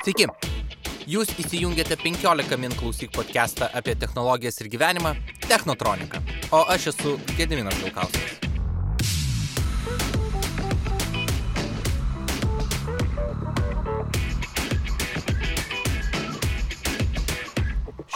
Sveiki. 0.00 0.26
Jūs 1.10 1.30
įsijungėte 1.38 1.94
15 2.00 2.58
min 2.58 2.74
klausyk 2.74 3.14
podcastą 3.14 3.70
apie 3.70 3.94
technologijas 3.94 4.60
ir 4.62 4.70
gyvenimą- 4.72 5.14
Technotronika. 5.50 6.22
O 6.50 6.64
aš 6.66 6.90
esu 6.94 7.18
Gediminas 7.36 7.78
Vilkauskas. 7.84 8.39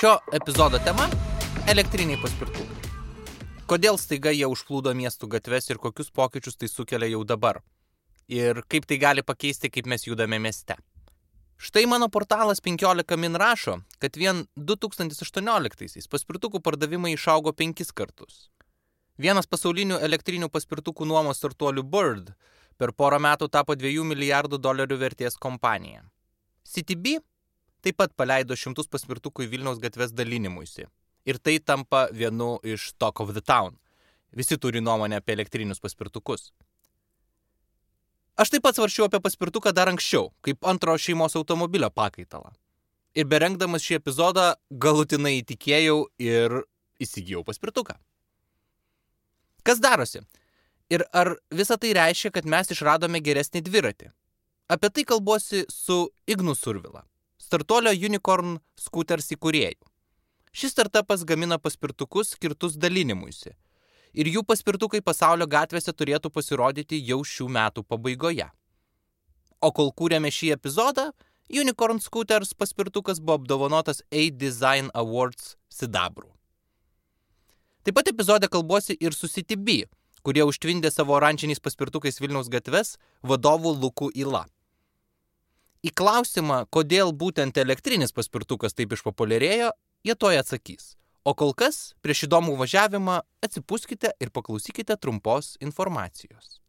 Šio 0.04 0.18
epizodo 0.32 0.78
tema- 0.84 1.06
elektriniai 1.72 2.18
paspirtukai. 2.20 2.90
Kodėl 3.64 3.96
staiga 3.96 4.34
jie 4.36 4.44
užplūdo 4.44 4.92
miestų 4.92 5.30
gatves 5.32 5.70
ir 5.70 5.78
kokius 5.80 6.10
pokyčius 6.12 6.58
tai 6.60 6.68
sukelia 6.68 7.08
jau 7.08 7.22
dabar? 7.24 7.62
Ir 8.28 8.60
kaip 8.68 8.84
tai 8.84 8.98
gali 8.98 9.22
pakeisti, 9.22 9.70
kaip 9.72 9.86
mes 9.86 10.04
judame 10.04 10.38
mieste? 10.38 10.76
Štai 11.56 11.86
mano 11.86 12.10
portalas 12.10 12.60
15 12.60 13.16
min 13.16 13.32
rašo, 13.32 13.80
kad 13.98 14.12
vien 14.16 14.46
2018-aisiais 14.58 16.06
paspirtukų 16.06 16.60
pardavimai 16.60 17.14
išaugo 17.16 17.56
penkis 17.56 17.90
kartus. 17.90 18.50
Vienas 19.16 19.46
pasaulinių 19.46 20.02
elektrinių 20.04 20.50
paspirtukų 20.50 21.06
nuomos 21.06 21.40
startuolių 21.40 21.82
Bird 21.82 22.34
per 22.76 22.92
porą 22.92 23.18
metų 23.18 23.48
tapo 23.48 23.72
2 23.72 24.04
milijardų 24.04 24.58
dolerių 24.58 24.98
vertės 24.98 25.38
kompanija. 25.40 26.04
CityB 26.68 27.22
taip 27.84 28.00
pat 28.00 28.14
paleido 28.16 28.56
šimtus 28.58 28.88
paspirtukų 28.90 29.46
į 29.46 29.50
Vilniaus 29.52 29.80
gatves 29.82 30.14
dalinimuisi. 30.16 30.88
Ir 31.24 31.40
tai 31.40 31.58
tampa 31.60 32.06
vienu 32.12 32.58
iš 32.64 32.92
Talk 33.00 33.20
of 33.20 33.32
the 33.36 33.44
Town. 33.44 33.78
Visi 34.34 34.58
turi 34.58 34.82
nuomonę 34.82 35.20
apie 35.20 35.36
elektrinius 35.36 35.80
paspirtukus. 35.80 36.50
Aš 38.34 38.50
taip 38.50 38.64
pat 38.66 38.74
svaršiau 38.74 39.06
apie 39.06 39.20
paspirtuką 39.22 39.70
dar 39.72 39.88
anksčiau, 39.92 40.32
kaip 40.42 40.66
antro 40.66 40.96
šeimos 40.98 41.36
automobilio 41.38 41.90
pakaitalą. 41.94 42.50
Ir 43.14 43.28
berengdamas 43.30 43.84
šį 43.86 44.00
epizodą 44.00 44.48
galutinai 44.70 45.36
įtikėjau 45.38 46.00
ir 46.18 46.56
įsigijau 46.98 47.44
paspirtuką. 47.46 47.94
Kas 49.64 49.78
darosi? 49.80 50.24
Ir 50.90 51.06
ar 51.14 51.36
visa 51.54 51.78
tai 51.80 51.94
reiškia, 51.96 52.34
kad 52.34 52.44
mes 52.44 52.74
išradome 52.74 53.22
geresnį 53.24 53.62
dviratį? 53.64 54.10
Apie 54.68 54.90
tai 54.90 55.04
kalbuosi 55.08 55.62
su 55.70 56.08
Ignu 56.26 56.56
Survila, 56.58 57.04
startuolio 57.44 57.92
Unicorn 57.92 58.56
Scooters 58.80 59.30
įkūrėjų. 59.36 59.84
Šis 60.54 60.72
startupas 60.72 61.24
gamina 61.26 61.58
paspirtukus 61.58 62.34
skirtus 62.36 62.78
dalinimuisi 62.78 63.54
ir 64.14 64.30
jų 64.30 64.44
paspirtukai 64.46 65.02
pasaulio 65.02 65.48
gatvėse 65.50 65.92
turėtų 65.92 66.30
pasirodyti 66.30 67.00
jau 67.02 67.20
šių 67.26 67.48
metų 67.56 67.82
pabaigoje. 67.90 68.46
O 69.60 69.70
kol 69.74 69.90
kūrėme 69.96 70.30
šį 70.30 70.54
epizodą, 70.54 71.10
Unicorn 71.50 72.00
Scooters 72.00 72.54
paspirtukas 72.54 73.20
buvo 73.20 73.40
apdovanotas 73.40 74.00
A-Design 74.12 74.90
Awards 74.94 75.56
sidabrų. 75.68 76.30
Taip 77.84 77.98
pat 77.98 78.08
epizode 78.08 78.48
kalbuosi 78.48 78.96
ir 78.96 79.12
su 79.12 79.28
CityB, 79.28 79.84
kurie 80.24 80.46
užtvindė 80.46 80.88
savo 80.92 81.18
oranžiniais 81.18 81.60
paspirtukais 81.60 82.20
Vilniaus 82.22 82.48
gatves 82.48 82.94
vadovų 83.22 83.74
Lukų 83.82 84.08
Ila. 84.24 84.46
Į 85.84 85.90
klausimą, 85.92 86.62
kodėl 86.72 87.10
būtent 87.12 87.58
elektrinis 87.60 88.14
paspirtukas 88.16 88.72
taip 88.72 88.94
išpopuliarėjo, 88.96 89.68
jie 90.08 90.14
toj 90.16 90.38
atsakys. 90.40 90.94
O 91.28 91.34
kol 91.36 91.52
kas, 91.52 91.92
prieš 92.00 92.22
įdomų 92.24 92.54
važiavimą, 92.56 93.18
atsipūskite 93.44 94.14
ir 94.16 94.32
paklausykite 94.32 94.96
trumpos 94.96 95.58
informacijos. 95.60 96.62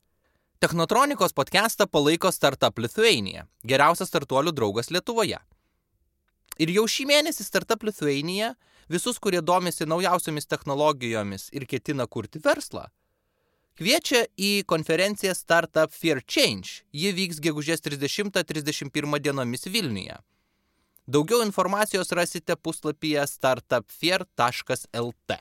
Technotronikos 0.59 1.31
podcastą 1.35 1.87
palaiko 1.87 2.31
Startup 2.31 2.75
Lithuania, 2.79 3.45
geriausias 3.63 4.11
startuolių 4.11 4.51
draugas 4.55 4.91
Lietuvoje. 4.91 5.39
Ir 6.59 6.75
jau 6.75 6.83
šį 6.83 7.07
mėnesį 7.07 7.47
Startup 7.47 7.87
Lithuania 7.87 8.53
visus, 8.91 9.19
kurie 9.19 9.39
domisi 9.39 9.87
naujausiomis 9.87 10.47
technologijomis 10.51 11.49
ir 11.55 11.67
ketina 11.71 12.07
kurti 12.07 12.43
verslą, 12.43 12.89
kviečia 13.75 14.23
į 14.39 14.63
konferenciją 14.69 15.33
Startup 15.35 15.91
Fair 15.91 16.21
Change. 16.23 16.85
Ji 16.95 17.11
vyks 17.15 17.41
gegužės 17.43 17.83
30-31 17.83 19.19
dienomis 19.19 19.67
Vilniuje. 19.67 20.15
Daugiau 21.05 21.43
informacijos 21.45 22.09
rasite 22.17 22.55
puslapyje 22.55 23.27
startupfair.lt. 23.29 25.37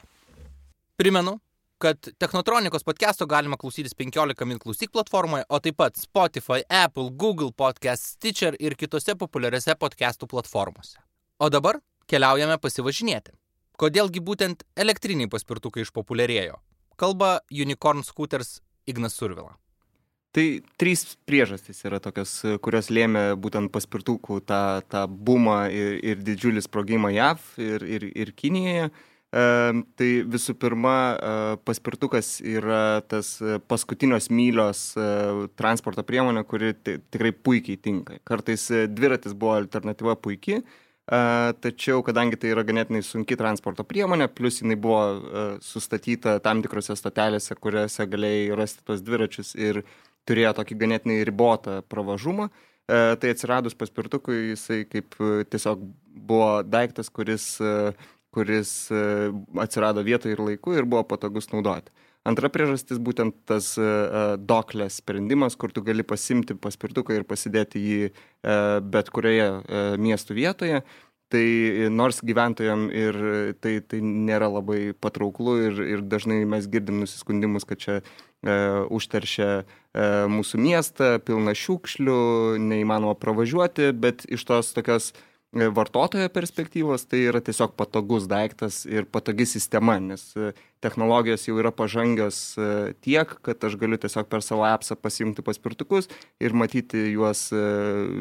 Primenu, 1.00 1.38
kad 1.80 2.10
Technotronikos 2.18 2.84
podcast'o 2.84 3.26
galima 3.26 3.56
klausytis 3.56 3.94
15 3.96 4.44
min 4.44 4.58
klausyk 4.58 4.92
platformoje, 4.92 5.44
o 5.48 5.60
taip 5.60 5.76
pat 5.80 5.96
Spotify, 5.96 6.60
Apple, 6.68 7.10
Google 7.10 7.52
Podcast, 7.52 8.18
Stitcher 8.18 8.56
ir 8.60 8.76
kitose 8.76 9.14
populiariose 9.16 9.74
podcast'ų 9.80 10.28
platformose. 10.28 10.98
O 11.38 11.48
dabar 11.50 11.80
keliaujame 12.10 12.58
pasivažinėti. 12.60 13.32
Kodėlgi 13.80 14.20
būtent 14.22 14.62
elektriniai 14.76 15.32
paspirtukai 15.32 15.82
išpopuliarėjo? 15.82 16.60
Kalba 16.96 17.40
Unicorn 17.50 18.02
Scooters 18.06 18.60
Ignas 18.86 19.16
Survila. 19.18 19.54
Tai 20.34 20.44
trys 20.80 21.14
priežastys 21.28 21.84
yra 21.86 22.00
tokios, 22.02 22.40
kurios 22.62 22.90
lėmė 22.90 23.36
būtent 23.38 23.70
paspirtukų 23.74 24.40
tą, 24.42 24.82
tą 24.90 25.04
bumą 25.06 25.68
ir, 25.70 26.00
ir 26.02 26.22
didžiulį 26.26 26.64
sprogimą 26.64 27.12
JAV 27.14 27.44
ir, 27.62 27.84
ir, 27.86 28.06
ir 28.18 28.32
Kinijoje. 28.34 28.88
E, 28.90 29.44
tai 29.94 30.08
visų 30.34 30.56
pirma, 30.58 30.96
e, 31.14 31.36
paspirtukas 31.66 32.40
yra 32.42 32.98
tas 33.06 33.36
paskutinios 33.70 34.26
mylios 34.34 34.82
e, 34.98 35.06
transporto 35.54 36.02
priemonė, 36.06 36.42
kuri 36.50 36.74
tikrai 36.82 37.30
puikiai 37.30 37.78
tinka. 37.78 38.18
Kartais 38.26 38.66
dviratis 38.90 39.38
buvo 39.38 39.54
alternatyva 39.60 40.18
puikiai, 40.18 40.64
e, 40.64 40.83
tačiau 41.04 42.00
kadangi 42.04 42.38
tai 42.40 42.54
yra 42.54 42.64
ganėtinai 42.64 43.02
sunki 43.04 43.36
transporto 43.36 43.84
priemonė, 43.84 44.30
plus 44.32 44.62
jinai 44.62 44.76
buvo 44.80 45.58
sustatyta 45.60 46.38
tam 46.44 46.62
tikrose 46.64 46.96
stotelėse, 46.96 47.56
kuriuose 47.60 48.06
galėjai 48.08 48.56
rasti 48.56 48.86
tos 48.88 49.02
dviračius 49.04 49.52
ir 49.54 49.82
turėjo 50.24 50.54
tokį 50.60 50.78
ganėtinai 50.80 51.18
ribotą 51.28 51.82
pravažumą. 51.92 52.48
Tai 52.88 53.28
atsiradus 53.32 53.76
paspirtukui 53.76 54.54
jisai 54.54 54.82
kaip 54.88 55.16
tiesiog 55.52 55.84
buvo 56.28 56.62
daiktas, 56.64 57.08
kuris, 57.12 57.46
kuris 58.32 58.72
atsirado 59.60 60.04
vietoje 60.04 60.36
ir 60.36 60.42
laiku 60.44 60.76
ir 60.76 60.88
buvo 60.88 61.04
patogus 61.12 61.48
naudoti. 61.52 61.92
Antra 62.24 62.48
priežastis 62.48 63.00
būtent 63.04 63.36
tas 63.48 63.74
uh, 63.76 64.34
doklės 64.40 65.00
sprendimas, 65.02 65.58
kur 65.60 65.74
tu 65.74 65.84
gali 65.84 66.06
pasimti 66.06 66.56
paspirtuką 66.56 67.18
ir 67.18 67.26
pasidėti 67.28 67.82
jį 67.82 68.04
uh, 68.10 68.80
bet 68.80 69.10
kurioje 69.12 69.50
miestų 70.00 70.38
vietoje. 70.40 70.84
Tai 71.34 71.46
nors 71.90 72.20
gyventojam 72.22 72.84
ir 72.94 73.16
tai, 73.58 73.78
tai 73.82 73.98
nėra 74.04 74.46
labai 74.52 74.92
patrauklu 74.94 75.54
ir, 75.66 75.80
ir 75.96 76.02
dažnai 76.06 76.44
mes 76.46 76.68
girdim 76.70 77.00
nusiskundimus, 77.02 77.64
kad 77.66 77.80
čia 77.80 77.96
E, 78.44 78.54
užteršia 78.92 79.48
e, 79.56 80.08
mūsų 80.28 80.60
miestą, 80.60 81.14
pilna 81.24 81.54
šiukšlių, 81.56 82.16
neįmanoma 82.60 83.16
pravažiuoti, 83.16 83.88
bet 83.96 84.26
iš 84.28 84.44
tos 84.44 84.74
tokios 84.76 85.12
e, 85.14 85.16
vartotojo 85.54 86.28
perspektyvos 86.34 87.06
tai 87.06 87.24
yra 87.30 87.40
tiesiog 87.44 87.74
patogus 87.78 88.26
daiktas 88.30 88.82
ir 88.90 89.06
patogi 89.06 89.46
sistema, 89.46 89.96
nes 90.02 90.32
technologijos 90.84 91.46
jau 91.48 91.56
yra 91.62 91.72
pažangios 91.72 92.40
tiek, 93.04 93.36
kad 93.46 93.64
aš 93.64 93.78
galiu 93.80 93.98
tiesiog 94.00 94.28
per 94.28 94.44
savo 94.44 94.66
appsą 94.68 94.98
pasimti 95.00 95.44
paspirtukus 95.46 96.10
ir 96.42 96.56
matyti 96.56 97.06
juos 97.14 97.46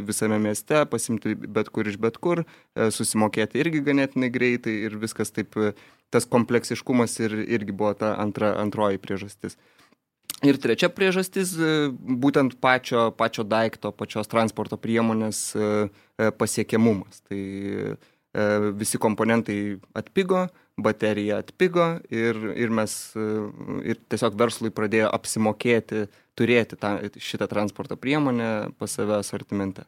visame 0.07 0.39
mieste, 0.43 0.85
pasimti 0.89 1.35
bet 1.35 1.73
kur 1.73 1.89
iš 1.89 1.99
bet 2.01 2.21
kur, 2.23 2.45
susimokėti 2.77 3.61
irgi 3.63 3.83
ganėtinai 3.89 4.31
greitai 4.33 4.77
ir 4.87 4.97
viskas 5.01 5.33
taip, 5.33 5.57
tas 6.13 6.29
kompleksiškumas 6.29 7.17
ir, 7.25 7.39
irgi 7.57 7.73
buvo 7.73 7.95
ta 7.97 8.13
antra, 8.21 8.53
antroji 8.61 9.01
priežastis. 9.01 9.57
Ir 10.41 10.57
trečia 10.59 10.89
priežastis 10.89 11.53
e,- 11.55 11.91
būtent 12.23 12.57
pačio, 12.59 13.11
pačio 13.15 13.45
daikto, 13.47 13.93
pačios 13.95 14.27
transporto 14.27 14.79
priemonės 14.81 15.53
e, 15.55 15.69
e, 16.17 16.31
pasiekiamumas. 16.31 17.21
Tai 17.29 17.43
visi 18.73 18.97
komponentai 18.97 19.77
atpigo, 19.93 20.47
baterija 20.81 21.35
atpigo 21.43 21.99
ir, 22.09 22.33
ir 22.57 22.71
mes 22.73 22.95
ir 23.85 23.99
tiesiog 24.09 24.33
verslui 24.33 24.71
pradėjo 24.73 25.11
apsimokėti 25.13 26.07
turėti 26.33 26.79
tą, 26.81 26.95
šitą 27.13 27.45
transporto 27.51 27.93
priemonę 27.93 28.73
pas 28.79 28.89
save 28.97 29.19
asortimente. 29.19 29.85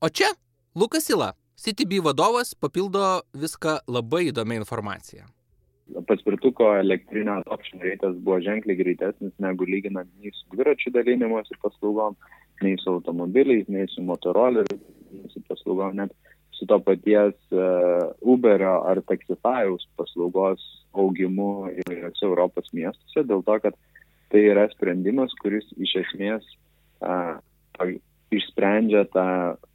O 0.00 0.08
čia 0.08 0.32
Lukas 0.72 1.10
Ila, 1.12 1.34
CTB 1.60 2.00
vadovas, 2.00 2.54
papildo 2.56 3.20
viską 3.36 3.82
labai 3.92 4.30
įdomią 4.30 4.62
informaciją 4.62 5.28
paspirtuko 6.06 6.74
elektrinio 6.78 7.38
adoption 7.40 7.82
reitas 7.82 8.16
buvo 8.24 8.40
ženkliai 8.44 8.78
greitesnis 8.78 9.32
negu 9.42 9.66
lyginant 9.68 10.10
nei 10.20 10.32
su 10.36 10.46
dviračių 10.54 10.92
dalinimuose 10.96 11.58
paslaugom, 11.62 12.16
nei 12.62 12.76
su 12.80 12.92
automobiliais, 12.94 13.68
nei 13.68 13.88
su 13.90 14.04
motoroleriu, 14.06 14.78
nei 15.12 15.30
su 15.32 15.42
paslaugom, 15.48 15.96
net 16.02 16.14
su 16.58 16.66
to 16.66 16.78
paties 16.84 17.36
uh, 17.56 18.10
Uberio 18.20 18.80
ar 18.90 19.00
Taxifajaus 19.08 19.86
paslaugos 19.96 20.64
augimu 20.92 21.70
įvairiose 21.82 22.26
Europos 22.26 22.68
miestuose, 22.76 23.24
dėl 23.24 23.44
to, 23.46 23.56
kad 23.64 23.78
tai 24.30 24.44
yra 24.52 24.68
sprendimas, 24.74 25.32
kuris 25.42 25.66
iš 25.80 25.96
esmės 26.04 26.46
uh, 27.00 27.38
išsprendžia 28.30 29.06
tą 29.14 29.26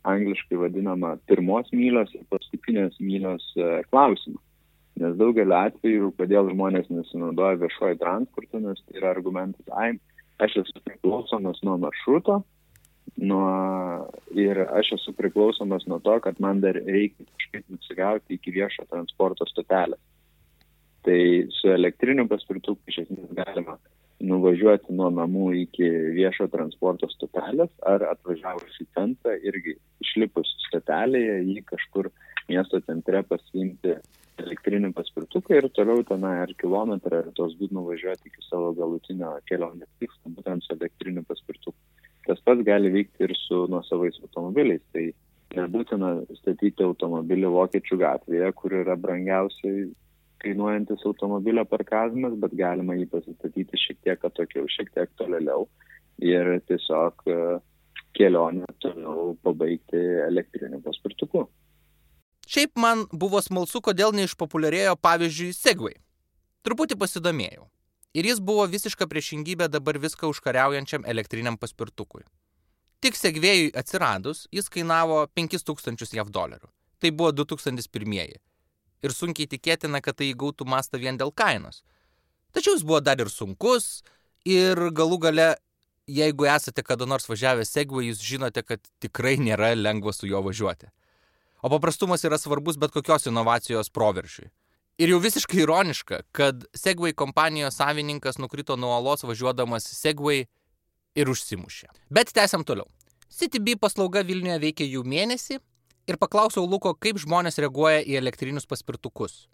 angliškai 0.08 0.60
vadinamą 0.62 1.16
pirmos 1.28 1.72
mylios 1.76 2.14
ir 2.16 2.24
paskutinės 2.32 3.02
mylios 3.02 3.48
uh, 3.58 3.82
klausimą. 3.90 4.40
Nes 5.02 5.16
daugeliu 5.20 5.56
atveju, 5.58 6.12
kodėl 6.16 6.50
žmonės 6.54 6.88
nesinaudoja 6.88 7.60
viešojo 7.60 7.98
transportu, 8.00 8.62
nes 8.64 8.80
tai 8.86 9.02
yra 9.02 9.12
argumentas, 9.12 9.68
ai, 9.76 9.98
aš 10.40 10.62
esu 10.64 10.84
priklausomas 10.86 11.60
nuo 11.68 11.76
maršruto, 11.84 12.40
nuo, 13.20 13.48
ir 14.36 14.62
aš 14.66 14.94
esu 15.00 15.14
priklausomas 15.18 15.84
nuo 15.92 16.00
to, 16.04 16.16
kad 16.24 16.40
man 16.44 16.64
dar 16.64 16.80
reikia 16.80 17.28
kažkaip 17.28 17.68
nusigauti 17.76 18.40
iki 18.40 18.56
viešo 18.56 18.88
transporto 18.90 19.48
stotelės. 19.52 20.02
Tai 21.06 21.20
su 21.60 21.70
elektriniu 21.70 22.26
paspirtuku 22.32 22.82
iš 22.90 23.04
esmės 23.04 23.36
galima 23.38 23.76
nuvažiuoti 24.26 24.96
nuo 24.96 25.10
namų 25.14 25.50
iki 25.66 25.88
viešo 26.16 26.48
transporto 26.52 27.10
stotelės 27.12 27.72
ar 27.86 28.08
atvažiavus 28.14 28.80
į 28.82 28.88
centrą 28.96 29.36
irgi 29.44 29.76
išlipus 30.02 30.50
stotelėje 30.70 31.42
jį 31.44 31.64
kažkur 31.68 32.10
miesto 32.50 32.80
centre 32.88 33.22
pasiimti 33.28 33.98
elektrinį 34.44 34.92
paspirtuką 34.96 35.60
ir 35.60 35.68
toliau 35.78 36.04
tenai 36.08 36.36
ar 36.44 36.54
kilometrą 36.62 37.22
ar 37.24 37.30
tos 37.38 37.56
būtų 37.60 37.78
nuvažiuoti 37.78 38.32
iki 38.32 38.48
savo 38.50 38.74
galutinio 38.78 39.32
kelionės 39.50 39.92
tikslo 40.02 40.34
būtent 40.38 40.66
su 40.66 40.74
elektriniu 40.76 41.24
paspirtuku. 41.28 41.78
Tas 42.26 42.42
pats 42.46 42.66
gali 42.66 42.92
vykti 42.94 43.28
ir 43.28 43.36
su 43.38 43.66
nuosavais 43.72 44.18
automobiliais. 44.24 44.82
Tai 44.94 45.06
nebūtina 45.56 46.12
statyti 46.40 46.84
automobilį 46.84 47.52
Vokiečių 47.54 48.00
gatvėje, 48.02 48.50
kur 48.60 48.76
yra 48.82 48.96
brangiausiai 49.00 49.86
kainuojantis 50.44 51.06
automobilio 51.08 51.64
parkavimas, 51.70 52.36
bet 52.42 52.56
galima 52.58 52.98
jį 52.98 53.08
pasistatyti 53.14 53.80
šiek 53.82 54.02
tiek 54.04 54.26
atokiau, 54.30 54.68
šiek 54.70 54.92
tiek 54.94 55.14
tolėliau 55.20 55.68
ir 56.24 56.52
tiesiog 56.70 57.24
e, 57.30 57.38
kelionę 58.18 58.68
toliau 58.84 59.34
pabaigti 59.44 60.02
elektriniu 60.28 60.82
paspirtuku. 60.86 61.46
Šiaip 62.46 62.78
man 62.78 63.06
buvo 63.12 63.42
smalsu, 63.42 63.82
kodėl 63.82 64.14
neišpopuliarėjo 64.14 64.96
pavyzdžiui 65.02 65.54
Segway. 65.58 65.98
Truputį 66.66 66.98
pasidomėjau 67.02 67.66
ir 68.16 68.30
jis 68.30 68.40
buvo 68.40 68.64
visiška 68.72 69.08
priešingybė 69.12 69.68
dabar 69.72 70.00
viską 70.00 70.30
užkariaujančiam 70.32 71.06
elektriniam 71.10 71.58
paspirtukui. 71.60 72.24
Tik 73.04 73.18
segvėjui 73.20 73.74
atsiradus, 73.78 74.46
jis 74.56 74.70
kainavo 74.72 75.26
5000 75.36 76.16
JAV 76.16 76.32
dolerių. 76.34 76.70
Tai 77.02 77.12
buvo 77.12 77.34
2001. 77.44 78.40
Ir 79.06 79.14
sunkiai 79.14 79.50
tikėtina, 79.52 80.00
kad 80.02 80.18
tai 80.18 80.32
įgautų 80.32 80.66
mastą 80.66 81.02
vien 81.02 81.20
dėl 81.20 81.34
kainos. 81.36 81.84
Tačiau 82.56 82.78
jis 82.78 82.86
buvo 82.88 83.02
dar 83.04 83.20
ir 83.20 83.30
sunkus 83.30 84.00
ir 84.48 84.80
galų 84.96 85.20
gale, 85.28 85.50
jeigu 86.08 86.48
esate 86.48 86.86
kada 86.88 87.06
nors 87.06 87.28
važiavę 87.28 87.66
Segway, 87.68 88.08
jūs 88.10 88.24
žinote, 88.24 88.64
kad 88.64 88.80
tikrai 89.04 89.36
nėra 89.42 89.74
lengva 89.76 90.16
su 90.16 90.30
juo 90.30 90.42
važiuoti. 90.46 90.88
O 91.66 91.70
paprastumas 91.70 92.22
yra 92.28 92.38
svarbus 92.38 92.78
bet 92.78 92.92
kokios 92.94 93.24
inovacijos 93.26 93.88
proveržiui. 93.90 94.52
Ir 95.02 95.10
jau 95.10 95.18
visiškai 95.24 95.64
ironiška, 95.64 96.20
kad 96.32 96.68
Segway 96.78 97.16
kompanijos 97.18 97.80
savininkas 97.80 98.38
nukrito 98.38 98.78
nuo 98.78 98.92
olos 98.94 99.26
važiuodamas 99.26 99.88
Segway 99.98 100.44
ir 101.18 101.32
užsimušė. 101.34 101.90
Bet 102.14 102.30
tęsiam 102.38 102.62
toliau. 102.70 102.86
CityB 103.34 103.80
paslauga 103.82 104.22
Vilniuje 104.22 104.60
veikia 104.62 104.86
jau 104.92 105.02
mėnesį 105.02 105.58
ir 106.06 106.22
paklausiau 106.22 106.70
Luko, 106.70 106.94
kaip 106.94 107.18
žmonės 107.26 107.58
reaguoja 107.58 108.06
į 108.06 108.20
elektrinius 108.22 108.70
paspirtukus. 108.70 109.48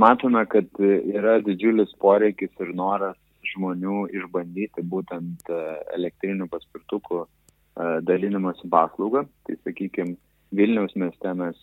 Matome, 0.00 0.46
kad 0.48 0.80
yra 0.80 1.42
didžiulis 1.44 1.92
poreikis 2.00 2.56
ir 2.64 2.72
noras 2.72 3.20
žmonių 3.52 4.06
išbandyti 4.16 4.80
būtent 4.96 5.52
elektrinių 5.92 6.48
paspirtukų 6.48 7.26
dalinimosi 8.08 8.72
paslaugą. 8.72 9.26
Tai 9.44 9.60
sakykime, 9.60 10.16
Vilniaus 10.54 10.94
mieste 10.94 11.32
mes, 11.34 11.58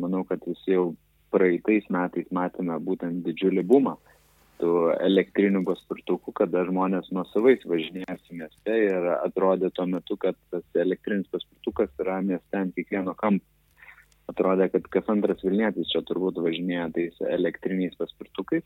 manau, 0.00 0.24
kad 0.26 0.42
visi 0.46 0.74
jau 0.74 0.88
praeitais 1.34 1.86
metais 1.90 2.26
matėme 2.34 2.76
būtent 2.82 3.22
didžiulį 3.26 3.62
bumą 3.66 3.96
tų 4.62 4.94
elektrinių 5.02 5.64
paspirtukų, 5.66 6.32
kada 6.38 6.62
žmonės 6.68 7.10
nuo 7.14 7.24
savais 7.32 7.64
važinėjasi 7.66 8.38
mieste 8.38 8.76
ir 8.86 9.08
atrodė 9.16 9.70
tuo 9.74 9.86
metu, 9.90 10.16
kad 10.20 10.38
tas 10.54 10.64
elektrinis 10.78 11.28
paspirtukas 11.32 11.90
yra 12.02 12.20
mieste 12.22 12.60
ant 12.60 12.74
kiekvieno 12.76 13.16
kampo. 13.18 13.44
Atrodė, 14.30 14.70
kad 14.72 14.86
kas 14.88 15.10
antras 15.12 15.42
Vilnietis 15.44 15.90
čia 15.92 16.00
turbūt 16.08 16.38
važinėja 16.40 16.86
tais 16.94 17.18
elektriniais 17.28 17.98
paspirtukais, 17.98 18.64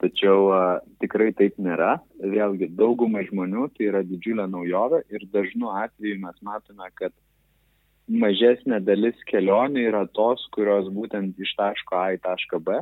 tačiau 0.00 0.46
a, 0.54 0.60
tikrai 1.02 1.28
taip 1.36 1.58
nėra. 1.60 1.98
Vėlgi, 2.22 2.70
daugumai 2.78 3.26
žmonių 3.28 3.66
tai 3.74 3.90
yra 3.90 4.00
didžiulė 4.06 4.46
naujovė 4.48 5.02
ir 5.12 5.26
dažnu 5.34 5.74
atveju 5.82 6.22
mes 6.22 6.40
matome, 6.46 6.88
kad 6.96 7.12
mažesnė 8.08 8.80
dalis 8.84 9.16
kelionių 9.30 9.86
yra 9.88 10.04
tos, 10.12 10.44
kurios 10.52 10.88
būtent 10.92 11.38
iš 11.40 11.54
taško 11.58 11.96
A 11.96 12.06
į 12.16 12.20
tašką 12.24 12.60
B. 12.60 12.80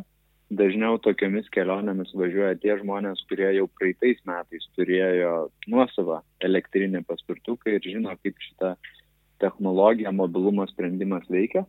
Dažniau 0.52 0.98
tokiamis 1.00 1.46
kelionėmis 1.54 2.10
važiuoja 2.12 2.58
tie 2.60 2.74
žmonės, 2.82 3.22
kurie 3.30 3.48
jau 3.56 3.68
praeitais 3.78 4.18
metais 4.28 4.66
turėjo 4.76 5.48
nuosavą 5.70 6.20
elektrinį 6.44 7.04
paspirtuką 7.08 7.72
ir 7.72 7.86
žino, 7.86 8.12
kaip 8.20 8.36
šita 8.48 8.74
technologija, 9.40 10.12
mobilumo 10.12 10.66
sprendimas 10.68 11.24
veikia. 11.32 11.64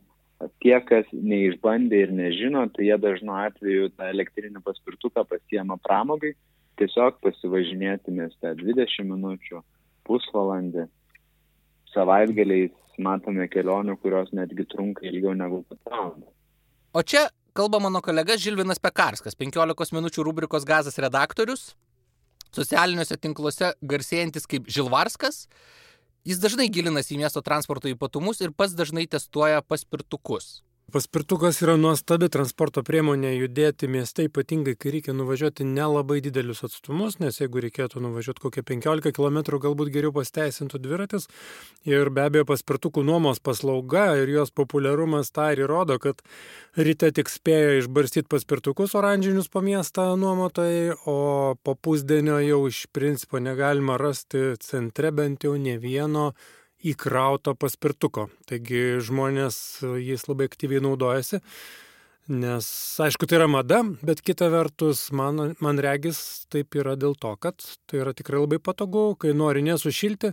Tie, 0.60 0.74
kas 0.84 1.08
neišbandė 1.14 2.02
ir 2.04 2.12
nežino, 2.12 2.66
tai 2.74 2.90
jie 2.90 2.98
dažnu 3.00 3.32
atveju 3.46 3.88
tą 3.94 4.10
elektrinį 4.12 4.60
paspirtuką 4.66 5.24
pasiema 5.30 5.78
pramogai, 5.80 6.34
tiesiog 6.76 7.22
pasivažinėti 7.24 8.12
mieste 8.12 8.52
20 8.60 9.08
minučių, 9.14 9.62
pusvalandį, 10.04 10.84
savaitgaliais 11.94 12.74
matome 13.02 13.46
kelionių, 13.50 13.96
kurios 14.02 14.32
netgi 14.36 14.66
trunka 14.70 15.06
ilgiau 15.08 15.34
negu 15.36 15.62
valandą. 15.86 16.28
O 16.94 17.02
čia 17.02 17.26
kalba 17.54 17.80
mano 17.82 18.02
kolega 18.02 18.36
Žilvinas 18.38 18.82
Pekarskas, 18.82 19.36
15 19.38 19.94
minučių 19.96 20.26
rubrikos 20.26 20.66
gazas 20.66 20.98
redaktorius, 21.02 21.72
socialiniuose 22.54 23.18
tinkluose 23.18 23.72
garsėjantis 23.82 24.46
kaip 24.50 24.68
Žilvarskas. 24.70 25.46
Jis 26.24 26.40
dažnai 26.40 26.70
gilinasi 26.72 27.16
į 27.16 27.24
miesto 27.24 27.42
transporto 27.44 27.90
ypatumus 27.90 28.40
ir 28.40 28.54
pats 28.56 28.76
dažnai 28.78 29.04
testuoja 29.10 29.60
paspirtukus. 29.60 30.62
Paspirtukas 30.92 31.62
yra 31.64 31.74
nuostabi 31.80 32.28
transporto 32.28 32.82
priemonė 32.84 33.30
judėti 33.32 33.88
mieste, 33.90 34.26
ypatingai 34.28 34.74
kai 34.78 34.92
reikia 34.92 35.14
nuvažiuoti 35.16 35.64
nelabai 35.64 36.18
didelius 36.22 36.60
atstumus, 36.68 37.16
nes 37.22 37.40
jeigu 37.40 37.62
reikėtų 37.64 38.02
nuvažiuoti 38.04 38.42
kokią 38.44 38.62
15 38.68 39.14
km, 39.16 39.38
galbūt 39.64 39.90
geriau 39.94 40.12
pasteisintų 40.14 40.78
dviratis. 40.84 41.26
Ir 41.88 42.12
be 42.14 42.26
abejo, 42.28 42.44
paspirtukų 42.52 43.02
nuomos 43.08 43.40
paslauga 43.40 44.10
ir 44.20 44.30
jos 44.36 44.52
populiarumas 44.54 45.32
tą 45.34 45.48
ir 45.56 45.64
įrodo, 45.64 45.96
kad 45.98 46.20
ryte 46.76 47.10
tik 47.16 47.32
spėjo 47.32 47.78
išbarstyti 47.80 48.28
paspirtukus 48.30 48.94
oranžinius 48.94 49.48
po 49.48 49.64
miestą 49.64 50.12
nuomotojai, 50.20 50.98
o 51.08 51.56
po 51.64 51.74
pusdienio 51.74 52.36
jau 52.44 52.60
iš 52.68 52.84
principo 52.92 53.40
negalima 53.40 53.96
rasti 53.98 54.52
centre 54.60 55.10
bent 55.16 55.48
jau 55.48 55.56
ne 55.56 55.78
vieno 55.80 56.34
įkrauto 56.84 57.54
paspirtuko. 57.56 58.28
Taigi 58.48 59.00
žmonės 59.04 59.56
jais 60.02 60.26
labai 60.28 60.48
aktyviai 60.50 60.82
naudojasi, 60.84 61.40
nes 62.34 62.68
aišku 63.04 63.28
tai 63.28 63.40
yra 63.40 63.48
mada, 63.50 63.82
bet 64.04 64.22
kita 64.24 64.48
vertus 64.52 65.08
man, 65.12 65.54
man 65.64 65.82
regis 65.82 66.46
taip 66.52 66.76
yra 66.78 66.94
dėl 67.00 67.16
to, 67.20 67.34
kad 67.40 67.64
tai 67.90 68.00
yra 68.04 68.14
tikrai 68.16 68.44
labai 68.44 68.60
patogu, 68.62 69.10
kai 69.20 69.34
nori 69.36 69.64
nesušilti 69.66 70.32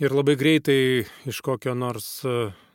ir 0.00 0.16
labai 0.16 0.38
greitai 0.40 0.80
iš 1.30 1.42
kokio 1.44 1.76
nors 1.78 2.10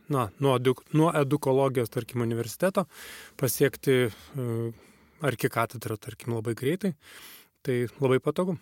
na, 0.07 0.29
nuo, 0.39 0.59
nuo 0.93 1.11
edukologijos, 1.15 1.89
tarkim, 1.93 2.21
universiteto 2.25 2.85
pasiekti 3.39 4.05
arkikatedrą, 5.25 5.97
tarkim, 5.97 6.35
labai 6.37 6.55
greitai. 6.57 6.93
Tai 7.65 7.79
labai 7.97 8.19
patogu. 8.21 8.59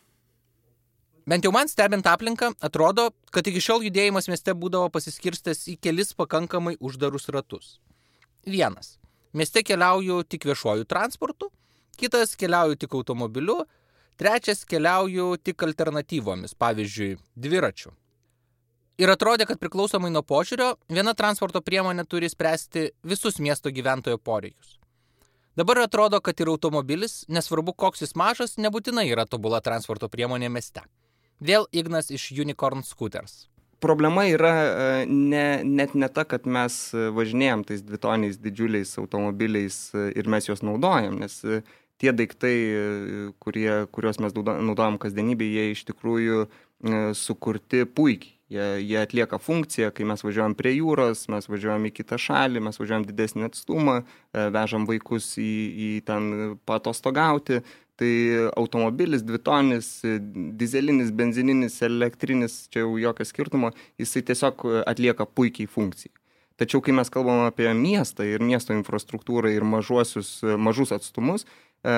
Bent 1.24 1.46
jau 1.46 1.54
man 1.56 1.70
stebint 1.72 2.08
aplinką, 2.10 2.50
atrodo, 2.60 3.08
kad 3.32 3.48
iki 3.48 3.62
šiol 3.64 3.86
judėjimas 3.86 4.28
mieste 4.28 4.52
būdavo 4.60 4.90
pasiskirstęs 4.92 5.62
į 5.72 5.78
kelis 5.80 6.12
pakankamai 6.20 6.76
uždarus 6.84 7.30
ratus. 7.32 7.78
Vienas. 8.44 8.98
Mieste 9.32 9.64
keliauju 9.64 10.26
tik 10.28 10.44
viešuoju 10.50 10.84
transportu, 10.84 11.48
kitas 11.96 12.36
keliauju 12.36 12.76
tik 12.82 12.96
automobiliu, 13.00 13.62
trečias 14.20 14.66
keliauju 14.68 15.38
tik 15.40 15.64
alternatyvomis, 15.64 16.58
pavyzdžiui, 16.60 17.16
dviračiu. 17.40 17.94
Ir 19.00 19.10
atrodė, 19.10 19.48
kad 19.48 19.62
priklausomai 19.64 20.12
nuo 20.12 20.22
požiūrio, 20.28 20.74
viena 20.92 21.16
transporto 21.18 21.64
priemonė 21.64 22.04
turi 22.06 22.28
spręsti 22.30 22.90
visus 23.08 23.40
miesto 23.40 23.72
gyventojo 23.72 24.20
poreikius. 24.20 24.76
Dabar 25.56 25.86
atrodo, 25.86 26.20
kad 26.20 26.36
ir 26.44 26.52
automobilis, 26.52 27.24
nesvarbu 27.32 27.74
koks 27.80 28.04
jis 28.04 28.14
mažas, 28.20 28.58
nebūtinai 28.60 29.08
yra 29.08 29.26
tobula 29.26 29.64
transporto 29.64 30.12
priemonė 30.12 30.52
mieste. 30.52 30.84
Vėl 31.44 31.68
Ignas 31.76 32.12
iš 32.14 32.32
Unicorn 32.32 32.84
Scooters. 32.88 33.48
problema 33.84 34.24
yra 34.24 34.52
e, 34.64 35.06
ne, 35.06 35.60
net 35.68 35.92
ne 35.94 36.08
ta, 36.08 36.24
kad 36.24 36.46
mes 36.48 36.76
važinėjom 36.94 37.66
tais 37.68 37.82
dvitoniais 37.84 38.38
didžiuliais 38.40 38.94
automobiliais 39.02 39.80
ir 40.16 40.30
mes 40.32 40.48
juos 40.48 40.64
naudojam, 40.64 41.18
nes 41.20 41.42
tie 42.00 42.14
daiktai, 42.16 42.56
kurie, 43.44 43.84
kuriuos 43.92 44.22
mes 44.24 44.38
naudojam 44.40 44.96
kasdienybėje, 45.04 45.52
jie 45.52 45.76
iš 45.76 45.84
tikrųjų 45.92 46.46
sukurti 47.20 47.84
puikiai. 47.86 48.40
Jie, 48.54 48.66
jie 48.86 49.00
atlieka 49.02 49.40
funkciją, 49.42 49.88
kai 49.96 50.06
mes 50.06 50.22
važiuojam 50.22 50.54
prie 50.54 50.76
jūros, 50.76 51.24
mes 51.32 51.48
važiuojam 51.50 51.88
į 51.90 51.92
kitą 51.96 52.20
šalį, 52.22 52.62
mes 52.68 52.78
važiuojam 52.78 53.06
didesnį 53.08 53.48
atstumą, 53.48 53.96
vežam 54.54 54.86
vaikus 54.86 55.32
į, 55.42 55.54
į 55.74 55.88
ten 56.06 56.28
patostogauti, 56.70 57.64
tai 58.00 58.14
automobilis 58.58 59.22
dvitonis 59.26 59.90
dyzelinis 60.60 61.12
benzininis 61.14 61.82
elektrinis 61.86 62.64
čia 62.74 62.84
jau 62.86 62.98
jokio 63.02 63.28
skirtumo 63.28 63.72
jisai 64.02 64.24
tiesiog 64.26 64.66
atlieka 64.90 65.28
puikiai 65.30 65.70
funkciją. 65.70 66.14
Tačiau 66.58 66.84
kai 66.86 66.94
mes 66.94 67.10
kalbam 67.10 67.48
apie 67.48 67.70
miestą 67.74 68.26
ir 68.30 68.44
miesto 68.46 68.76
infrastruktūrą 68.76 69.50
ir 69.54 69.66
mažuosius 69.66 70.36
mažus 70.62 70.94
atstumus 70.94 71.46
e, 71.46 71.96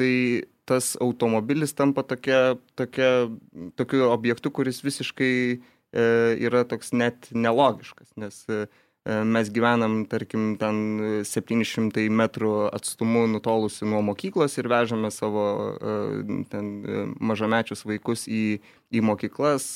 tai 0.00 0.14
tas 0.68 0.94
automobilis 1.02 1.74
tampa 1.76 2.04
tokia 2.06 2.56
tokia 2.80 3.28
tokiu 3.76 4.08
objektu 4.08 4.52
kuris 4.56 4.80
visiškai 4.84 5.34
e, 5.52 6.04
yra 6.46 6.64
toks 6.64 6.94
net 6.96 7.28
nelogiškas 7.34 8.16
nes 8.16 8.40
mes 9.04 9.48
gyvenam, 9.48 10.02
tarkim, 10.04 10.58
ten 10.60 11.22
700 11.24 12.10
metrų 12.12 12.68
atstumu 12.68 13.24
nutolusi 13.32 13.88
nuo 13.88 14.02
mokyklos 14.04 14.58
ir 14.60 14.68
vežame 14.68 15.08
savo 15.14 15.44
e, 15.72 15.94
ten, 16.52 16.66
e, 16.84 17.04
mažamečius 17.16 17.86
vaikus 17.88 18.26
į, 18.28 18.60
į 18.92 19.00
mokyklas, 19.00 19.70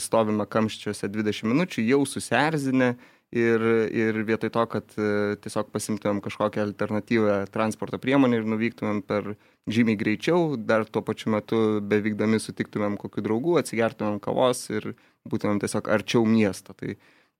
stovime 0.00 0.46
kamščiuose 0.48 1.10
20 1.12 1.52
minučių, 1.52 1.84
jau 1.84 2.00
susierzinę 2.08 2.94
ir, 3.36 3.66
ir 3.92 4.22
vietoj 4.24 4.52
to, 4.54 4.64
kad 4.72 4.96
tiesiog 5.44 5.68
pasimtumėm 5.74 6.22
kažkokią 6.24 6.64
alternatyvę 6.70 7.36
transporto 7.52 8.00
priemonę 8.00 8.40
ir 8.40 8.48
nuvyktumėm 8.48 9.02
per 9.04 9.34
žymiai 9.68 9.98
greičiau, 10.00 10.54
dar 10.56 10.86
tuo 10.88 11.02
pačiu 11.04 11.34
metu 11.34 11.60
bevykdami 11.82 12.40
sutiktumėm 12.40 12.96
kokių 13.02 13.26
draugų, 13.26 13.58
atsigertumėm 13.60 14.16
kavos 14.22 14.64
ir 14.70 14.94
būtumėm 15.28 15.60
tiesiog 15.60 15.90
arčiau 15.92 16.24
miesto. 16.24 16.72
Tai, 16.78 16.94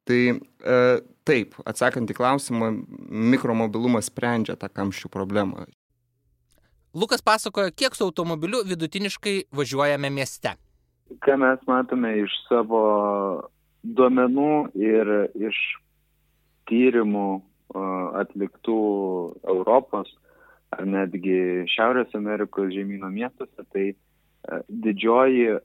Tai 0.06 0.20
e, 0.30 0.76
taip, 1.26 1.56
atsakant 1.66 2.10
į 2.10 2.16
klausimą, 2.16 2.70
mikromobilumas 3.32 4.10
sprendžia 4.10 4.54
tą 4.60 4.70
kamščių 4.70 5.10
problemą. 5.12 5.66
Lukas 6.96 7.20
pasakoja, 7.20 7.75
kiek 7.75 7.96
su 7.96 8.06
automobiliu 8.06 8.62
vidutiniškai 8.64 9.50
važiuojame 9.52 10.10
mieste. 10.10 10.54
Ką 11.22 11.36
mes 11.42 11.60
matome 11.68 12.14
iš 12.22 12.32
savo 12.46 12.84
duomenų 13.82 14.52
ir 14.80 15.10
iš 15.36 15.58
tyrimų 16.70 17.28
atliktų 18.22 18.78
Europos 19.46 20.10
ar 20.75 20.86
netgi 20.88 21.66
Šiaurės 21.70 22.14
Amerikos 22.16 22.72
žemynų 22.75 23.10
miestuose, 23.12 23.64
tai 23.72 23.86
e, 23.92 23.96
didžioji 24.68 25.58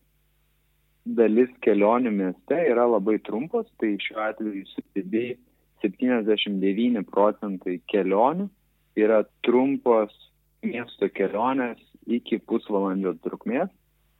dalis 1.05 1.49
kelionių 1.65 2.11
mieste 2.13 2.57
yra 2.69 2.85
labai 2.89 3.17
trumpos, 3.25 3.67
tai 3.81 3.95
šiuo 4.01 4.21
atveju 4.29 4.65
CTB 4.73 5.23
79 5.81 7.05
procentai 7.09 7.79
kelionių 7.91 8.47
yra 9.01 9.23
trumpos 9.45 10.13
miesto 10.61 11.09
kelionės 11.09 11.79
iki 12.05 12.37
pusvalandžio 12.45 13.15
trukmės, 13.25 13.69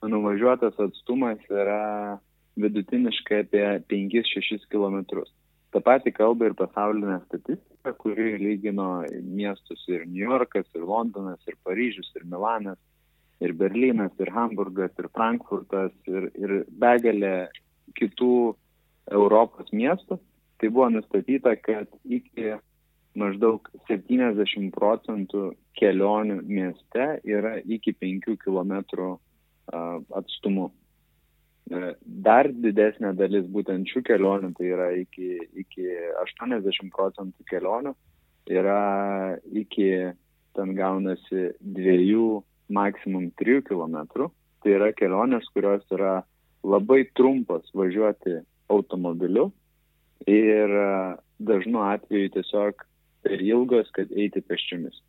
nuvažiuotas 0.02 0.78
atstumas 0.82 1.42
yra 1.50 2.18
vidutiniškai 2.62 3.44
apie 3.46 3.66
5-6 3.92 4.66
km. 4.72 5.26
Ta 5.72 5.80
pati 5.80 6.12
kalba 6.12 6.50
ir 6.50 6.56
pasaulinė 6.58 7.22
statistika, 7.28 7.94
kuri 8.02 8.36
lygino 8.42 9.06
miestus 9.24 9.86
ir 9.88 10.04
New 10.08 10.26
Yorkas, 10.26 10.68
ir 10.76 10.84
Londonas, 10.84 11.40
ir 11.48 11.56
Paryžius, 11.64 12.10
ir 12.18 12.26
Milanas, 12.28 12.80
ir 13.42 13.54
Berlynas, 13.58 14.14
ir 14.20 14.32
Hamburgas, 14.36 14.92
ir 15.00 15.10
Frankfurtas, 15.16 15.94
ir, 16.08 16.30
ir 16.38 16.58
begalė 16.70 17.50
kitų 17.98 18.54
Europos 19.12 19.72
miestų, 19.74 20.20
tai 20.62 20.70
buvo 20.70 20.90
nustatyta, 20.94 21.56
kad 21.58 21.90
iki 22.06 22.54
maždaug 23.18 23.66
70 23.90 24.70
procentų 24.76 25.52
kelionių 25.80 26.42
mieste 26.48 27.08
yra 27.28 27.58
iki 27.60 27.94
5 27.98 28.38
km 28.40 28.78
atstumu. 29.72 30.70
E, 31.72 31.94
dar 32.04 32.50
didesnė 32.52 33.14
dalis 33.16 33.46
būtent 33.52 33.88
šių 33.88 34.02
kelionių, 34.10 34.52
tai 34.58 34.72
yra 34.74 34.90
iki, 34.98 35.38
iki 35.64 35.86
80 36.24 36.92
procentų 36.96 37.46
kelionių, 37.52 37.94
yra 38.52 38.82
iki, 39.48 39.92
ten 40.58 40.74
gaunasi, 40.76 41.52
dviejų 41.62 42.42
maksimum 42.74 43.30
3 43.42 43.62
km. 43.68 44.28
Tai 44.62 44.76
yra 44.78 44.92
kelionės, 44.94 45.48
kurios 45.56 45.86
yra 45.94 46.22
labai 46.64 47.04
trumpos 47.18 47.70
važiuoti 47.74 48.40
automobiliu 48.70 49.50
ir 50.30 50.76
e, 50.82 50.90
dažnu 51.42 51.82
atveju 51.82 52.30
tiesiog 52.36 52.84
per 53.26 53.42
ilgos, 53.42 53.90
kad 53.96 54.12
eiti 54.14 54.42
peščiomis. 54.46 55.00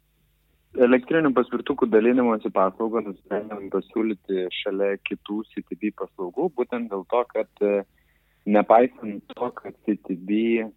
Elektrinių 0.81 1.35
paspirtukų 1.37 1.91
dalinimosi 1.93 2.49
paslaugą 2.53 3.03
nusprendėm 3.05 3.69
pasiūlyti 3.73 4.47
šalia 4.63 4.95
kitų 5.05 5.43
CTB 5.51 5.93
paslaugų, 6.01 6.49
būtent 6.57 6.89
dėl 6.93 7.05
to, 7.13 7.21
kad 7.35 7.65
e, 7.65 7.83
nepaisant 8.49 9.35
to, 9.37 9.51
kad 9.59 9.77
CTB 9.85 10.71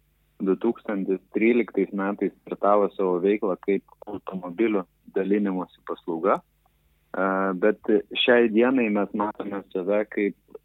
2013 0.44 1.96
metais 1.96 2.34
startavo 2.42 2.90
savo 2.92 3.16
veiklą 3.24 3.56
kaip 3.64 3.96
automobilių 4.06 4.84
dalinimosi 5.16 5.80
paslauga, 5.88 6.42
bet 7.62 7.92
šiai 8.24 8.50
dienai 8.52 8.88
mes 8.92 9.12
matome 9.14 9.62
save 9.72 10.02
kaip 10.12 10.58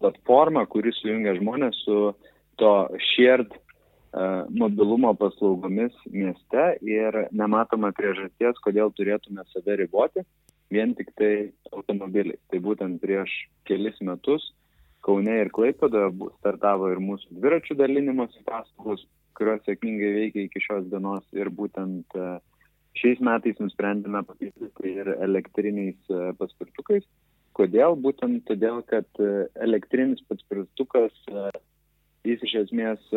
platformą, 0.00 0.66
kuris 0.70 1.00
sujungia 1.02 1.34
žmonės 1.38 1.80
su 1.84 1.98
to 2.60 2.74
shared 3.12 3.52
mobilumo 4.50 5.12
paslaugomis 5.14 5.94
mieste 6.10 6.64
ir 6.82 7.26
nematome 7.30 7.92
priežasties, 7.94 8.58
kodėl 8.64 8.90
turėtume 8.96 9.44
save 9.52 9.76
riboti 9.78 10.24
vien 10.70 10.94
tik 10.98 11.12
tai 11.18 11.50
automobiliai. 11.72 12.38
Tai 12.50 12.62
būtent 12.64 13.00
prieš 13.02 13.30
kelis 13.68 14.00
metus 14.00 14.52
Kaune 15.00 15.32
ir 15.40 15.48
Klaipada 15.48 16.10
startavo 16.40 16.90
ir 16.92 16.98
mūsų 17.00 17.38
dviračių 17.38 17.76
dalinimosi 17.78 18.42
paslaugos, 18.44 19.06
kurios 19.38 19.62
sėkmingai 19.64 20.10
veikia 20.18 20.42
iki 20.44 20.60
šios 20.60 20.90
dienos 20.92 21.24
ir 21.32 21.48
būtent 21.48 22.18
uh, 22.20 22.36
Šiais 22.98 23.20
metais 23.22 23.58
nusprendėme 23.62 24.22
papildyti 24.26 24.94
ir 24.94 25.12
elektriniais 25.14 26.10
e, 26.10 26.32
paspirtukais. 26.38 27.04
Kodėl? 27.54 27.94
Būtent 27.98 28.42
todėl, 28.48 28.80
kad 28.90 29.06
e, 29.22 29.46
elektrinis 29.62 30.22
paspirtukas, 30.26 31.14
e, 31.30 31.50
jis 32.26 32.42
iš 32.48 32.56
esmės 32.64 33.12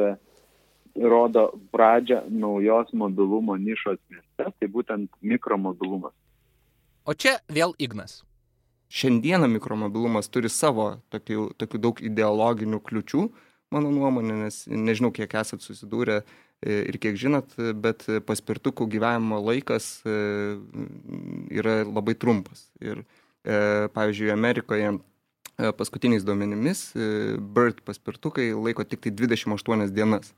rodo 0.93 1.47
pradžią 1.73 2.21
naujos 2.29 2.93
mobilumo 2.93 3.57
nišos 3.57 3.97
mieste, 4.13 4.45
tai 4.45 4.69
būtent 4.69 5.09
mikromobilumas. 5.25 6.13
O 7.03 7.17
čia 7.17 7.39
vėl 7.49 7.73
Ignas. 7.81 8.21
Šiandieną 8.93 9.49
mikromobilumas 9.55 10.29
turi 10.29 10.51
savo 10.53 10.99
tokių, 11.09 11.49
tokių 11.57 11.79
daug 11.81 12.01
ideologinių 12.05 12.77
kliučių, 12.85 13.23
mano 13.73 13.89
nuomonė, 13.89 14.35
nes 14.45 14.59
nežinau, 14.69 15.09
kiek 15.11 15.33
esat 15.41 15.65
susidūrę 15.65 16.21
ir 16.63 16.97
kiek 17.01 17.17
žinot, 17.19 17.55
bet 17.83 18.05
paspirtukų 18.27 18.87
gyvenimo 18.91 19.39
laikas 19.43 19.97
e, 20.07 20.13
yra 21.53 21.81
labai 21.87 22.15
trumpas. 22.19 22.67
Ir 22.83 23.03
e, 23.03 23.89
pavyzdžiui, 23.93 24.31
Amerikoje 24.33 24.93
paskutiniais 25.77 26.23
duomenimis 26.25 26.79
BIRD 27.53 27.83
paspirtukai 27.85 28.47
laiko 28.57 28.85
tik 28.89 29.03
tai 29.03 29.11
28 29.13 29.91
dienas. 29.93 30.33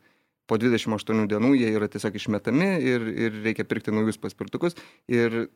Po 0.46 0.60
28 0.62 1.26
dienų 1.32 1.56
jie 1.58 1.72
yra 1.74 1.88
tiesiog 1.90 2.18
išmetami 2.20 2.68
ir, 2.86 3.06
ir 3.10 3.38
reikia 3.46 3.66
pirkti 3.66 3.94
naujus 3.96 4.20
paspirtukus. 4.22 4.76
Ir 5.10 5.48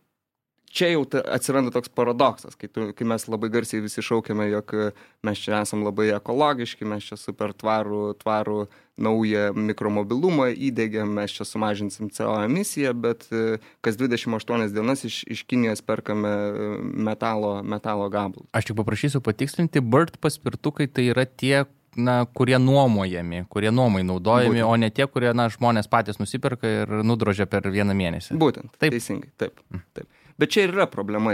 čia 0.69 0.91
jau 0.93 1.05
ta, 1.09 1.21
atsiranda 1.35 1.73
toks 1.73 1.91
paradoksas, 1.93 2.55
kai, 2.59 2.69
tu, 2.71 2.89
kai 2.95 3.07
mes 3.07 3.25
labai 3.29 3.49
garsiai 3.53 3.81
visi 3.83 4.03
šaukiame, 4.05 4.49
jog 4.51 4.73
e, 4.75 4.91
mes 5.25 5.41
čia 5.41 5.61
esam 5.63 5.83
labai 5.85 6.11
ekologiški, 6.17 6.87
mes 6.89 7.07
čia 7.09 7.17
super 7.19 7.53
tvarų, 7.57 8.03
tvarų 8.21 8.59
naują 8.99 9.53
mikromobilumą 9.55 10.49
įdėgiam, 10.53 11.09
mes 11.15 11.33
čia 11.35 11.47
sumažinsim 11.47 12.11
CO 12.13 12.35
emisiją, 12.43 12.93
bet 12.93 13.25
e, 13.31 13.57
kas 13.85 13.97
28 13.99 14.69
dienas 14.75 15.05
iš, 15.07 15.21
iš 15.31 15.43
Kinijos 15.49 15.83
perkame 15.85 16.29
e, 16.29 16.69
metalo, 17.09 17.59
metalo 17.63 18.09
gabalus. 18.11 18.49
Aš 18.53 18.69
tik 18.69 18.79
paprašysiu 18.79 19.23
patikslinti, 19.25 19.83
BIRD 19.83 20.19
paspirtukai 20.21 20.89
tai 20.91 21.09
yra 21.13 21.25
tie, 21.25 21.63
na, 21.97 22.21
kurie 22.37 22.59
nuomojami, 22.61 23.45
kurie 23.49 23.71
nuomai 23.73 24.03
naudojami, 24.07 24.59
Būtent. 24.59 24.69
o 24.69 24.77
ne 24.77 24.91
tie, 24.93 25.07
kurie 25.09 25.33
na, 25.33 25.49
žmonės 25.51 25.89
patys 25.91 26.21
nusiperka 26.21 26.69
ir 26.83 26.95
nudrožia 27.07 27.49
per 27.49 27.65
vieną 27.71 27.95
mėnesį. 27.97 28.37
Būtent, 28.39 28.71
taip. 28.77 28.93
Teisingai, 28.93 29.31
taip. 29.39 29.63
Mm. 29.73 29.85
taip. 29.97 30.09
Bet 30.39 30.53
čia 30.55 30.63
ir 30.67 30.75
yra 30.75 30.87
problema. 30.87 31.33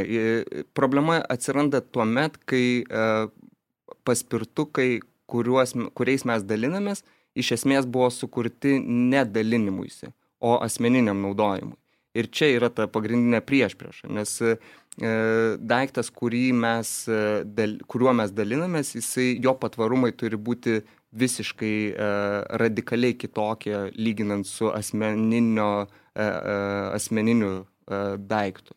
Problema 0.73 1.19
atsiranda 1.29 1.81
tuo 1.81 2.05
met, 2.09 2.39
kai 2.49 2.81
e, 2.81 3.09
paspirtukai 4.07 4.89
kuriuos, 5.29 5.75
kuriais 5.97 6.25
mes 6.25 6.45
dalinamės, 6.49 7.03
iš 7.37 7.51
esmės 7.59 7.85
buvo 7.85 8.09
sukurti 8.13 8.79
ne 8.81 9.21
dalinimuisi, 9.29 10.09
o 10.41 10.55
asmeniniam 10.65 11.21
naudojimui. 11.21 11.77
Ir 12.15 12.29
čia 12.31 12.47
yra 12.55 12.69
ta 12.71 12.87
pagrindinė 12.89 13.41
priešprieša, 13.45 14.09
nes 14.15 14.31
e, 14.41 14.55
daiktas, 15.59 16.09
mes, 16.63 16.93
e, 17.11 17.67
kuriuo 17.91 18.13
mes 18.17 18.33
dalinamės, 18.33 18.95
jisai, 18.95 19.35
jo 19.43 19.53
patvarumai 19.59 20.15
turi 20.17 20.39
būti 20.39 20.79
visiškai 21.15 21.75
radikaliai 22.59 23.13
kitokie, 23.15 23.91
lyginant 23.95 24.47
su 24.47 24.67
asmeninio, 24.67 25.85
asmeniniu 26.15 27.53
daiktu. 28.17 28.75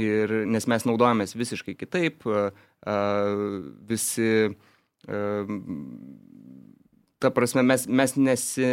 Ir, 0.00 0.32
nes 0.48 0.66
mes 0.70 0.86
naudojamės 0.88 1.34
visiškai 1.36 1.74
kitaip, 1.76 2.24
visi, 3.90 4.30
ta 7.20 7.32
prasme, 7.36 7.66
mes, 7.66 7.84
mes 7.90 8.16
nesi 8.16 8.70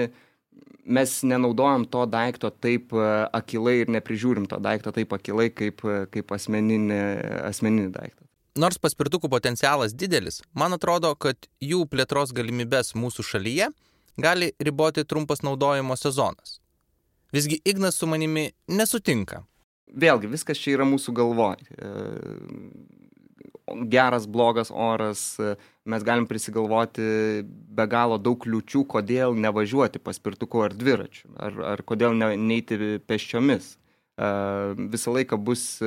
mes 0.88 1.24
nenaudojam 1.24 1.84
to 1.91 2.05
daikto 2.07 2.50
taip 2.63 2.93
akilai 3.36 3.81
ir 3.81 3.91
neprižiūrim 3.91 4.48
to 4.48 4.60
daikto 4.63 4.93
taip 4.96 5.12
akilai 5.17 5.50
kaip, 5.51 5.84
kaip 6.13 6.31
asmeninį, 6.31 7.01
asmeninį 7.50 7.91
daiktą. 7.91 8.24
Nors 8.57 8.79
paspirtukų 8.81 9.29
potencialas 9.29 9.93
didelis, 9.93 10.39
man 10.57 10.74
atrodo, 10.74 11.12
kad 11.19 11.50
jų 11.62 11.84
plėtros 11.91 12.31
galimybės 12.34 12.96
mūsų 12.98 13.25
šalyje 13.34 13.67
gali 14.17 14.50
riboti 14.63 15.03
trumpas 15.05 15.43
naudojimo 15.46 15.98
sezonas. 16.00 16.57
Visgi 17.36 17.60
Ignas 17.67 18.00
su 18.00 18.07
manimi 18.10 18.48
nesutinka. 18.72 19.43
Vėlgi, 19.88 20.29
viskas 20.32 20.60
čia 20.60 20.75
yra 20.75 20.86
mūsų 20.88 21.13
galvoj. 21.15 21.63
E, 21.72 21.91
geras, 23.91 24.27
blogas 24.27 24.72
oras, 24.72 25.24
mes 25.88 26.03
galim 26.08 26.27
prisigalvoti 26.27 27.08
be 27.48 27.88
galo 27.88 28.20
daug 28.20 28.39
kliučių, 28.44 28.86
kodėl 28.88 29.36
nevažiuoti 29.36 30.00
paspirtuku 30.03 30.63
ar 30.63 30.75
dviračiu, 30.75 31.32
ar, 31.36 31.60
ar 31.75 31.84
kodėl 31.88 32.15
ne, 32.15 32.36
neiti 32.39 33.00
pėsčiomis. 33.08 33.75
Uh, 33.75 33.84
visą 34.17 35.13
laiką 35.13 35.38
bus 35.38 35.77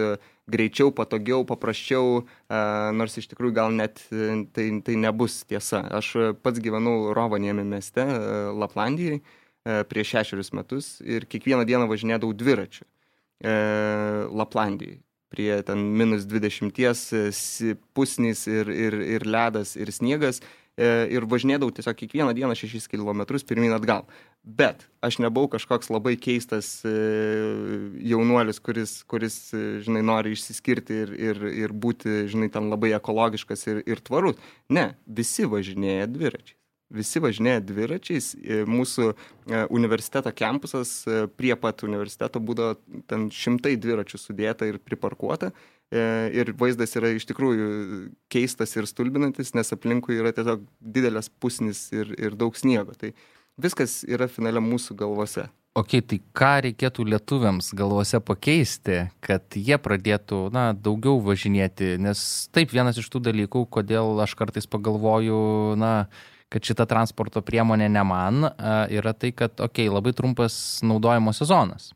greičiau, 0.50 0.92
patogiau, 0.94 1.42
paprasčiau, 1.46 2.22
nors 2.94 3.18
iš 3.18 3.26
tikrųjų 3.30 3.54
gal 3.54 3.74
net 3.74 4.02
tai, 4.54 4.68
tai 4.86 4.96
nebus 4.98 5.42
tiesa. 5.50 5.82
Aš 5.98 6.36
pats 6.42 6.62
gyvenau 6.62 7.12
Rovaniemi 7.14 7.64
mieste, 7.66 8.06
Laplandijai, 8.54 9.20
prieš 9.90 10.14
šešerius 10.14 10.52
metus 10.54 11.00
ir 11.02 11.26
kiekvieną 11.26 11.66
dieną 11.66 11.90
važinėdavau 11.90 12.34
dviračiu 12.34 12.86
Laplandijai 13.40 14.98
prie 15.30 15.62
ten 15.62 15.78
minus 15.78 16.26
20 16.26 16.74
e, 17.14 17.74
pusnys 17.94 18.46
ir, 18.50 18.68
ir, 18.68 18.98
ir 18.98 19.26
ledas 19.26 19.76
ir 19.78 19.92
sniegas 19.94 20.42
e, 20.74 21.06
ir 21.14 21.26
važinėdavau 21.30 21.70
tiesiog 21.76 21.96
kiekvieną 22.02 22.34
dieną 22.34 22.56
6 22.58 22.90
km 22.90 23.22
pirmin 23.46 23.76
atgal. 23.76 24.06
Bet 24.42 24.88
aš 25.04 25.20
nebuvau 25.22 25.52
kažkoks 25.54 25.92
labai 25.92 26.16
keistas 26.18 26.80
e, 26.88 26.94
jaunuolis, 28.10 28.58
kuris, 28.58 29.00
kuris 29.06 29.38
žinai, 29.86 30.02
nori 30.02 30.34
išsiskirti 30.34 31.02
ir, 31.04 31.14
ir, 31.30 31.44
ir 31.64 31.76
būti, 31.84 32.24
žinai, 32.32 32.50
ten 32.50 32.72
labai 32.72 32.94
ekologiškas 32.98 33.68
ir, 33.70 33.84
ir 33.86 34.02
tvarus. 34.02 34.40
Ne, 34.68 34.94
visi 35.06 35.46
važinėja 35.46 36.10
dviračiai 36.10 36.59
visi 36.94 37.22
važinėja 37.22 37.62
dviračiais. 37.64 38.32
E, 38.36 38.62
mūsų 38.68 39.10
e, 39.10 39.14
universiteto 39.72 40.32
kampusas 40.36 41.00
e, 41.06 41.24
prie 41.30 41.52
pat 41.58 41.84
universiteto 41.86 42.42
būdavo 42.42 43.02
ten 43.10 43.28
šimtai 43.34 43.76
dviračių 43.80 44.20
sudėta 44.20 44.68
ir 44.68 44.80
priparkuota. 44.82 45.54
Ir 45.90 46.52
vaizdas 46.54 46.92
yra 46.94 47.08
iš 47.10 47.24
tikrųjų 47.26 47.64
keistas 48.30 48.76
ir 48.78 48.86
stulbinantis, 48.86 49.48
nes 49.58 49.74
aplinkui 49.74 50.20
yra 50.20 50.30
tiesiog 50.30 50.62
didelės 50.78 51.26
pusnis 51.42 51.88
ir, 51.90 52.12
ir 52.14 52.36
daug 52.38 52.54
sniego. 52.54 52.94
Tai 52.94 53.10
viskas 53.58 54.04
yra 54.06 54.30
finale 54.30 54.62
mūsų 54.62 54.94
galvose. 55.00 55.48
Ok, 55.78 56.00
tai 56.02 56.16
ką 56.34 56.52
reikėtų 56.66 57.04
lietuviams 57.06 57.68
galvose 57.78 58.18
pakeisti, 58.26 59.04
kad 59.22 59.54
jie 59.54 59.76
pradėtų, 59.78 60.48
na, 60.50 60.72
daugiau 60.74 61.20
važinėti, 61.22 61.92
nes 62.02 62.22
taip 62.50 62.74
vienas 62.74 62.98
iš 62.98 63.06
tų 63.10 63.20
dalykų, 63.28 63.68
kodėl 63.70 64.18
aš 64.22 64.34
kartais 64.38 64.66
pagalvoju, 64.66 65.38
na, 65.78 65.92
kad 66.50 66.66
šita 66.66 66.86
transporto 66.90 67.42
priemonė 67.46 67.86
ne 67.92 68.02
man, 68.06 68.48
yra 68.90 69.12
tai, 69.14 69.30
kad, 69.36 69.54
okei, 69.56 69.86
okay, 69.86 69.92
labai 69.92 70.12
trumpas 70.16 70.54
naudojimo 70.82 71.34
sezonas. 71.36 71.92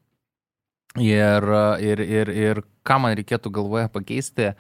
Ir, 1.01 1.47
ir, 1.83 2.01
ir, 2.07 2.31
ir 2.31 2.61
ką 2.87 3.01
man 3.03 3.17
reikėtų 3.19 3.51
galvoje 3.55 3.89
pakeisti, 3.91 4.53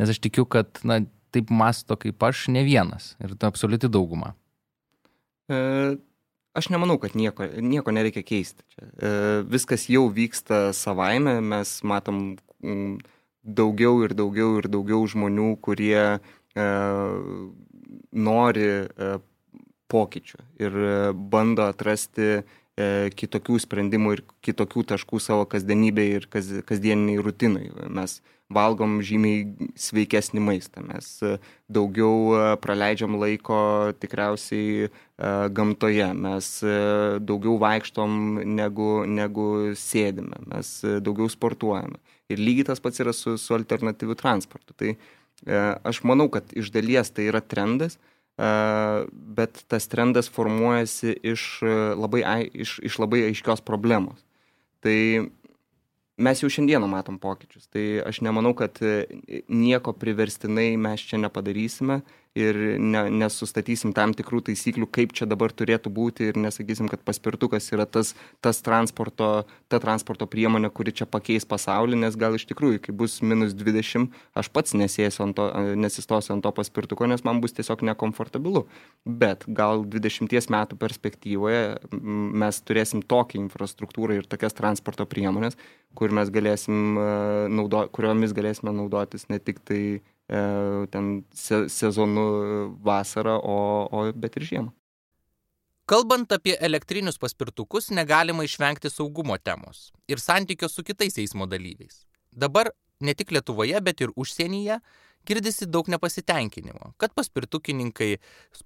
nes 0.00 0.10
aš 0.10 0.18
tikiu, 0.24 0.42
kad 0.50 0.82
na, 0.82 0.98
taip 1.34 1.52
masto 1.52 1.96
kaip 2.00 2.22
aš 2.26 2.48
ne 2.52 2.64
vienas 2.66 3.14
ir 3.22 3.36
tai 3.38 3.50
absoliuti 3.52 3.90
dauguma. 3.92 4.32
E, 5.46 5.58
aš 6.58 6.70
nemanau, 6.72 6.98
kad 7.02 7.14
nieko, 7.18 7.46
nieko 7.62 7.94
nereikia 7.94 8.24
keisti. 8.26 8.64
Čia. 8.74 8.88
E, 8.88 9.12
viskas 9.46 9.86
jau 9.92 10.06
vyksta 10.12 10.70
savaime, 10.76 11.38
mes 11.44 11.76
matom 11.86 12.24
daugiau 13.46 14.02
ir 14.06 14.16
daugiau 14.18 14.58
ir 14.60 14.70
daugiau 14.72 15.06
žmonių, 15.06 15.52
kurie 15.62 16.02
e, 16.02 16.66
nori 18.26 18.66
e, 18.66 19.10
pokyčių 19.92 20.44
ir 20.62 20.78
e, 20.82 20.94
bando 21.14 21.66
atrasti 21.70 22.28
e, 22.36 22.40
kitokių 23.16 23.58
sprendimų 23.62 24.16
ir 24.16 24.24
kitokių 24.46 24.86
taškų 24.92 25.20
savo 25.22 25.46
kasdienybėje 25.50 26.22
ir 26.22 26.30
kas, 26.32 26.50
kasdieniniai 26.68 27.22
rutinai. 27.22 27.68
Mes 27.92 28.20
valgom 28.52 29.00
žymiai 29.02 29.70
sveikesnį 29.78 30.42
maistą, 30.42 30.84
mes 30.86 31.08
e, 31.26 31.36
daugiau 31.72 32.56
praleidžiam 32.62 33.16
laiko 33.18 33.58
tikriausiai 33.98 34.90
gamtoje, 35.56 36.06
mes 36.14 36.50
daugiau 37.26 37.56
vaikštom 37.62 38.42
negu, 38.58 38.90
negu 39.08 39.48
sėdime, 39.80 40.42
mes 40.52 40.72
daugiau 41.02 41.30
sportuojame. 41.32 41.98
Ir 42.30 42.42
lygiai 42.42 42.68
tas 42.68 42.82
pats 42.82 43.00
yra 43.02 43.14
su, 43.16 43.34
su 43.38 43.54
alternatyviu 43.54 44.14
transportu. 44.18 44.74
Tai 44.76 44.94
aš 45.86 46.00
manau, 46.06 46.26
kad 46.32 46.52
iš 46.58 46.70
dalies 46.74 47.10
tai 47.14 47.28
yra 47.30 47.42
trendas, 47.42 47.98
bet 48.36 49.62
tas 49.70 49.88
trendas 49.88 50.28
formuojasi 50.28 51.14
iš 51.24 51.46
labai, 51.96 52.22
iš, 52.52 52.76
iš 52.84 52.98
labai 53.00 53.22
aiškios 53.30 53.62
problemos. 53.64 54.20
Tai 54.84 54.98
mes 56.16 56.42
jau 56.42 56.50
šiandieną 56.52 56.88
matom 56.90 57.16
pokyčius. 57.20 57.68
Tai 57.72 57.84
aš 58.08 58.20
nemanau, 58.24 58.52
kad 58.56 58.76
nieko 59.48 59.96
priverstinai 59.96 60.74
mes 60.80 61.04
čia 61.08 61.20
nepadarysime 61.22 62.02
ir 62.36 62.56
ne, 62.78 63.06
nesustatysim 63.22 63.94
tam 63.96 64.12
tikrų 64.16 64.42
taisyklių, 64.50 64.88
kaip 64.92 65.14
čia 65.16 65.26
dabar 65.28 65.54
turėtų 65.56 65.90
būti 65.92 66.28
ir 66.30 66.38
nesakysim, 66.40 66.90
kad 66.92 67.00
paspirtukas 67.06 67.70
yra 67.72 67.86
tas, 67.88 68.12
tas 68.44 68.60
transporto, 68.64 69.46
ta 69.72 69.80
transporto 69.82 70.28
priemonė, 70.30 70.70
kuri 70.74 70.92
čia 70.96 71.08
pakeis 71.08 71.48
pasaulį, 71.48 71.98
nes 72.04 72.18
gal 72.20 72.36
iš 72.36 72.46
tikrųjų, 72.50 72.82
kai 72.84 72.96
bus 72.96 73.18
minus 73.24 73.56
20, 73.56 74.12
aš 74.36 74.50
pats 74.52 74.76
ant 74.76 75.36
to, 75.38 75.46
nesistosiu 75.80 76.34
ant 76.36 76.44
to 76.44 76.52
paspirtuko, 76.52 77.08
nes 77.08 77.24
man 77.24 77.40
bus 77.40 77.56
tiesiog 77.56 77.84
nekomfortabilu. 77.88 78.66
Bet 79.06 79.46
gal 79.48 79.86
20 79.88 80.50
metų 80.52 80.76
perspektyvoje 80.80 81.62
mes 81.96 82.60
turėsim 82.66 83.00
tokią 83.02 83.40
infrastruktūrą 83.46 84.20
ir 84.20 84.28
tokias 84.28 84.56
transporto 84.56 85.06
priemonės, 85.08 85.56
kur 85.96 86.12
mes 86.12 86.28
galėsim, 86.32 86.98
naudo, 87.48 87.86
kuriomis 87.94 88.36
galėsime 88.36 88.74
naudotis 88.76 89.30
ne 89.32 89.40
tik 89.40 89.62
tai 89.64 89.80
E, 89.96 90.15
ten 90.26 91.24
se, 91.34 91.68
sezonu 91.68 92.26
vasarą, 92.82 93.38
o, 93.42 93.56
o 93.90 94.12
bet 94.12 94.36
ir 94.36 94.48
žiemą. 94.50 94.72
Kalbant 95.86 96.32
apie 96.34 96.56
elektrinius 96.58 97.18
paspirtukus, 97.22 97.92
negalima 97.94 98.42
išvengti 98.42 98.90
saugumo 98.90 99.36
temos 99.38 99.92
ir 100.10 100.18
santykio 100.18 100.68
su 100.68 100.82
kitais 100.82 101.18
eismo 101.22 101.46
dalyviais. 101.46 102.02
Dabar 102.34 102.72
ne 103.00 103.14
tik 103.14 103.30
Lietuvoje, 103.30 103.78
bet 103.80 104.02
ir 104.02 104.10
užsienyje 104.16 104.80
girdisi 105.26 105.66
daug 105.66 105.88
nepasitenkinimo, 105.90 106.92
kad 106.98 107.14
paspirtukininkai 107.14 108.16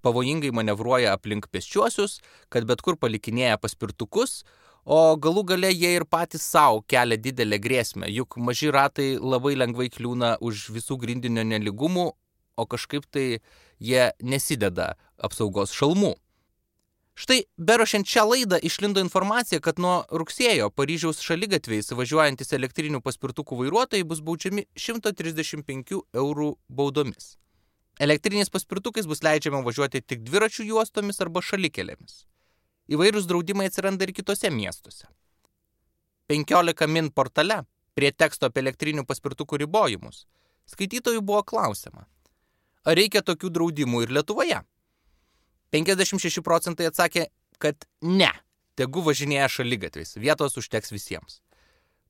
pavojingai 0.05 0.53
manevruoja 0.57 1.14
aplink 1.16 1.49
pėsčiuosius, 1.53 2.18
kad 2.53 2.64
bet 2.68 2.81
kur 2.85 2.96
palikinėja 3.01 3.61
paspirtukus, 3.61 4.42
o 4.90 5.16
galų 5.22 5.44
gale 5.53 5.70
jie 5.70 5.92
ir 5.96 6.05
patys 6.11 6.42
savo 6.42 6.83
kelia 6.90 7.18
didelę 7.20 7.61
grėsmę, 7.62 8.09
juk 8.11 8.37
maži 8.42 8.72
ratai 8.74 9.12
labai 9.22 9.55
lengvai 9.55 9.87
kliūna 9.94 10.37
už 10.42 10.70
visų 10.74 10.98
grindinio 10.98 11.44
neligumų, 11.46 12.09
o 12.59 12.66
kažkaip 12.66 13.07
tai 13.07 13.26
jie 13.79 14.11
nesideda 14.22 14.96
apsaugos 15.22 15.76
šalmų. 15.76 16.16
Štai 17.20 17.42
berošiant 17.61 18.09
šią 18.09 18.24
laidą 18.24 18.59
išlindo 18.64 19.03
informacija, 19.05 19.61
kad 19.61 19.79
nuo 19.83 20.00
rugsėjo 20.09 20.70
Paryžiaus 20.72 21.20
šalygatviais 21.22 21.92
važiuojantis 21.92 22.55
elektrinių 22.57 23.03
paspirtukų 23.05 23.59
vairuotojai 23.61 24.07
bus 24.09 24.22
baudžiami 24.24 24.64
135 24.74 26.00
eurų 26.16 26.55
baudomis. 26.66 27.35
Elektriniais 28.00 28.48
paspirtukais 28.48 29.07
bus 29.07 29.20
leidžiama 29.26 29.61
važiuoti 29.66 30.00
tik 30.00 30.24
dviračių 30.24 30.70
juostomis 30.72 31.20
arba 31.20 31.44
šalikelėmis. 31.44 32.24
Įvairūs 32.90 33.29
draudimai 33.31 33.68
atsiranda 33.70 34.07
ir 34.07 34.14
kitose 34.16 34.50
miestuose. 34.50 35.07
15 36.31 36.87
min 36.90 37.11
portale 37.11 37.62
prie 37.94 38.11
teksto 38.12 38.50
apie 38.50 38.62
elektrinių 38.64 39.07
paspirtukų 39.07 39.62
ribojimus 39.64 40.24
skaitytojų 40.70 41.22
buvo 41.26 41.42
klausima, 41.46 42.07
ar 42.85 42.98
reikia 42.98 43.22
tokių 43.26 43.50
draudimų 43.57 44.05
ir 44.05 44.14
Lietuvoje. 44.14 44.62
56 45.74 46.42
procentai 46.46 46.88
atsakė, 46.90 47.29
kad 47.62 47.87
ne, 48.03 48.31
tegu 48.79 49.05
važinėja 49.07 49.50
šalygatviais, 49.53 50.16
vietos 50.18 50.59
užteks 50.59 50.94
visiems. 50.94 51.40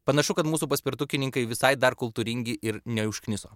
Panašu, 0.09 0.35
kad 0.39 0.49
mūsų 0.49 0.71
paspirtukininkai 0.71 1.45
visai 1.49 1.75
dar 1.77 1.97
kultūringi 1.99 2.57
ir 2.65 2.81
neužkniso. 2.89 3.53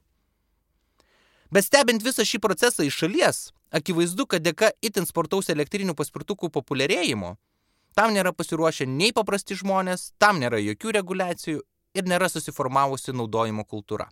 Bet 1.55 1.69
stebint 1.69 2.03
visą 2.03 2.25
šį 2.27 2.41
procesą 2.43 2.83
iš 2.83 2.97
šalies, 3.05 3.37
akivaizdu, 3.71 4.27
kad 4.27 4.43
dėka 4.43 4.73
itin 4.83 5.07
sportaus 5.07 5.53
elektrinių 5.55 5.95
paspirtukų 5.95 6.51
populiarėjimo, 6.51 7.37
tam 7.95 8.15
nėra 8.17 8.33
pasiruošę 8.35 8.89
nei 8.91 9.13
paprasti 9.15 9.55
žmonės, 9.61 10.09
tam 10.19 10.41
nėra 10.43 10.59
jokių 10.59 10.97
reguliacijų 10.99 11.61
ir 11.95 12.09
nėra 12.11 12.27
susiformavusi 12.33 13.15
naudojimo 13.15 13.63
kultūra. 13.71 14.09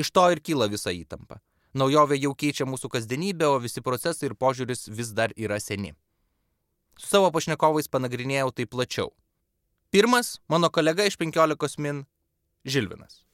Iš 0.00 0.08
to 0.10 0.24
ir 0.32 0.40
kyla 0.40 0.70
visa 0.72 0.94
įtampa. 0.94 1.42
Naujovė 1.76 2.16
jau 2.22 2.32
keičia 2.38 2.64
mūsų 2.70 2.88
kasdienybę, 2.96 3.44
o 3.50 3.60
visi 3.60 3.82
procesai 3.84 4.30
ir 4.30 4.38
požiūris 4.38 4.88
vis 4.88 5.12
dar 5.12 5.34
yra 5.36 5.60
seni. 5.60 5.92
Su 6.96 7.10
savo 7.10 7.28
pašnekovais 7.34 7.90
panagrinėjau 7.92 8.54
tai 8.54 8.64
plačiau. 8.64 9.12
Pirmas- 9.90 10.38
mano 10.52 10.70
kolega 10.70 11.04
iš 11.04 11.18
15 11.18 11.78
min- 11.78 12.06
Žilvinas. 12.72 13.24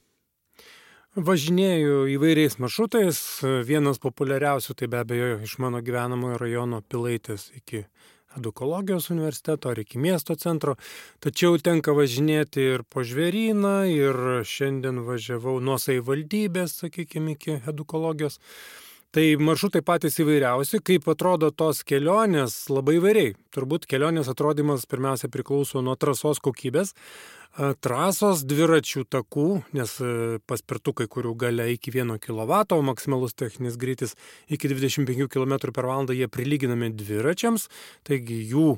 Važinėju 1.11 2.05
įvairiais 2.07 2.53
maršrutais. 2.55 3.17
Vienas 3.67 3.97
populiariausių 3.99 4.75
tai 4.79 4.87
be 4.87 5.01
abejo 5.03 5.41
iš 5.43 5.57
mano 5.59 5.81
gyvenamojo 5.83 6.37
rajono 6.39 6.79
Pilaitės 6.87 7.49
iki 7.51 7.81
edukologijos 8.39 9.09
universiteto 9.11 9.73
ar 9.73 9.81
iki 9.83 9.99
miesto 9.99 10.37
centro. 10.39 10.77
Tačiau 11.19 11.59
tenka 11.59 11.91
važinėti 11.91 12.63
ir 12.77 12.85
po 12.87 13.03
žvėryną, 13.03 13.91
ir 13.91 14.45
šiandien 14.47 15.03
važiavau 15.03 15.57
nuo 15.59 15.75
savivaldybės, 15.75 16.77
sakykime, 16.85 17.35
iki 17.35 17.59
edukologijos. 17.67 18.39
Tai 19.11 19.25
maršrutai 19.43 19.81
patys 19.83 20.15
įvairiausi, 20.23 20.79
kaip 20.87 21.09
atrodo 21.11 21.49
tos 21.51 21.81
kelionės, 21.83 22.53
labai 22.71 22.93
įvairiai. 22.95 23.33
Turbūt 23.51 23.83
kelionės 23.91 24.29
atrodymas 24.31 24.85
pirmiausia 24.87 25.27
priklauso 25.27 25.81
nuo 25.83 25.97
trasos 25.99 26.39
kokybės, 26.39 26.93
trasos 27.83 28.45
dviračių 28.47 29.03
takų, 29.11 29.47
nes 29.75 29.97
paspirtukai, 30.47 31.09
kurių 31.11 31.33
galia 31.41 31.65
iki 31.73 31.91
1 31.91 32.21
kW, 32.23 32.61
maksimalus 32.87 33.35
techninis 33.35 33.75
greitis 33.81 34.15
iki 34.47 34.71
25 34.71 35.27
km 35.27 35.57
per 35.75 35.89
valandą, 35.91 36.15
jie 36.15 36.31
prilyginami 36.31 36.93
dviračiams, 36.95 37.67
taigi 38.07 38.39
jų 38.53 38.77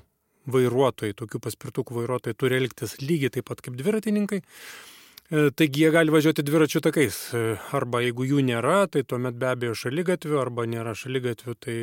vairuotojai, 0.50 1.14
tokių 1.14 1.44
paspirtukų 1.46 2.02
vairuotojai 2.02 2.34
turi 2.42 2.58
elgtis 2.58 2.98
lygiai 3.06 3.38
taip 3.38 3.52
pat 3.54 3.62
kaip 3.62 3.78
dviratininkai. 3.78 4.42
E, 4.42 4.93
taigi 5.34 5.82
jie 5.82 5.90
gali 5.90 6.14
važiuoti 6.14 6.44
dviračių 6.46 6.80
takais. 6.86 7.16
E, 7.34 7.40
arba 7.74 8.04
jeigu 8.04 8.28
jų 8.30 8.44
nėra, 8.46 8.84
tai 8.94 9.02
tuomet 9.02 9.40
be 9.42 9.48
abejo 9.50 9.74
šalygatvių, 9.82 10.36
arba 10.38 10.68
nėra 10.70 10.94
šalygatvių, 10.98 11.56
tai 11.58 11.78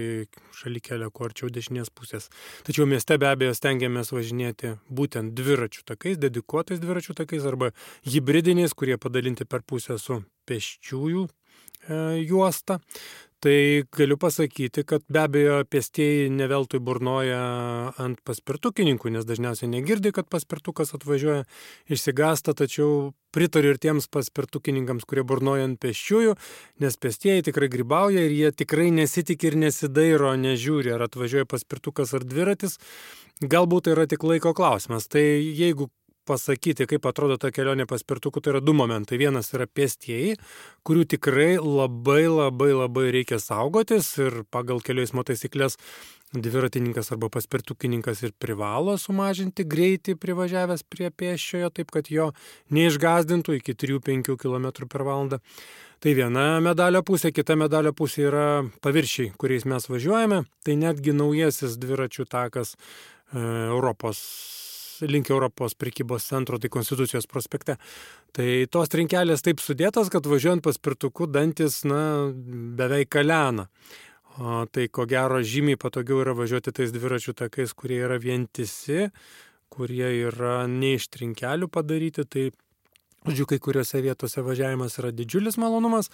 šalykelio 0.55 1.09
kuo 1.11 1.27
arčiau 1.27 1.51
dešinės 1.51 1.91
pusės. 1.91 2.31
Tačiau 2.69 2.87
mieste 2.87 3.19
be 3.19 3.27
abejo 3.27 3.57
stengiamės 3.59 4.15
važinėti 4.15 4.77
būtent 4.87 5.35
dviračių 5.35 5.83
takais, 5.91 6.21
dedikuotais 6.23 6.79
dviračių 6.79 7.19
takais, 7.25 7.43
arba 7.51 7.73
hybridiniais, 8.07 8.77
kurie 8.77 9.01
padalinti 9.03 9.49
per 9.51 9.67
pusę 9.67 9.99
su 9.99 10.23
pėsčiųjų 10.47 11.27
e, 11.91 12.23
juosta. 12.23 12.81
Tai 13.41 13.85
galiu 13.97 14.19
pasakyti, 14.21 14.83
kad 14.85 15.01
be 15.09 15.23
abejo 15.23 15.55
pėstieji 15.73 16.27
neveltui 16.29 16.77
burnoja 16.85 17.39
ant 17.97 18.19
paspirtukininkų, 18.29 19.15
nes 19.15 19.25
dažniausiai 19.25 19.71
negirdi, 19.73 20.13
kad 20.13 20.29
paspirtukas 20.29 20.93
atvažiuoja, 20.99 21.47
išsigasta, 21.89 22.53
tačiau 22.59 23.15
pritariu 23.33 23.73
ir 23.73 23.81
tiems 23.81 24.11
paspirtukininkams, 24.13 25.07
kurie 25.09 25.25
burnoja 25.25 25.65
ant 25.71 25.81
pėsčiųjų, 25.81 26.37
nes 26.85 27.01
pėstieji 27.01 27.47
tikrai 27.49 27.71
grybauja 27.73 28.27
ir 28.27 28.37
jie 28.37 28.53
tikrai 28.61 28.91
nesitik 28.93 29.49
ir 29.49 29.57
nesidairo, 29.63 30.35
nežiūri, 30.37 30.93
ar 30.93 31.07
atvažiuoja 31.09 31.49
paspirtukas 31.49 32.13
ar 32.13 32.29
dviratis. 32.29 32.77
Galbūt 33.41 33.87
tai 33.87 33.97
yra 33.97 34.05
tik 34.05 34.21
laiko 34.29 34.53
klausimas. 34.53 35.09
Tai 35.09 35.23
jeigu 35.25 35.89
pasakyti, 36.31 36.87
kaip 36.91 37.11
atrodo 37.11 37.41
ta 37.43 37.51
kelionė 37.55 37.89
paspirtuku, 37.91 38.41
tai 38.41 38.55
yra 38.55 38.63
du 38.63 38.77
momentai. 38.77 39.19
Vienas 39.21 39.51
yra 39.57 39.67
pėstieji, 39.67 40.39
kurių 40.87 41.09
tikrai 41.17 41.51
labai 41.59 42.23
labai 42.31 42.71
labai 42.77 43.11
reikia 43.19 43.43
saugotis 43.43 44.15
ir 44.23 44.43
pagal 44.55 44.81
kelių 44.87 45.09
eismo 45.09 45.27
taisyklės 45.27 45.79
dviratininkas 46.33 47.11
arba 47.11 47.29
paspirtukininkas 47.35 48.23
ir 48.23 48.33
privalo 48.39 48.95
sumažinti 49.01 49.65
greitį 49.67 50.15
privažiavęs 50.21 50.85
prie 50.87 51.11
pėsčiojo, 51.11 51.73
taip 51.75 51.91
kad 51.91 52.11
jo 52.13 52.31
neišgazdintų 52.71 53.59
iki 53.59 53.75
3-5 53.75 54.37
km 54.39 54.71
per 54.87 55.07
valandą. 55.07 55.41
Tai 56.01 56.15
viena 56.17 56.45
medalio 56.65 57.03
pusė, 57.05 57.29
kita 57.35 57.59
medalio 57.61 57.93
pusė 57.93 58.23
yra 58.31 58.47
paviršiai, 58.81 59.35
kuriais 59.37 59.67
mes 59.69 59.85
važiuojame. 59.91 60.45
Tai 60.65 60.77
netgi 60.81 61.13
naujasis 61.13 61.77
dviračių 61.83 62.25
takas 62.31 62.73
e, 62.73 62.79
Europos 63.43 64.23
link 65.09 65.31
Europos 65.31 65.75
prekybos 65.79 66.27
centro, 66.29 66.59
tai 66.59 66.71
Konstitucijos 66.73 67.29
prospekte. 67.31 67.77
Tai 68.37 68.49
tos 68.71 68.93
trinkelės 68.93 69.45
taip 69.47 69.63
sudėtos, 69.63 70.11
kad 70.13 70.27
važiuojant 70.27 70.65
paspirtuku 70.65 71.29
dantis, 71.31 71.83
na, 71.89 72.31
beveik 72.79 73.13
kalena. 73.17 73.69
O 74.41 74.65
tai 74.71 74.87
ko 74.89 75.05
gero 75.11 75.41
žymiai 75.43 75.79
patogiau 75.81 76.23
yra 76.23 76.35
važiuoti 76.39 76.73
tais 76.73 76.93
dviračių 76.95 77.35
takais, 77.43 77.75
kurie 77.77 77.99
yra 78.07 78.17
vientisi, 78.23 79.09
kurie 79.71 80.09
yra 80.31 80.65
ne 80.71 80.95
iš 80.97 81.11
trinkelių 81.13 81.69
padaryti, 81.73 82.25
tai 82.25 82.51
Žodžiu, 83.21 83.45
kai 83.51 83.59
kuriuose 83.61 84.01
vietose 84.01 84.41
važiavimas 84.41 84.95
yra 84.97 85.11
didžiulis 85.13 85.59
malonumas, 85.61 86.07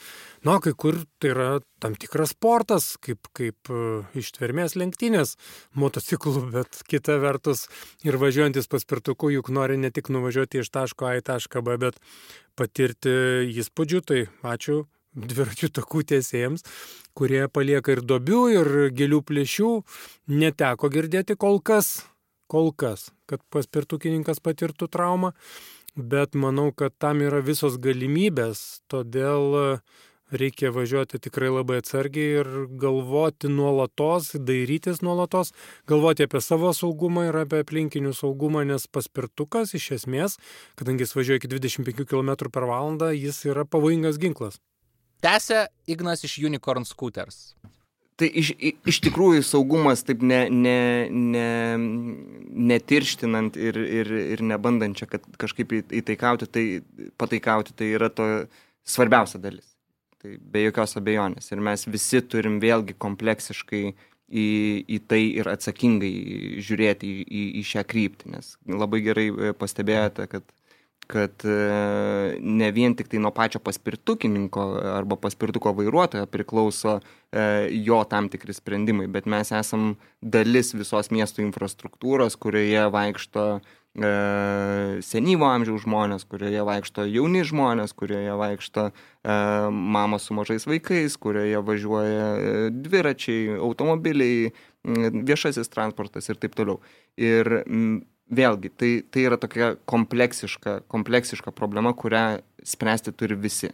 na, 0.42 0.56
kai 0.58 0.72
kur 0.74 0.96
tai 1.22 1.30
yra 1.30 1.46
tam 1.78 1.94
tikras 1.94 2.32
sportas, 2.34 2.88
kaip, 2.98 3.28
kaip 3.36 3.70
e, 3.70 3.82
ištvermės 4.18 4.74
lenktynės 4.74 5.36
motociklų, 5.78 6.42
bet 6.56 6.80
kita 6.90 7.20
vertus 7.22 7.68
ir 8.02 8.18
važiuojantis 8.18 8.66
paspirtuku 8.72 9.30
juk 9.36 9.52
nori 9.54 9.78
ne 9.78 9.92
tik 9.94 10.10
nuvažiuoti 10.10 10.64
iš 10.64 10.72
taško 10.74 11.06
A 11.06 11.14
į 11.20 11.22
tašką 11.30 11.62
B, 11.62 11.78
bet 11.86 12.02
patirti 12.58 13.14
įspūdžių, 13.54 14.02
tai 14.02 14.20
ačiū 14.42 14.82
dviračių 15.14 15.70
takų 15.78 16.02
tiesėjams, 16.10 16.66
kurie 17.14 17.46
palieka 17.46 17.94
ir 17.94 18.02
dobių, 18.02 18.42
ir 18.56 18.72
gilių 18.98 19.22
plėšių, 19.30 19.70
neteko 20.42 20.90
girdėti 20.90 21.38
kol 21.38 21.62
kas, 21.62 22.00
kol 22.50 22.74
kas, 22.74 23.12
kad 23.30 23.46
paspirtukininkas 23.54 24.42
patirtų 24.42 24.90
traumą 24.90 25.32
bet 25.96 26.34
manau, 26.34 26.70
kad 26.72 26.94
tam 27.00 27.22
yra 27.24 27.40
visos 27.44 27.78
galimybės, 27.80 28.82
todėl 28.92 29.56
e, 29.56 29.64
reikia 30.36 30.70
važiuoti 30.74 31.20
tikrai 31.22 31.48
labai 31.54 31.80
atsargiai 31.80 32.42
ir 32.42 32.50
galvoti 32.80 33.48
nuolatos, 33.48 34.34
dairytis 34.36 35.00
nuolatos, 35.06 35.52
galvoti 35.88 36.26
apie 36.26 36.42
savo 36.44 36.72
saugumą 36.76 37.26
ir 37.30 37.40
apie 37.42 37.62
aplinkinių 37.64 38.12
saugumą, 38.16 38.66
nes 38.68 38.86
paspirtukas 38.86 39.74
iš 39.78 39.90
esmės, 40.00 40.36
kadangi 40.76 41.06
jis 41.06 41.16
važiuoja 41.16 41.42
iki 41.42 41.52
25 41.56 42.04
km 42.04 42.50
per 42.52 42.68
valandą, 42.68 43.12
jis 43.16 43.44
yra 43.48 43.64
pavojingas 43.64 44.20
ginklas. 44.20 44.60
Tęsė 45.24 45.66
Ignas 45.88 46.26
iš 46.28 46.38
Unicorn 46.44 46.84
Scooters. 46.84 47.56
Tai 48.16 48.28
iš, 48.40 48.54
iš 48.88 48.98
tikrųjų 49.04 49.42
saugumas 49.44 50.00
taip 50.08 50.22
ne, 50.24 50.46
ne, 50.48 50.78
ne, 51.12 51.48
netirštinant 52.70 53.58
ir, 53.60 53.76
ir, 53.76 54.12
ir 54.36 54.42
nebandant 54.44 54.96
čia 54.96 55.08
kažkaip 55.36 55.74
įtaikauti, 55.84 56.48
tai 56.48 56.64
pataikauti, 57.20 57.76
tai 57.76 57.90
yra 57.98 58.08
to 58.08 58.28
svarbiausia 58.88 59.40
dalis. 59.42 59.74
Tai 60.22 60.32
be 60.40 60.64
jokios 60.64 60.96
abejonės. 60.96 61.50
Ir 61.52 61.60
mes 61.68 61.84
visi 61.92 62.22
turim 62.24 62.56
vėlgi 62.62 62.96
kompleksiškai 63.04 63.82
į, 63.84 64.46
į 64.96 65.00
tai 65.12 65.22
ir 65.36 65.52
atsakingai 65.52 66.12
žiūrėti 66.64 67.12
į, 67.12 67.26
į, 67.26 67.44
į 67.60 67.66
šią 67.74 67.84
kryptį. 67.90 68.32
Nes 68.32 68.54
labai 68.64 69.02
gerai 69.04 69.28
pastebėjote, 69.60 70.24
kad 70.32 70.48
kad 71.06 71.44
e, 71.44 72.38
ne 72.40 72.70
vien 72.74 72.94
tik 72.98 73.08
tai 73.12 73.20
nuo 73.22 73.30
pačio 73.34 73.60
paspirtukininko 73.62 74.64
arba 74.96 75.18
paspirtuko 75.22 75.72
vairuotojo 75.78 76.26
priklauso 76.30 76.98
e, 76.98 77.42
jo 77.86 78.02
tam 78.10 78.30
tikri 78.32 78.54
sprendimai, 78.56 79.06
bet 79.06 79.28
mes 79.30 79.52
esam 79.54 79.94
dalis 80.20 80.74
visos 80.74 81.12
miesto 81.14 81.44
infrastruktūros, 81.44 82.38
kurioje 82.42 82.88
vaikšto 82.94 83.44
e, 83.56 84.10
senyvo 85.06 85.46
amžiaus 85.52 85.86
žmonės, 85.86 86.26
kurioje 86.26 86.66
vaikšto 86.66 87.06
jauni 87.10 87.44
žmonės, 87.46 87.94
kurioje 87.94 88.34
vaikšto 88.42 88.88
mamos 89.74 90.28
su 90.28 90.34
mažais 90.38 90.66
vaikais, 90.70 91.16
kurioje 91.18 91.62
važiuoja 91.66 92.26
dviračiai, 92.70 93.56
automobiliai, 93.58 94.52
viešasis 94.86 95.70
transportas 95.72 96.30
ir 96.30 96.38
taip 96.38 96.54
toliau. 96.54 96.78
Ir 97.18 97.50
vėlgi, 98.32 98.70
tai, 98.74 98.90
tai 99.10 99.26
yra 99.28 99.38
tokia 99.40 99.74
kompleksiška, 99.88 100.80
kompleksiška 100.90 101.52
problema, 101.54 101.94
kurią 101.94 102.40
spręsti 102.66 103.14
turi 103.14 103.38
visi. 103.38 103.72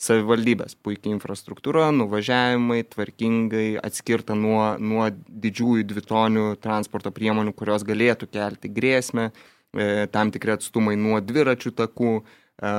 Savivaldybės, 0.00 0.78
puikiai 0.80 1.12
infrastruktūra, 1.12 1.90
nuvažiavimai, 1.92 2.80
tvarkingai 2.88 3.74
atskirta 3.84 4.32
nuo, 4.32 4.62
nuo 4.80 5.10
didžiųjų 5.12 5.84
dvitonių 5.90 6.44
transporto 6.64 7.12
priemonių, 7.12 7.52
kurios 7.56 7.84
galėtų 7.84 8.30
kelti 8.32 8.70
grėsmę, 8.72 9.28
e, 9.76 10.06
tam 10.12 10.32
tikri 10.32 10.54
atstumai 10.56 10.96
nuo 10.96 11.20
dviračių 11.20 11.74
takų, 11.82 12.14
e, 12.22 12.72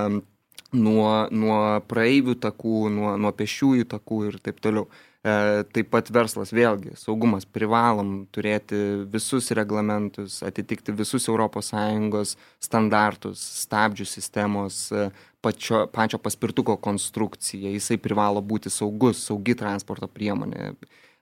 nuo, 0.74 1.14
nuo 1.30 1.62
praeivių 1.92 2.40
takų, 2.42 2.90
nuo, 2.90 3.14
nuo 3.22 3.34
pešiųjų 3.38 3.86
takų 3.94 4.24
ir 4.32 4.42
taip 4.42 4.58
toliau. 4.66 4.88
E, 4.90 5.11
taip 5.22 5.90
pat 5.94 6.08
verslas 6.10 6.50
vėlgi, 6.50 6.96
saugumas, 6.98 7.46
privalom 7.46 8.24
turėti 8.34 8.78
visus 9.12 9.52
reglamentus, 9.54 10.40
atitikti 10.42 10.96
visus 10.98 11.28
ES 11.30 12.36
standartus, 12.60 13.44
stabdžių 13.62 14.08
sistemos, 14.10 14.92
e, 14.92 15.12
pačio, 15.42 15.86
pačio 15.94 16.18
paspirtuko 16.18 16.78
konstrukcija, 16.78 17.70
jisai 17.70 18.00
privalo 18.02 18.42
būti 18.42 18.74
saugus, 18.74 19.22
saugi 19.28 19.54
transporto 19.54 20.08
priemonė, 20.10 20.74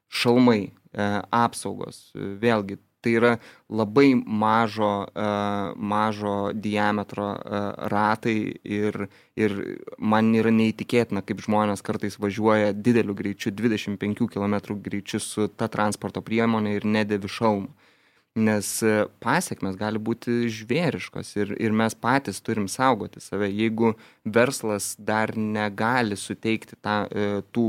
šalmai, 0.08 0.72
e, 0.72 1.10
apsaugos, 1.30 2.14
vėlgi 2.16 2.80
tai 3.02 3.14
yra 3.16 3.34
labai 3.70 4.14
mažo, 4.16 5.08
uh, 5.08 5.74
mažo 5.76 6.52
diametro 6.54 7.30
uh, 7.32 7.74
ratai 7.92 8.38
ir, 8.64 9.08
ir 9.40 9.58
man 9.98 10.34
yra 10.36 10.52
neįtikėtina, 10.54 11.24
kaip 11.26 11.44
žmonės 11.46 11.86
kartais 11.86 12.20
važiuoja 12.20 12.74
dideliu 12.74 13.16
greičiu, 13.16 13.54
25 13.56 14.28
km 14.34 14.58
greičiu 14.84 15.22
su 15.24 15.48
ta 15.48 15.70
transporto 15.72 16.24
priemonė 16.26 16.80
ir 16.80 16.90
nedėvi 16.90 17.32
šalmų. 17.40 17.72
Nes 18.40 18.68
e, 18.86 19.08
pasiekmes 19.20 19.74
gali 19.76 20.00
būti 20.00 20.46
žvėriškos 20.54 21.32
ir, 21.42 21.50
ir 21.60 21.74
mes 21.76 21.96
patys 21.98 22.38
turim 22.46 22.68
saugoti 22.70 23.20
save. 23.20 23.50
Jeigu 23.50 23.96
verslas 24.24 24.94
dar 24.96 25.34
negali 25.36 26.16
suteikti 26.16 26.78
ta, 26.78 27.02
tų 27.52 27.66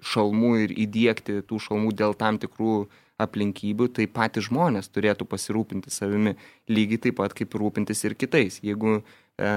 šalmų 0.00 0.54
ir 0.64 0.74
įdėkti 0.86 1.42
tų 1.46 1.60
šalmų 1.66 1.92
dėl 2.00 2.16
tam 2.18 2.40
tikrų 2.42 2.78
uh, 2.80 2.98
aplinkybių, 3.20 3.90
tai 3.96 4.06
patys 4.10 4.48
žmonės 4.48 4.90
turėtų 4.94 5.26
pasirūpinti 5.30 5.92
savimi 5.92 6.36
lygiai 6.70 7.02
taip 7.06 7.18
pat 7.20 7.34
kaip 7.36 7.54
rūpintis 7.58 8.04
ir 8.08 8.16
kitais. 8.18 8.60
Jeigu 8.64 8.98
e, 8.98 9.02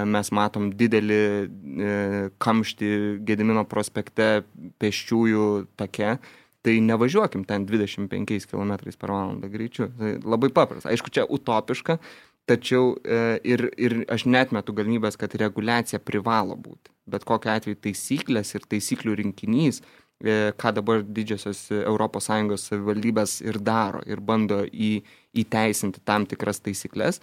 mes 0.10 0.32
matom 0.36 0.72
didelį 0.80 1.20
e, 1.20 1.98
kamštį 2.44 2.94
Gedimino 3.28 3.66
prospekte 3.70 4.46
pėsčiųjų 4.84 5.48
take, 5.80 6.18
tai 6.64 6.78
nevažiuokim 6.80 7.44
ten 7.48 7.66
25 7.68 8.48
km 8.48 8.78
per 8.96 9.12
valandą 9.12 9.50
greičiu. 9.52 9.90
Tai 10.00 10.16
labai 10.24 10.52
paprasta. 10.56 10.92
Aišku, 10.94 11.12
čia 11.12 11.28
utopiška, 11.28 11.98
tačiau 12.48 12.96
e, 13.04 13.40
ir, 13.48 13.68
ir 13.80 14.00
aš 14.12 14.28
netmetu 14.28 14.76
galimybės, 14.76 15.20
kad 15.20 15.36
reguliacija 15.40 16.00
privalo 16.04 16.56
būti. 16.60 16.92
Bet 17.10 17.26
kokiu 17.28 17.52
atveju 17.52 17.82
taisyklės 17.84 18.56
ir 18.56 18.64
taisyklių 18.72 19.18
rinkinys 19.20 19.82
ką 20.24 20.72
dabar 20.78 21.02
didžiosios 21.04 21.66
ES 21.74 22.68
savivaldybės 22.70 23.42
ir 23.44 23.60
daro 23.60 24.00
ir 24.08 24.22
bando 24.24 24.62
į, 24.64 25.02
įteisinti 25.36 26.00
tam 26.06 26.26
tikras 26.26 26.62
taisyklės. 26.64 27.20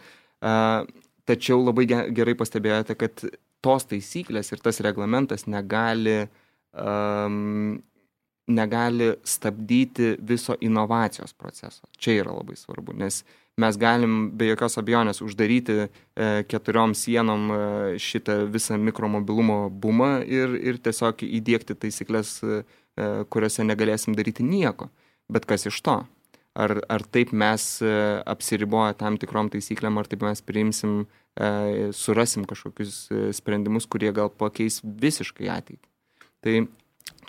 Tačiau 1.31 1.63
labai 1.63 1.87
gerai 1.89 2.35
pastebėjote, 2.37 2.97
kad 2.99 3.25
tos 3.65 3.87
taisyklės 3.89 4.53
ir 4.53 4.63
tas 4.65 4.81
reglamentas 4.85 5.47
negali, 5.47 6.25
um, 6.73 7.77
negali 8.51 9.13
stabdyti 9.25 10.17
viso 10.19 10.57
inovacijos 10.61 11.37
proceso. 11.37 11.87
Čia 12.01 12.23
yra 12.25 12.35
labai 12.35 12.57
svarbu, 12.59 12.97
nes 12.99 13.23
mes 13.61 13.77
galim 13.77 14.31
be 14.39 14.49
jokios 14.49 14.79
abejonės 14.81 15.21
uždaryti 15.21 15.77
e, 15.85 15.89
keturiom 16.49 16.95
sienom 16.97 17.51
e, 17.53 17.59
šitą 18.01 18.47
visą 18.49 18.79
mikromobilumo 18.81 19.67
bumą 19.83 20.23
ir, 20.25 20.55
ir 20.57 20.79
tiesiog 20.81 21.21
įdėkti 21.27 21.77
taisyklės 21.83 22.39
e, 22.41 22.63
E, 22.89 22.89
kuriuose 23.31 23.65
negalėsim 23.67 24.17
daryti 24.19 24.45
nieko. 24.47 24.91
Bet 25.31 25.47
kas 25.49 25.69
iš 25.71 25.79
to? 25.87 26.01
Ar, 26.59 26.75
ar 26.91 27.05
taip 27.15 27.31
mes 27.31 27.65
e, 27.83 27.91
apsiriboję 28.27 28.97
tam 28.99 29.17
tikrom 29.23 29.53
taisyklėm, 29.53 30.01
ar 30.01 30.09
taip 30.11 30.25
mes 30.27 30.43
priimsim, 30.43 31.05
e, 31.39 31.91
surasim 31.95 32.47
kažkokius 32.51 33.05
sprendimus, 33.39 33.87
kurie 33.87 34.11
gal 34.17 34.33
pakeis 34.35 34.81
visiškai 34.83 35.47
ateitį. 35.55 35.87
Tai 36.43 36.57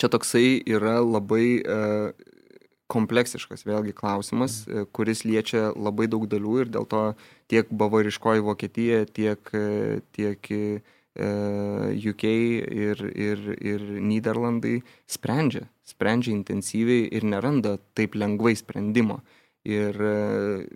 čia 0.02 0.10
toksai 0.10 0.46
yra 0.66 0.98
labai 1.04 1.62
kompleksiškas 2.92 3.64
vėlgi 3.68 3.94
klausimas, 3.96 4.64
kuris 4.96 5.22
liečia 5.28 5.70
labai 5.76 6.10
daug 6.12 6.26
dalių 6.32 6.56
ir 6.64 6.72
dėl 6.74 6.88
to 6.90 7.04
tiek 7.52 7.70
bavariškoji 7.70 8.44
Vokietija, 8.48 9.04
tiek, 9.06 9.52
tiek 10.16 10.50
UK 11.19 12.24
ir, 12.24 13.02
ir, 13.15 13.39
ir 13.60 13.82
Niderlandai 14.00 14.82
sprendžia, 15.08 15.67
sprendžia 15.84 16.32
intensyviai 16.32 17.10
ir 17.12 17.26
neranda 17.28 17.78
taip 17.95 18.15
lengvai 18.15 18.56
sprendimo. 18.56 19.19
Ir 19.67 19.93
e, 19.93 20.13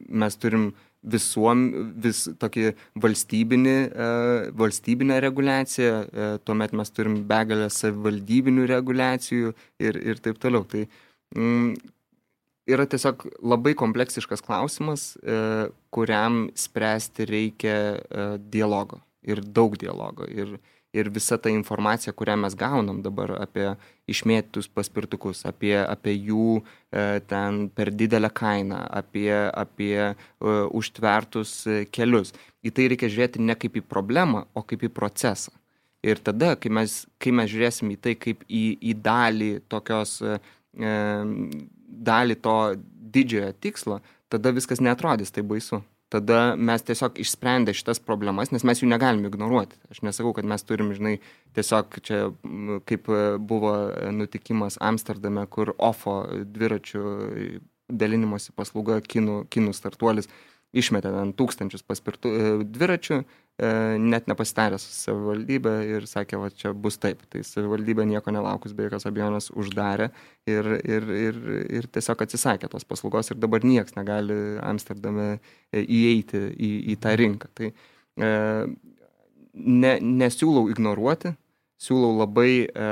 mes 0.10 0.36
turim 0.38 0.74
visuom, 1.06 1.64
vis 2.02 2.26
tokį 2.42 2.74
valstybinį, 3.02 3.78
valstybinę 4.58 5.18
reguliaciją, 5.24 5.96
e, 6.04 6.28
tuomet 6.46 6.74
mes 6.74 6.94
turim 6.94 7.20
begalę 7.30 7.70
savivaldybinių 7.74 8.68
reguliacijų 8.70 9.56
ir, 9.80 10.00
ir 10.02 10.22
taip 10.22 10.42
toliau. 10.42 10.66
Tai 10.70 10.84
mm, 11.38 11.74
yra 12.76 12.86
tiesiog 12.90 13.26
labai 13.42 13.74
kompleksiškas 13.78 14.46
klausimas, 14.46 15.14
e, 15.24 15.72
kuriam 15.96 16.50
spręsti 16.54 17.30
reikia 17.32 17.80
dialogo 18.52 19.02
ir 19.26 19.42
daug 19.42 19.76
dialogo. 19.80 20.28
Ir, 20.30 20.56
ir 20.96 21.10
visa 21.12 21.38
ta 21.42 21.52
informacija, 21.52 22.14
kurią 22.16 22.38
mes 22.40 22.56
gaunam 22.58 23.02
dabar 23.04 23.34
apie 23.42 23.68
išmėtytus 24.12 24.70
paspirtukus, 24.72 25.44
apie, 25.50 25.76
apie 25.82 26.16
jų 26.16 26.62
e, 26.62 27.20
ten 27.30 27.66
per 27.76 27.92
didelę 27.92 28.32
kainą, 28.32 28.80
apie, 29.02 29.30
apie 29.52 29.98
e, 30.00 30.16
užtvertus 30.80 31.58
kelius. 31.96 32.34
Į 32.66 32.74
tai 32.76 32.90
reikia 32.94 33.12
žiūrėti 33.12 33.44
ne 33.44 33.58
kaip 33.60 33.80
į 33.82 33.86
problemą, 33.86 34.46
o 34.56 34.64
kaip 34.64 34.88
į 34.88 34.94
procesą. 34.96 35.54
Ir 36.06 36.22
tada, 36.22 36.54
kai 36.62 36.70
mes, 36.70 37.02
kai 37.18 37.34
mes 37.34 37.50
žiūrėsim 37.50 37.90
į 37.96 37.98
tai 37.98 38.14
kaip 38.22 38.46
į, 38.46 38.66
į 38.92 38.94
dalį 39.04 39.52
tokios, 39.72 40.20
e, 40.22 40.38
dalį 42.06 42.38
to 42.46 42.60
didžiojo 43.16 43.52
tikslo, 43.64 44.00
tada 44.30 44.54
viskas 44.54 44.82
netrodys 44.84 45.34
taip 45.34 45.48
baisu 45.50 45.82
tada 46.14 46.56
mes 46.56 46.84
tiesiog 46.86 47.20
išsprendę 47.22 47.74
šitas 47.76 48.00
problemas, 48.04 48.52
nes 48.54 48.64
mes 48.68 48.82
jų 48.82 48.90
negalim 48.92 49.26
ignoruoti. 49.28 49.78
Aš 49.92 50.04
nesakau, 50.06 50.34
kad 50.38 50.48
mes 50.48 50.64
turim, 50.64 50.94
žinai, 50.96 51.16
tiesiog 51.58 52.00
čia 52.06 52.20
kaip 52.90 53.10
buvo 53.42 53.76
nutikimas 54.14 54.78
Amsterdame, 54.82 55.48
kur 55.50 55.74
OFO 55.78 56.20
dviračių 56.46 57.06
dalinimosi 57.90 58.54
paslauga 58.56 59.00
kinų, 59.06 59.46
kinų 59.54 59.74
startuolis 59.78 60.30
išmetė 60.76 61.12
ten 61.14 61.34
tūkstančius 61.38 61.86
paspirtų 61.88 62.32
e, 62.32 62.54
dviračių, 62.76 63.20
e, 63.22 63.26
net 63.56 64.26
nepasitarė 64.28 64.76
su 64.82 64.90
savivaldybė 64.92 65.76
ir 65.88 66.08
sakė, 66.10 66.40
va 66.42 66.50
čia 66.52 66.74
bus 66.76 66.98
taip. 67.00 67.22
Tai 67.32 67.40
savivaldybė 67.48 68.04
nieko 68.10 68.34
nelaukus 68.36 68.74
be 68.76 68.90
jokios 68.90 69.08
abejonės 69.08 69.48
uždarė 69.56 70.10
ir, 70.50 70.68
ir, 70.84 71.08
ir, 71.28 71.38
ir 71.80 71.88
tiesiog 71.88 72.26
atsisakė 72.26 72.68
tos 72.72 72.84
paslaugos 72.84 73.32
ir 73.32 73.40
dabar 73.40 73.64
niekas 73.64 73.96
negali 73.96 74.60
Amsterdame 74.60 75.30
e, 75.72 75.86
įeiti 75.86 76.42
į, 76.52 76.72
į 76.92 76.98
tą 77.00 77.16
rinką. 77.16 77.52
Tai 77.56 77.72
ne, 78.20 79.94
nesiūlau 80.04 80.68
ignoruoti, 80.74 81.32
siūlau 81.80 82.12
labai 82.26 82.68
e, 82.68 82.90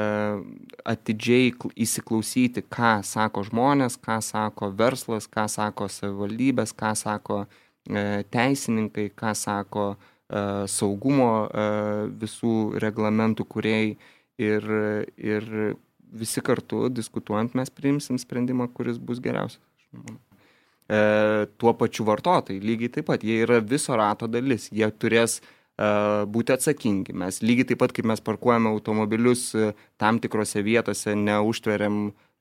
atidžiai 0.96 1.52
įsiklausyti, 1.76 2.64
ką 2.72 3.02
sako 3.04 3.44
žmonės, 3.50 4.00
ką 4.00 4.22
sako 4.24 4.72
verslas, 4.80 5.28
ką 5.28 5.50
sako 5.52 5.92
savivaldybės, 5.92 6.72
ką 6.72 6.96
sako 7.04 7.44
E, 7.84 8.24
teisininkai, 8.32 9.10
ką 9.12 9.34
sako 9.36 9.86
e, 9.92 10.13
saugumo 10.72 11.30
e, 11.46 11.64
visų 12.22 12.80
reglamentų 12.82 13.46
kuriejai 13.50 13.96
ir, 14.42 14.70
ir 15.18 15.50
visi 16.14 16.42
kartu 16.42 16.88
diskutuojant 16.90 17.56
mes 17.58 17.70
priimsim 17.70 18.20
sprendimą, 18.22 18.70
kuris 18.74 18.98
bus 18.98 19.22
geriausias. 19.22 19.62
E, 20.90 21.02
tuo 21.58 21.74
pačiu 21.78 22.08
vartotojai 22.08 22.62
lygiai 22.64 22.92
taip 22.98 23.10
pat, 23.12 23.24
jie 23.24 23.44
yra 23.46 23.60
viso 23.62 23.96
rato 24.00 24.28
dalis, 24.28 24.70
jie 24.74 24.90
turės 24.98 25.40
e, 25.40 25.46
būti 26.26 26.56
atsakingi. 26.56 27.14
Mes 27.14 27.42
lygiai 27.46 27.72
taip 27.72 27.84
pat, 27.84 27.94
kaip 27.96 28.10
mes 28.10 28.24
parkuojame 28.24 28.74
automobilius 28.74 29.52
tam 30.02 30.22
tikrose 30.24 30.64
vietose, 30.66 31.16
neužtveriam 31.20 32.08
E, 32.10 32.33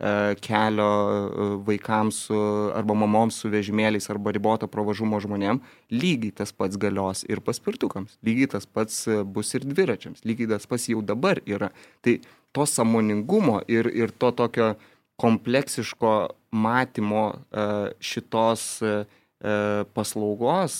kelio 0.42 0.86
e, 0.86 1.44
vaikams 1.66 2.16
su, 2.26 2.38
arba 2.74 2.94
mamoms 2.98 3.36
su 3.38 3.50
vežimėliais 3.52 4.08
arba 4.10 4.32
riboto 4.34 4.66
pravažumo 4.66 5.20
žmonėm, 5.22 5.60
lygiai 5.94 6.34
tas 6.42 6.50
pats 6.50 6.78
galios 6.80 7.22
ir 7.30 7.42
paspirtukams, 7.44 8.16
lygiai 8.26 8.50
tas 8.56 8.66
pats 8.66 9.04
e, 9.06 9.20
bus 9.22 9.54
ir 9.54 9.66
dviračiams, 9.68 10.24
lygiai 10.26 10.50
tas 10.56 10.66
pats 10.66 10.88
jau 10.90 11.04
dabar 11.06 11.38
yra. 11.46 11.70
Tai 12.02 12.16
to 12.52 12.66
samoningumo 12.66 13.60
ir, 13.70 13.86
ir 13.94 14.10
to 14.10 14.32
tokio 14.34 14.72
kompleksiško 15.22 16.14
matymo 16.50 17.26
šitos 18.02 18.64
paslaugos 19.94 20.76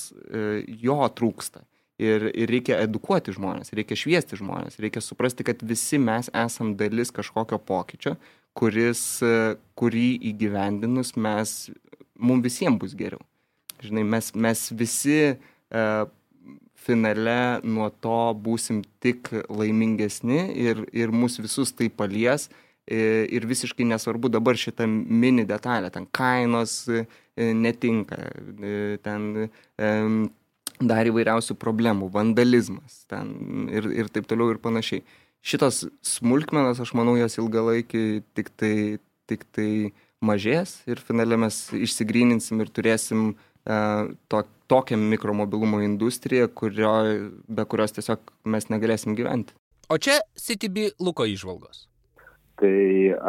jo 0.83 0.99
trūksta. 1.15 1.63
Ir, 2.03 2.25
ir 2.35 2.51
reikia 2.51 2.81
edukuoti 2.83 3.35
žmonės, 3.37 3.71
reikia 3.77 3.97
šviesti 3.99 4.39
žmonės, 4.41 4.81
reikia 4.83 5.03
suprasti, 5.05 5.45
kad 5.47 5.61
visi 5.63 6.01
mes 6.03 6.31
esam 6.35 6.73
dalis 6.81 7.13
kažkokio 7.15 7.61
pokyčio, 7.63 8.17
kuris, 8.59 9.03
kurį 9.79 10.09
įgyvendinus 10.33 11.15
mes, 11.17 11.55
mums 12.19 12.45
visiems 12.45 12.81
bus 12.81 12.97
geriau. 12.99 13.23
Žinai, 13.83 14.05
mes, 14.07 14.29
mes 14.39 14.67
visi 14.79 15.17
e, 15.33 15.87
finale 16.83 17.39
nuo 17.65 17.89
to 18.03 18.19
būsim 18.45 18.83
tik 19.03 19.31
laimingesni 19.49 20.45
ir, 20.67 20.85
ir 20.95 21.15
mus 21.15 21.41
visus 21.43 21.75
tai 21.75 21.89
palies. 21.91 22.49
E, 22.83 23.29
ir 23.31 23.47
visiškai 23.47 23.87
nesvarbu 23.87 24.31
dabar 24.33 24.59
šitą 24.59 24.89
mini 24.91 25.45
detalę, 25.47 25.91
ten 25.95 26.09
kainos 26.11 26.89
e, 26.91 27.05
netinka, 27.39 28.19
e, 28.59 28.97
ten 29.07 29.47
dar 30.83 31.07
įvairiausių 31.07 31.55
problemų, 31.63 32.09
vandalizmas 32.11 33.05
ten 33.07 33.69
ir, 33.71 33.87
ir 34.03 34.11
taip 34.11 34.27
toliau 34.27 34.51
ir 34.51 34.59
panašiai. 34.59 35.05
Šitos 35.43 35.85
smulkmenos, 36.07 36.79
aš 36.83 36.93
manau, 36.95 37.17
jos 37.19 37.35
ilgalaikį 37.43 38.05
tik 38.37 38.53
tai, 38.55 38.75
tik 39.27 39.43
tai 39.51 39.71
mažės 40.23 40.77
ir 40.87 41.03
finale 41.03 41.39
mes 41.41 41.57
išsigryninsim 41.75 42.63
ir 42.63 42.71
turėsim 42.71 43.33
uh, 43.33 44.13
to, 44.31 44.45
tokią 44.71 44.97
mikromobilumo 44.97 45.81
industriją, 45.83 46.47
kurio, 46.55 46.93
be 47.49 47.65
kurios 47.67 47.97
tiesiog 47.97 48.31
mes 48.55 48.69
negalėsim 48.71 49.17
gyventi. 49.19 49.57
O 49.91 49.99
čia 49.99 50.21
CTB 50.39 50.95
Luko 51.03 51.27
išvalgos. 51.29 51.89
Tai 52.63 52.77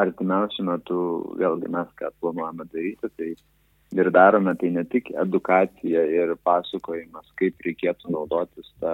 artimiausiu 0.03 0.67
metu 0.67 0.99
vėlgi 1.39 1.71
mes 1.73 1.89
ką 1.97 2.11
planuojame 2.21 2.67
daryti, 2.69 3.09
tai 3.17 3.31
ir 3.97 4.11
darome 4.13 4.53
tai 4.61 4.69
ne 4.75 4.83
tik 4.89 5.09
edukacija 5.25 6.05
ir 6.19 6.35
pasakojimas, 6.45 7.25
kaip 7.41 7.65
reikėtų 7.65 8.13
naudotis 8.13 8.69
tą 8.83 8.93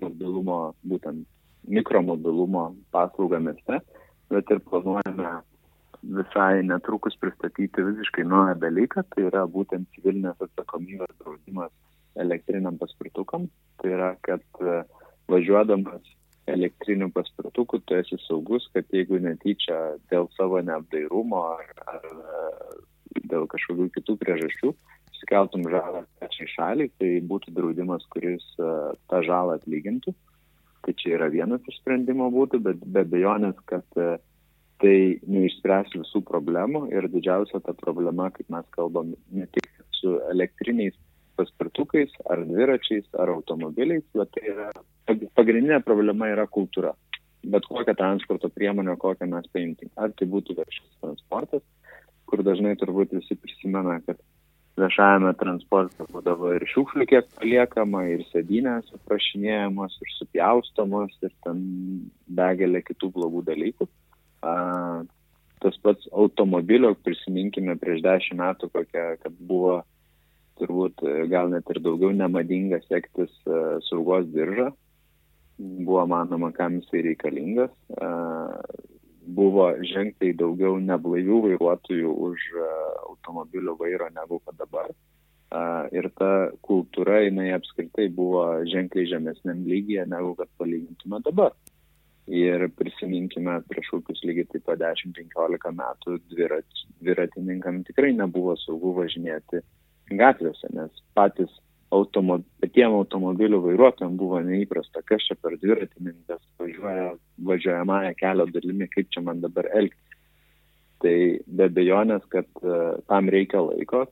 mobilumo, 0.00 0.72
būtent 0.88 1.26
mikromobilumo 1.68 2.66
paslaugą 2.94 3.40
mieste, 3.40 3.80
bet 4.32 4.50
ir 4.50 4.60
planuojame 4.68 5.32
visai 6.02 6.62
netrukus 6.66 7.16
pristatyti 7.20 7.84
visiškai 7.86 8.24
naują 8.26 8.56
dalyką, 8.58 9.04
tai 9.14 9.28
yra 9.28 9.44
būtent 9.46 9.86
civilinės 9.94 10.40
atsakomybės 10.42 11.12
draudimas 11.20 11.70
elektriniam 12.18 12.78
paspirtukam. 12.80 13.46
Tai 13.78 13.92
yra, 13.96 14.10
kad 14.26 14.42
e, 14.60 14.82
važiuodamas 15.30 16.02
elektriniu 16.50 17.10
paspirtuku 17.14 17.78
tu 17.86 17.94
esi 17.94 18.18
saugus, 18.26 18.66
kad 18.74 18.88
jeigu 18.90 19.20
netyčia 19.22 19.78
dėl 20.10 20.26
savo 20.36 20.58
neapdairumo 20.66 21.44
ar, 21.54 21.70
ar 21.86 22.08
e, 22.10 22.42
dėl 23.30 23.46
kažkokių 23.46 23.88
kitų 23.94 24.18
priežasčių 24.24 24.74
sukeltum 25.22 25.68
žalą 25.70 26.02
pačiai 26.18 26.50
šaliai, 26.50 26.90
tai 26.98 27.14
būtų 27.30 27.54
draudimas, 27.54 28.04
kuris 28.10 28.44
e, 28.58 28.68
tą 29.10 29.22
žalą 29.22 29.60
atlygintų. 29.60 30.14
Tai 30.82 30.94
čia 30.98 31.16
yra 31.16 31.28
vienas 31.30 31.62
iš 31.70 31.78
sprendimo 31.78 32.26
būtų, 32.34 32.58
bet 32.64 32.82
be 32.94 33.04
bejonės, 33.06 33.58
kad 33.70 33.86
tai 34.82 34.96
neišspręs 35.30 35.94
visų 35.94 36.24
problemų 36.26 36.88
ir 36.90 37.06
didžiausia 37.12 37.60
ta 37.62 37.74
problema, 37.78 38.30
kaip 38.34 38.50
mes 38.50 38.66
kalbam, 38.74 39.12
ne 39.30 39.46
tik 39.54 39.68
su 39.94 40.16
elektriniais 40.32 40.96
paspirtukais 41.38 42.12
ar 42.30 42.42
dviračiais 42.48 43.06
ar 43.22 43.30
automobiliais, 43.36 44.02
bet 44.16 44.32
tai 44.34 44.48
yra 44.52 44.68
pagrindinė 45.38 45.80
problema 45.86 46.28
yra 46.32 46.48
kultūra. 46.50 46.92
Bet 47.42 47.66
kokią 47.66 47.94
transporto 47.98 48.50
priemonę, 48.54 48.94
kokią 49.02 49.26
mes 49.30 49.46
paimtim. 49.54 49.90
Ar 49.98 50.12
tai 50.18 50.28
būtų 50.30 50.58
viešas 50.58 50.98
transportas, 51.02 51.62
kur 52.30 52.42
dažnai 52.46 52.76
turbūt 52.78 53.14
visi 53.16 53.38
prisimena, 53.38 53.98
kad 54.06 54.20
viešajame 54.80 55.32
transporte 55.40 56.06
būdavo 56.12 56.52
ir 56.56 56.64
šiukšlių 56.70 57.06
kiek 57.10 57.28
paliekama, 57.36 58.04
ir 58.14 58.24
sėdynės 58.30 58.92
aprašinėjamos, 58.96 59.98
ir 60.00 60.12
supjaustomos, 60.16 61.16
ir 61.22 61.32
ten 61.44 61.62
begalė 62.26 62.82
kitų 62.86 63.12
blogų 63.16 63.44
dalykų. 63.50 63.88
A, 64.42 64.54
tas 65.62 65.78
pats 65.84 66.08
automobilio, 66.10 66.94
prisiminkime 67.06 67.76
prieš 67.80 68.02
dešimt 68.06 68.40
metų, 68.40 68.70
kokia, 68.74 69.12
kad 69.22 69.36
buvo 69.38 69.82
turbūt 70.60 71.04
gal 71.30 71.52
net 71.52 71.68
ir 71.72 71.80
daugiau 71.82 72.12
nemadinga 72.14 72.82
sektis 72.88 73.32
uh, 73.48 73.78
saugos 73.88 74.26
diržą. 74.34 74.70
Buvo 75.58 76.04
manoma, 76.10 76.50
kam 76.54 76.80
jisai 76.80 77.04
reikalingas. 77.06 77.72
Uh, 77.94 78.58
buvo 79.26 79.68
ženkliai 79.86 80.34
daugiau 80.38 80.78
neblaivių 80.82 81.38
vairuotojų 81.46 82.12
už 82.28 82.46
uh, 82.58 82.68
automobilio 83.08 83.76
vairo 83.80 84.08
negu 84.14 84.40
kad 84.46 84.58
dabar. 84.58 84.90
Uh, 85.52 85.84
ir 85.92 86.08
ta 86.16 86.48
kultūra, 86.64 87.20
jinai 87.26 87.50
apskritai 87.56 88.08
buvo 88.08 88.44
ženkliai 88.72 89.10
žemesniam 89.10 89.60
lygyje 89.68 90.06
negu 90.08 90.34
kad 90.38 90.48
palygintume 90.58 91.20
dabar. 91.26 91.52
Ir 92.30 92.68
prisiminkime, 92.78 93.58
prieš 93.68 93.90
kokius 93.92 94.22
lygiai 94.24 94.48
taip 94.52 94.64
pat 94.68 94.80
10-15 94.80 95.74
metų 95.76 96.16
dvirat, 96.30 96.82
dviratininkam 97.02 97.82
tikrai 97.88 98.12
nebuvo 98.14 98.54
saugu 98.62 98.94
važinėti 99.00 99.60
gatvėse, 100.18 100.70
nes 100.72 101.02
patys 101.18 101.50
automo, 101.92 102.38
patiem 102.62 102.94
automobilių 102.96 103.60
vairuotojams 103.66 104.18
buvo 104.20 104.40
neįprasta, 104.44 105.02
kas 105.08 105.26
čia 105.28 105.36
per 105.40 105.58
dviratininkas 105.60 106.40
važiuoja 106.60 107.12
važiuojamąją 107.50 108.14
kelio 108.20 108.48
dalimi, 108.54 108.88
kaip 108.92 109.12
čia 109.12 109.22
man 109.26 109.42
dabar 109.44 109.68
elgtis. 109.72 110.18
Tai 111.02 111.14
be 111.58 111.66
bejonės, 111.74 112.22
kad 112.30 112.48
uh, 112.62 112.98
tam 113.10 113.30
reikia 113.32 113.60
laiko, 113.66 114.04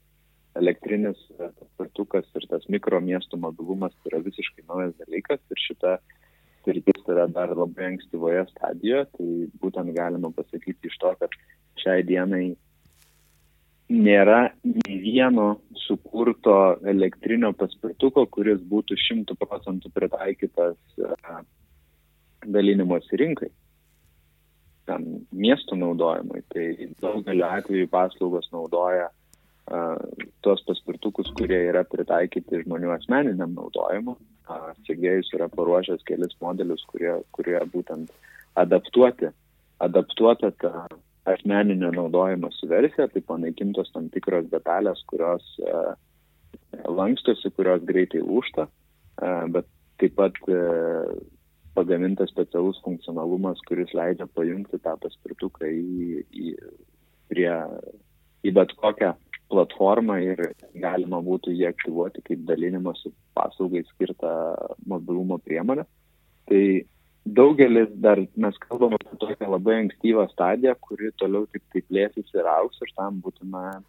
elektrinis 0.58 1.18
paspirtukas 1.38 2.26
ir 2.34 2.46
tas 2.50 2.64
mikro 2.72 2.98
miestų 3.04 3.38
mobilumas 3.38 3.94
yra 4.08 4.18
visiškai 4.24 4.66
naujas 4.66 4.96
dalykas 4.98 5.38
ir 5.54 5.62
šita 5.66 5.92
sritis 6.64 7.06
yra 7.08 7.28
dar 7.30 7.54
labai 7.56 7.92
ankstyvoje 7.92 8.42
stadijoje, 8.50 9.06
tai 9.14 9.28
būtent 9.62 9.94
galima 9.96 10.32
pasakyti 10.34 10.90
iš 10.90 10.98
to, 11.00 11.14
kad 11.22 11.38
šiai 11.80 12.02
dienai 12.06 12.44
nėra 13.90 14.40
nei 14.64 14.98
vieno 15.03 15.61
sukurto 15.87 16.57
elektrinio 16.88 17.53
paspirtuko, 17.59 18.26
kuris 18.31 18.61
būtų 18.70 18.98
šimtų 19.05 19.37
procentų 19.40 19.90
pritaikytas 19.96 20.76
e, 20.98 21.38
dalinimosi 22.46 23.18
rinkai, 23.20 23.50
tam 24.87 25.07
miestų 25.35 25.81
naudojimui. 25.83 26.44
Tai 26.55 26.66
daugeliu 27.03 27.46
atveju 27.46 27.90
paslaugos 27.92 28.48
naudoja 28.55 29.11
uh, 29.11 29.98
tuos 30.42 30.62
paspirtukus, 30.66 31.29
kurie 31.38 31.61
yra 31.68 31.85
pritaikyti 31.87 32.62
žmonių 32.64 32.94
asmeniniam 32.96 33.53
naudojimui 33.55 34.16
Sergejus 34.87 35.31
yra 35.37 35.48
paruošęs 35.53 36.03
kelis 36.09 36.35
modelius, 36.42 36.83
kurie, 36.90 37.12
kurie 37.37 37.59
būtent 37.74 38.11
adaptuoti, 38.62 39.31
adaptuota 39.87 40.50
ta 40.62 40.87
asmeninio 41.34 41.90
naudojimosi 41.94 42.68
versija, 42.70 43.08
tai 43.10 43.22
panaikintos 43.26 43.90
tam 43.94 44.08
tikros 44.14 44.48
detalės, 44.52 45.02
kurios 45.10 45.46
e, 45.62 45.82
lankstosi, 46.88 47.52
kurios 47.56 47.84
greitai 47.86 48.22
lūšta, 48.24 48.66
e, 48.66 49.32
bet 49.56 49.68
taip 50.00 50.16
pat 50.18 50.38
e, 50.48 50.60
pagamintas 51.76 52.32
specialus 52.32 52.80
funkcionalumas, 52.84 53.60
kuris 53.68 53.92
leidžia 53.96 54.26
pajungti 54.34 54.80
tą 54.84 54.96
paspirtuką 55.02 55.70
į, 55.70 56.22
į, 56.30 56.54
prie, 57.30 57.50
į 58.44 58.54
bet 58.56 58.74
kokią 58.80 59.14
platformą 59.50 60.20
ir 60.22 60.42
galima 60.78 61.20
būtų 61.26 61.54
jį 61.56 61.66
aktyvuoti 61.70 62.22
kaip 62.26 62.44
dalinimosi 62.48 63.12
paslaugai 63.34 63.82
skirtą 63.88 64.32
mobilumo 64.86 65.40
priemonę. 65.42 65.86
Tai 66.50 66.62
daugelis 67.24 67.88
dar 67.94 68.18
mes 68.37 68.56
kalbam 68.66 68.94
apie 68.96 69.16
tokią 69.20 69.50
labai 69.50 69.76
ankstyvą 69.85 70.26
stadiją, 70.33 70.74
kuri 70.80 71.12
toliau 71.20 71.46
tik 71.52 71.62
taip 71.72 71.87
plėsis 71.88 72.35
ir 72.35 72.48
auks 72.48 72.80
ir 72.83 72.92
tam 72.96 73.20
būtina 73.24 73.83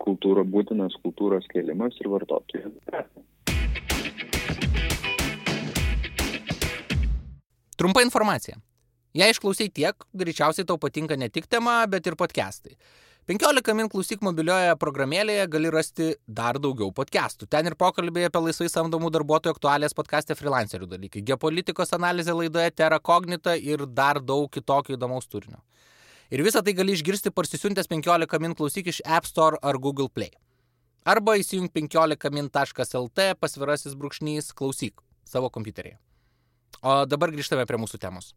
kultūro, 0.00 0.44
būtinas 0.44 0.96
kultūros 1.04 1.46
kelimas 1.52 1.96
ir 2.00 2.10
vartotojų. 2.12 2.72
Trumpa 7.78 8.02
informacija. 8.02 8.56
Jei 9.14 9.30
išklausai 9.30 9.68
tiek, 9.70 10.06
greičiausiai 10.10 10.66
tau 10.66 10.78
patinka 10.80 11.16
ne 11.18 11.28
tik 11.30 11.46
tema, 11.46 11.84
bet 11.86 12.06
ir 12.06 12.16
podcastai. 12.18 12.74
15 13.24 13.72
min 13.72 13.86
klausyk 13.88 14.20
mobilioje 14.20 14.74
programėlėje 14.76 15.46
gali 15.48 15.70
rasti 15.72 16.10
dar 16.28 16.58
daugiau 16.60 16.90
podcastų. 16.92 17.46
Ten 17.48 17.70
ir 17.70 17.76
pokalbėje 17.80 18.28
apie 18.28 18.42
laisvai 18.44 18.66
samdomų 18.68 19.08
darbuotojų 19.14 19.54
aktualės 19.54 19.96
podcast'e 19.96 20.36
freelancerių 20.36 20.90
dalykai, 20.90 21.22
geopolitikos 21.30 21.96
analizė 21.96 22.34
laidoje 22.36 22.74
Terra 22.76 22.98
Cognita 23.00 23.54
ir 23.56 23.86
dar 23.88 24.20
daug 24.20 24.50
kitokio 24.52 24.98
įdomaus 24.98 25.24
turinio. 25.24 25.62
Ir 26.28 26.44
visą 26.44 26.60
tai 26.60 26.76
gali 26.76 26.92
išgirsti 26.98 27.32
parsisiuntęs 27.32 27.88
15 27.88 28.44
min 28.44 28.58
klausyk 28.60 28.92
iš 28.92 29.00
App 29.08 29.24
Store 29.24 29.56
ar 29.62 29.80
Google 29.80 30.12
Play. 30.12 30.36
Arba 31.08 31.38
įsijung 31.40 31.72
15min.lt 31.72 33.30
pasvirasis 33.40 33.96
brūkšnys 33.96 34.52
klausyk 34.52 35.00
savo 35.24 35.48
kompiuteryje. 35.48 35.96
O 36.84 37.06
dabar 37.08 37.32
grįžtame 37.32 37.64
prie 37.64 37.80
mūsų 37.80 38.04
temos. 38.04 38.34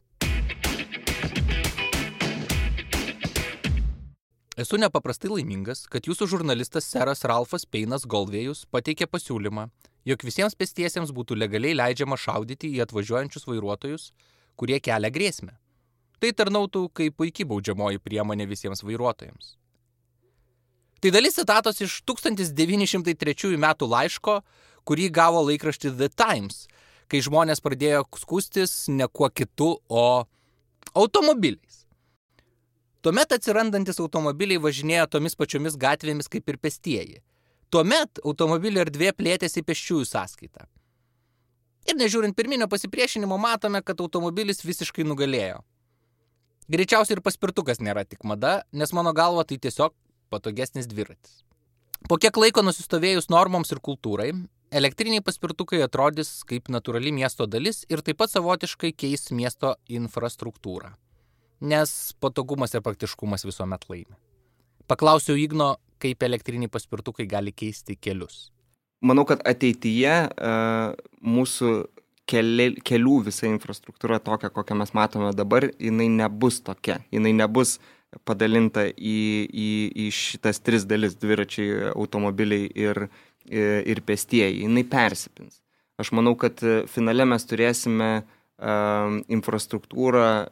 Esu 4.58 4.80
nepaprastai 4.82 5.30
laimingas, 5.30 5.84
kad 5.86 6.08
jūsų 6.10 6.26
žurnalistas 6.32 6.88
seras 6.90 7.20
Ralfas 7.30 7.68
Peinas 7.70 8.08
Goldvėjus 8.10 8.64
pateikė 8.74 9.06
pasiūlymą, 9.06 9.68
jog 10.10 10.26
visiems 10.26 10.58
pėstiesiems 10.58 11.12
būtų 11.14 11.38
legaliai 11.38 11.76
leidžiama 11.78 12.18
šaudyti 12.18 12.72
į 12.74 12.82
atvažiuojančius 12.88 13.46
vairuotojus, 13.46 14.08
kurie 14.58 14.80
kelia 14.82 15.14
grėsmę. 15.14 15.54
Tai 16.18 16.34
tarnautų 16.34 16.88
kaip 16.98 17.20
puikiai 17.22 17.46
baudžiamoji 17.46 18.02
priemonė 18.02 18.50
visiems 18.50 18.82
vairuotojams. 18.82 19.54
Tai 21.06 21.14
dalis 21.14 21.38
citatos 21.38 21.86
iš 21.86 22.00
1903 22.10 23.62
metų 23.62 23.94
laiško, 23.94 24.40
kurį 24.90 25.12
gavo 25.14 25.46
laikraštį 25.52 25.94
The 26.00 26.10
Times, 26.10 26.64
kai 27.06 27.22
žmonės 27.22 27.62
pradėjo 27.62 28.08
skustis 28.18 28.88
ne 28.90 29.06
kuo 29.06 29.30
kitu, 29.30 29.76
o 29.86 30.26
automobiliais. 30.98 31.77
Tuomet 33.08 33.32
atsirandantis 33.32 34.02
automobiliai 34.04 34.60
važinėjo 34.60 35.06
tomis 35.14 35.38
pačiomis 35.40 35.78
gatvėmis 35.80 36.28
kaip 36.28 36.50
ir 36.52 36.58
pestieji. 36.60 37.22
Tuomet 37.72 38.20
automobilio 38.20 38.82
erdvė 38.84 39.14
plėtėsi 39.16 39.64
pėsčiųjų 39.64 40.08
sąskaitą. 40.10 40.66
Ir 41.88 41.96
nežiūrint 41.96 42.36
pirminio 42.36 42.68
pasipriešinimo, 42.68 43.38
matome, 43.40 43.80
kad 43.80 44.04
automobilis 44.04 44.60
visiškai 44.68 45.08
nugalėjo. 45.08 45.62
Greičiausiai 46.68 47.16
ir 47.16 47.24
paspirtukas 47.24 47.80
nėra 47.80 48.04
tik 48.04 48.28
mada, 48.28 48.66
nes 48.76 48.92
mano 48.92 49.16
galva 49.16 49.48
tai 49.48 49.56
tiesiog 49.56 49.96
patogesnis 50.28 50.92
dviratis. 50.92 51.46
Po 52.12 52.20
kiek 52.20 52.36
laiko 52.36 52.60
nusistovėjus 52.68 53.32
normoms 53.32 53.72
ir 53.72 53.80
kultūrai, 53.80 54.34
elektriniai 54.68 55.24
paspirtukai 55.24 55.80
atrodys 55.88 56.42
kaip 56.44 56.68
natūrali 56.68 57.16
miesto 57.16 57.48
dalis 57.48 57.86
ir 57.88 58.04
taip 58.04 58.20
pat 58.20 58.36
savotiškai 58.36 58.92
keis 58.92 59.30
miesto 59.32 59.78
infrastruktūrą. 59.88 60.98
Nes 61.60 62.14
patogumas 62.22 62.76
ir 62.78 62.84
praktiškumas 62.86 63.46
visuomet 63.46 63.88
laimi. 63.90 64.14
Paklausiau 64.88 65.38
Igno, 65.38 65.76
kaip 66.00 66.22
elektriniai 66.24 66.70
paspirtukai 66.70 67.26
gali 67.28 67.52
keisti 67.52 67.98
kelius. 68.00 68.52
Manau, 69.02 69.26
kad 69.30 69.42
ateityje 69.46 70.14
uh, 70.30 70.94
mūsų 71.22 71.72
keli, 72.30 72.72
kelių 72.86 73.20
visa 73.28 73.48
infrastruktūra 73.50 74.20
tokia, 74.24 74.50
kokią 74.54 74.78
mes 74.80 74.94
matome 74.98 75.32
dabar, 75.38 75.70
jinai 75.82 76.08
nebus 76.14 76.62
tokia. 76.66 77.00
Jinai 77.14 77.34
nebus 77.38 77.78
padalinta 78.26 78.88
į, 78.90 79.20
į, 79.50 79.70
į 80.06 80.10
šitas 80.16 80.62
tris 80.64 80.86
dalis- 80.90 81.18
dviračiai, 81.22 81.92
automobiliai 81.94 82.70
ir, 82.74 83.08
ir 83.50 84.02
pėstieji. 84.02 84.64
Jinai 84.64 84.86
persipins. 84.88 85.62
Aš 85.98 86.14
manau, 86.14 86.36
kad 86.38 86.62
finale 86.90 87.26
mes 87.26 87.46
turėsime 87.50 88.12
uh, 88.22 89.18
infrastruktūrą 89.34 90.50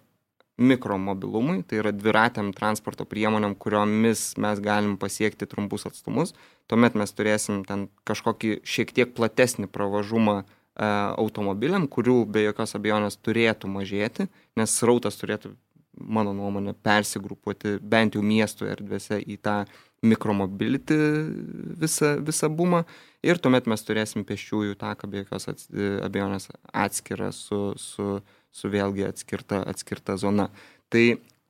mikromobilumui, 0.57 1.63
tai 1.67 1.81
yra 1.81 1.91
dviratėm 1.91 2.53
transporto 2.55 3.03
priemonėm, 3.07 3.57
kuriomis 3.59 4.35
mes 4.39 4.61
galim 4.63 4.95
pasiekti 4.99 5.47
trumpus 5.51 5.83
atstumus. 5.89 6.31
Tuomet 6.71 6.95
mes 6.95 7.11
turėsim 7.11 7.63
ten 7.67 7.89
kažkokį 8.07 8.61
šiek 8.63 8.93
tiek 8.95 9.11
platesnį 9.17 9.67
pravažumą 9.71 10.37
uh, 10.43 10.53
automobiliam, 11.15 11.87
kurių 11.87 12.23
be 12.27 12.45
jokios 12.47 12.75
abejonės 12.75 13.19
turėtų 13.23 13.69
mažėti, 13.71 14.29
nes 14.59 14.77
srautas 14.79 15.19
turėtų, 15.19 15.53
mano 15.95 16.33
nuomonė, 16.35 16.73
persigrupuoti 16.83 17.77
bent 17.79 18.15
jau 18.15 18.23
miestų 18.23 18.67
erdvėse 18.73 19.19
į 19.19 19.37
tą 19.43 19.63
mikromobility 20.05 20.97
visą, 21.79 22.15
visą 22.23 22.49
bumą 22.51 22.83
ir 23.25 23.39
tuomet 23.41 23.67
mes 23.71 23.83
turėsim 23.87 24.25
pėsčiųjų 24.27 24.75
taką 24.79 25.09
be 25.09 25.23
jokios 25.23 25.47
abejonės 26.05 26.49
atskirą 26.73 27.31
su, 27.33 27.61
su, 27.79 28.19
su 28.55 28.71
vėlgi 28.71 29.09
atskirta, 29.09 29.61
atskirta 29.67 30.15
zona. 30.21 30.47
Tai 30.89 31.03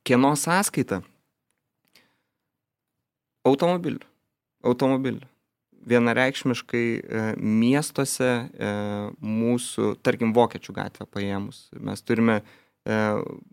kieno 0.06 0.34
sąskaita? 0.38 1.00
Automobilių. 3.46 4.02
Automobilių 4.66 5.26
vienareikšmiškai 5.86 6.86
e, 6.98 7.24
miestuose 7.38 8.28
e, 8.28 8.70
mūsų, 9.22 9.94
tarkim, 10.04 10.34
Vokiečių 10.36 10.74
gatvę 10.76 11.06
paėmus. 11.14 11.66
Mes 11.78 12.02
turime 12.02 12.40
e, 12.40 12.98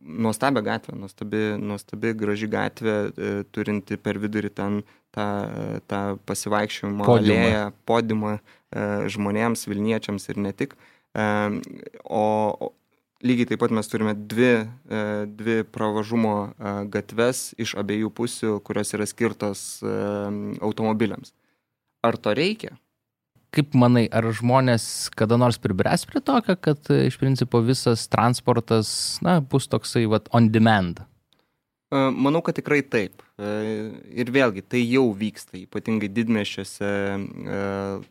nuostabią 0.01 0.63
gatvę, 0.65 0.97
nuostabi, 0.97 1.43
nuostabi 1.61 2.13
graži 2.17 2.49
gatvė, 2.51 2.97
turinti 3.53 3.99
per 4.01 4.21
vidurį 4.23 4.53
ten 4.57 4.81
tą, 5.13 5.27
tą 5.89 6.01
pasivaikščiojimo 6.29 7.07
alėją, 7.17 7.67
podimą 7.89 8.37
žmonėms, 9.13 9.67
Vilniečiams 9.69 10.25
ir 10.33 10.39
ne 10.41 10.53
tik. 10.57 10.73
O 11.13 12.23
lygiai 13.23 13.49
taip 13.53 13.61
pat 13.63 13.71
mes 13.75 13.87
turime 13.87 14.13
dvi, 14.15 14.51
dvi 15.31 15.61
pravažumo 15.71 16.35
gatves 16.91 17.53
iš 17.61 17.77
abiejų 17.79 18.11
pusių, 18.13 18.57
kurios 18.67 18.91
yra 18.97 19.07
skirtos 19.07 19.79
automobiliams 19.83 21.31
ar 22.03 22.19
to 22.19 22.35
reikia? 22.35 22.75
Kaip 23.53 23.75
manai, 23.77 24.07
ar 24.09 24.25
žmonės 24.33 24.85
kada 25.13 25.37
nors 25.37 25.59
pribręs 25.61 26.07
prie 26.09 26.23
tokio, 26.25 26.57
kad 26.57 26.89
e, 26.91 27.05
iš 27.11 27.19
principo 27.21 27.61
visas 27.63 28.07
transportas 28.09 28.89
na, 29.25 29.39
bus 29.39 29.69
toksai 29.69 30.07
vat, 30.09 30.27
on 30.33 30.49
demand? 30.51 31.03
E, 31.93 31.99
manau, 32.09 32.41
kad 32.45 32.57
tikrai 32.57 32.81
taip. 32.81 33.21
E, 33.37 33.51
ir 34.17 34.33
vėlgi, 34.33 34.65
tai 34.65 34.81
jau 34.81 35.05
vyksta, 35.17 35.59
ypatingai 35.61 36.09
didmešiuose, 36.15 36.91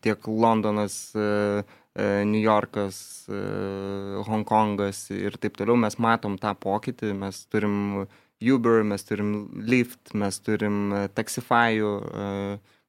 tiek 0.06 0.30
Londonas, 0.30 0.98
New 1.98 2.40
Yorkas, 2.40 3.26
Hongkongas 4.24 5.10
ir 5.12 5.36
taip 5.36 5.58
toliau. 5.58 5.76
Mes 5.76 5.98
matom 6.00 6.38
tą 6.40 6.54
pokytį, 6.56 7.10
mes 7.20 7.42
turim 7.52 8.06
Uber, 8.40 8.80
mes 8.88 9.04
turim 9.04 9.34
Lyft, 9.68 10.14
mes 10.16 10.38
turim 10.40 10.94
Taxify, 11.12 11.76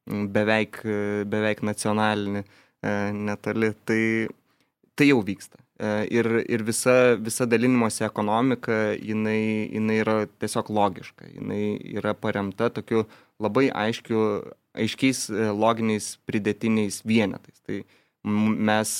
beveik, 0.08 0.80
beveik 1.28 1.66
nacionalinį 1.68 2.44
e, 2.84 2.94
netoli, 3.16 3.72
tai, 3.88 4.02
tai 4.98 5.10
jau 5.10 5.22
vyksta. 5.26 5.60
E, 5.80 5.92
ir, 6.14 6.30
ir 6.52 6.66
visa, 6.68 7.16
visa 7.20 7.48
dalinimosi 7.50 8.06
ekonomika, 8.08 8.80
jinai, 9.00 9.70
jinai 9.72 10.00
yra 10.04 10.18
tiesiog 10.42 10.72
logiška, 10.74 11.30
jinai 11.38 11.64
yra 11.98 12.14
paremta 12.18 12.70
tokiu 12.74 13.06
labai 13.44 13.70
aiškiu, 13.86 14.22
aiškiais 14.78 15.28
e, 15.32 15.50
loginiais 15.52 16.14
pridėtiniais 16.28 17.02
vienetais. 17.08 17.60
Tai 17.66 17.84
mes 18.24 18.94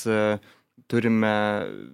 turime 0.92 1.34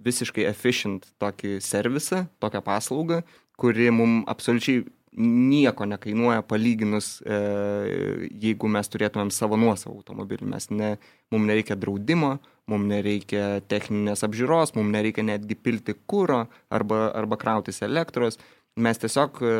visiškai 0.05 0.47
efficient 0.49 1.05
tokį 1.21 1.59
servisą, 1.63 2.25
tokią 2.41 2.61
paslaugą, 2.65 3.21
kuri 3.59 3.91
mums 3.93 4.25
absoliučiai 4.31 4.85
nieko 5.19 5.85
nekainuoja 5.85 6.43
palyginus, 6.47 7.19
e, 7.25 7.39
jeigu 8.41 8.69
mes 8.71 8.89
turėtumėm 8.91 9.31
savo 9.33 9.57
nuosavą 9.57 9.97
automobilį. 9.97 10.47
Mes 10.53 10.69
ne, 10.71 10.91
mums 11.33 11.49
nereikia 11.49 11.77
draudimo, 11.79 12.37
mums 12.69 12.89
nereikia 12.91 13.59
techninės 13.67 14.23
apžiūros, 14.27 14.75
mums 14.77 14.93
nereikia 14.93 15.25
netgi 15.25 15.57
pilti 15.57 15.97
kūro 16.07 16.45
arba, 16.69 17.09
arba 17.17 17.39
krautis 17.41 17.81
elektros. 17.85 18.39
Mes 18.79 19.01
tiesiog 19.01 19.41
e, 19.41 19.53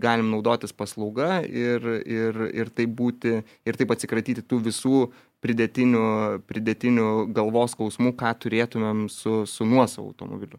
galim 0.00 0.32
naudotis 0.32 0.72
paslauga 0.74 1.42
ir, 1.44 1.84
ir, 2.02 2.40
ir, 2.50 2.72
taip 2.74 2.96
būti, 2.98 3.42
ir 3.68 3.78
taip 3.78 3.92
atsikratyti 3.94 4.42
tų 4.42 4.64
visų 4.70 5.04
pridėtinių, 5.46 6.06
pridėtinių 6.50 7.10
galvos 7.36 7.78
skausmų, 7.78 8.16
ką 8.18 8.34
turėtumėm 8.42 9.06
su, 9.12 9.44
su 9.46 9.68
nuosavo 9.68 10.10
automobiliu 10.10 10.58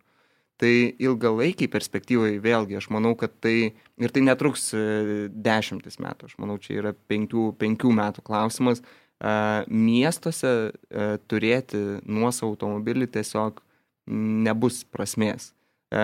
tai 0.62 0.94
ilgalaikiai 1.02 1.70
perspektyvai 1.72 2.38
vėlgi 2.42 2.78
aš 2.80 2.90
manau 2.94 3.14
kad 3.18 3.34
tai 3.44 3.74
ir 4.02 4.14
tai 4.14 4.24
netruks 4.26 4.72
e, 4.74 5.28
dešimtis 5.30 6.00
metų 6.02 6.30
aš 6.30 6.38
manau 6.42 6.58
čia 6.62 6.80
yra 6.82 6.94
penkių 7.10 7.52
penkių 7.62 7.94
metų 8.00 8.26
klausimas 8.26 8.82
miestuose 9.74 10.50
e, 10.70 11.06
turėti 11.30 11.80
nuosavą 12.06 12.52
automobilį 12.54 13.08
tiesiog 13.16 13.64
nebus 14.46 14.84
prasmės. 14.94 15.52
E, 15.90 16.04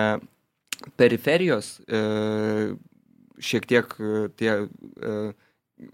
periferijos 0.98 1.76
šiek 3.44 3.68
tiek 3.70 3.94
tie 4.38 4.50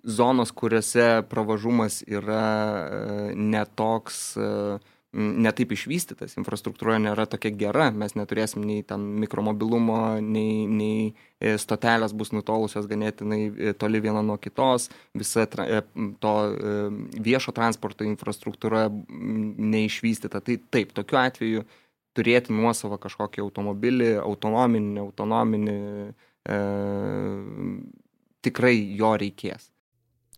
zonos, 0.05 0.53
kuriuose 0.53 1.23
pravažumas 1.31 2.03
yra 2.09 3.33
netoks 3.35 4.23
netaip 5.11 5.73
išvystytas, 5.75 6.37
infrastruktūra 6.39 7.01
nėra 7.03 7.25
tokia 7.27 7.51
gera, 7.59 7.89
mes 7.91 8.15
neturėsim 8.15 8.63
nei 8.63 8.85
ten 8.87 9.03
mikromobilumo, 9.19 10.21
nei, 10.23 10.69
nei 10.71 11.09
e, 11.43 11.57
stotelės 11.59 12.15
bus 12.15 12.31
nutolusios 12.31 12.87
ganėtinai 12.91 13.41
e, 13.49 13.73
toli 13.75 13.99
viena 14.05 14.23
nuo 14.23 14.39
kitos, 14.39 14.87
visa 15.19 15.49
e, 15.49 15.81
to 16.23 16.35
viešo 17.27 17.55
transporto 17.57 18.07
infrastruktūra 18.07 18.87
neišvystyta. 18.91 20.45
Tai 20.47 20.59
taip, 20.71 20.95
tokiu 20.95 21.19
atveju 21.25 21.67
turėti 22.15 22.55
nuosavą 22.55 23.01
kažkokį 23.03 23.43
automobilį, 23.43 24.13
autonominį, 24.23 25.03
autonominį, 25.09 25.79
e, 26.47 26.61
tikrai 28.45 28.77
jo 28.99 29.13
reikės. 29.21 29.71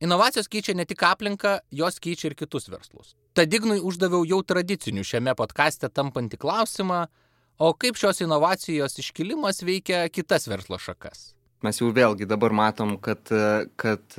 Inovacijos 0.03 0.49
keičia 0.51 0.75
ne 0.75 0.87
tik 0.89 1.03
aplinką, 1.07 1.61
jos 1.71 2.01
keičia 2.03 2.31
ir 2.31 2.35
kitus 2.39 2.67
verslus. 2.73 3.13
Tad 3.39 3.55
Ignui 3.55 3.79
uždaviau 3.79 4.27
jau 4.27 4.41
tradicinių 4.43 5.05
šiame 5.07 5.35
podkaste 5.39 5.87
tampantį 5.89 6.41
klausimą, 6.43 7.05
o 7.63 7.71
kaip 7.79 8.01
šios 8.01 8.25
inovacijos 8.25 8.99
iškilimas 8.99 9.63
veikia 9.63 10.09
kitas 10.11 10.49
verslo 10.51 10.81
šakas. 10.83 11.31
Mes 11.63 11.79
jau 11.79 11.93
vėlgi 11.95 12.27
dabar 12.27 12.51
matom, 12.51 12.97
kad, 12.99 13.31
kad 13.79 14.17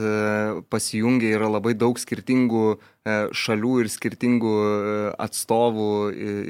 pasijungia 0.72 1.34
yra 1.36 1.50
labai 1.52 1.74
daug 1.76 2.00
skirtingų 2.00 2.78
šalių 3.04 3.74
ir 3.84 3.90
skirtingų 3.92 4.52
atstovų 5.20 5.88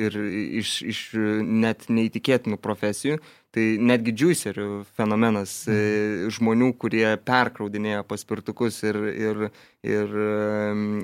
ir 0.06 0.18
iš, 0.62 0.74
iš 0.86 1.00
net 1.42 1.88
neįtikėtinų 1.90 2.60
profesijų. 2.62 3.18
Tai 3.54 3.64
netgi 3.86 4.16
džiuserių 4.18 4.68
fenomenas 4.98 5.64
mhm. 5.70 6.30
žmonių, 6.34 6.72
kurie 6.82 7.06
perkraudinėja 7.22 8.02
paspirtukus 8.10 8.80
ir, 8.86 8.98
ir, 9.14 9.42
ir, 9.86 10.16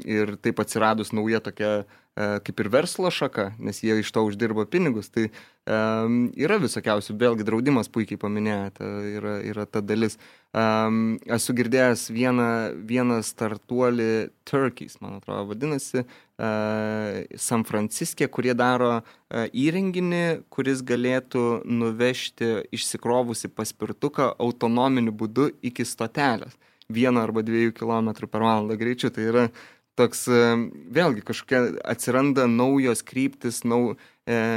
ir 0.05 0.35
taip 0.41 0.61
atsiradus 0.65 1.13
nauja 1.13 1.43
tokia 1.45 1.83
kaip 2.43 2.59
ir 2.59 2.69
verslo 2.73 3.09
šaka, 3.13 3.53
nes 3.63 3.79
jie 3.83 3.95
iš 4.01 4.09
to 4.11 4.25
uždirba 4.27 4.65
pinigus. 4.67 5.07
Tai 5.13 5.29
um, 5.29 6.25
yra 6.35 6.57
visokiausių, 6.59 7.15
vėlgi 7.19 7.45
draudimas 7.47 7.87
puikiai 7.91 8.19
paminėjote, 8.19 8.89
yra, 9.15 9.35
yra 9.47 9.65
ta 9.69 9.79
dalis. 9.85 10.17
Um, 10.49 11.19
esu 11.29 11.53
girdėjęs 11.53 12.07
vieną, 12.09 12.45
vieną 12.89 13.19
startuolį 13.21 14.31
Turkies, 14.49 14.95
man 14.97 15.19
atrodo, 15.19 15.43
vadinasi, 15.51 16.01
uh, 16.01 17.19
San 17.37 17.61
Franciske, 17.69 18.25
kurie 18.33 18.55
daro 18.57 18.95
uh, 18.97 19.43
įrenginį, 19.53 20.23
kuris 20.49 20.81
galėtų 20.81 21.61
nuvežti 21.69 22.63
išsikrovusi 22.73 23.51
paspirtuką 23.53 24.31
autonominiu 24.41 25.13
būdu 25.13 25.51
iki 25.61 25.85
stotelės. 25.85 26.57
Vieno 26.89 27.21
arba 27.21 27.45
dviejų 27.45 27.75
kilometrų 27.77 28.31
per 28.33 28.41
valandą 28.41 28.79
greičiu. 28.81 29.13
Tai 29.13 29.29
yra 29.29 29.43
toks, 29.99 30.25
vėlgi, 30.95 31.23
kažkokia 31.27 31.61
atsiranda 31.93 32.47
naujos 32.49 33.03
kryptis, 33.05 33.61
nau, 33.67 33.93
e, 33.93 33.97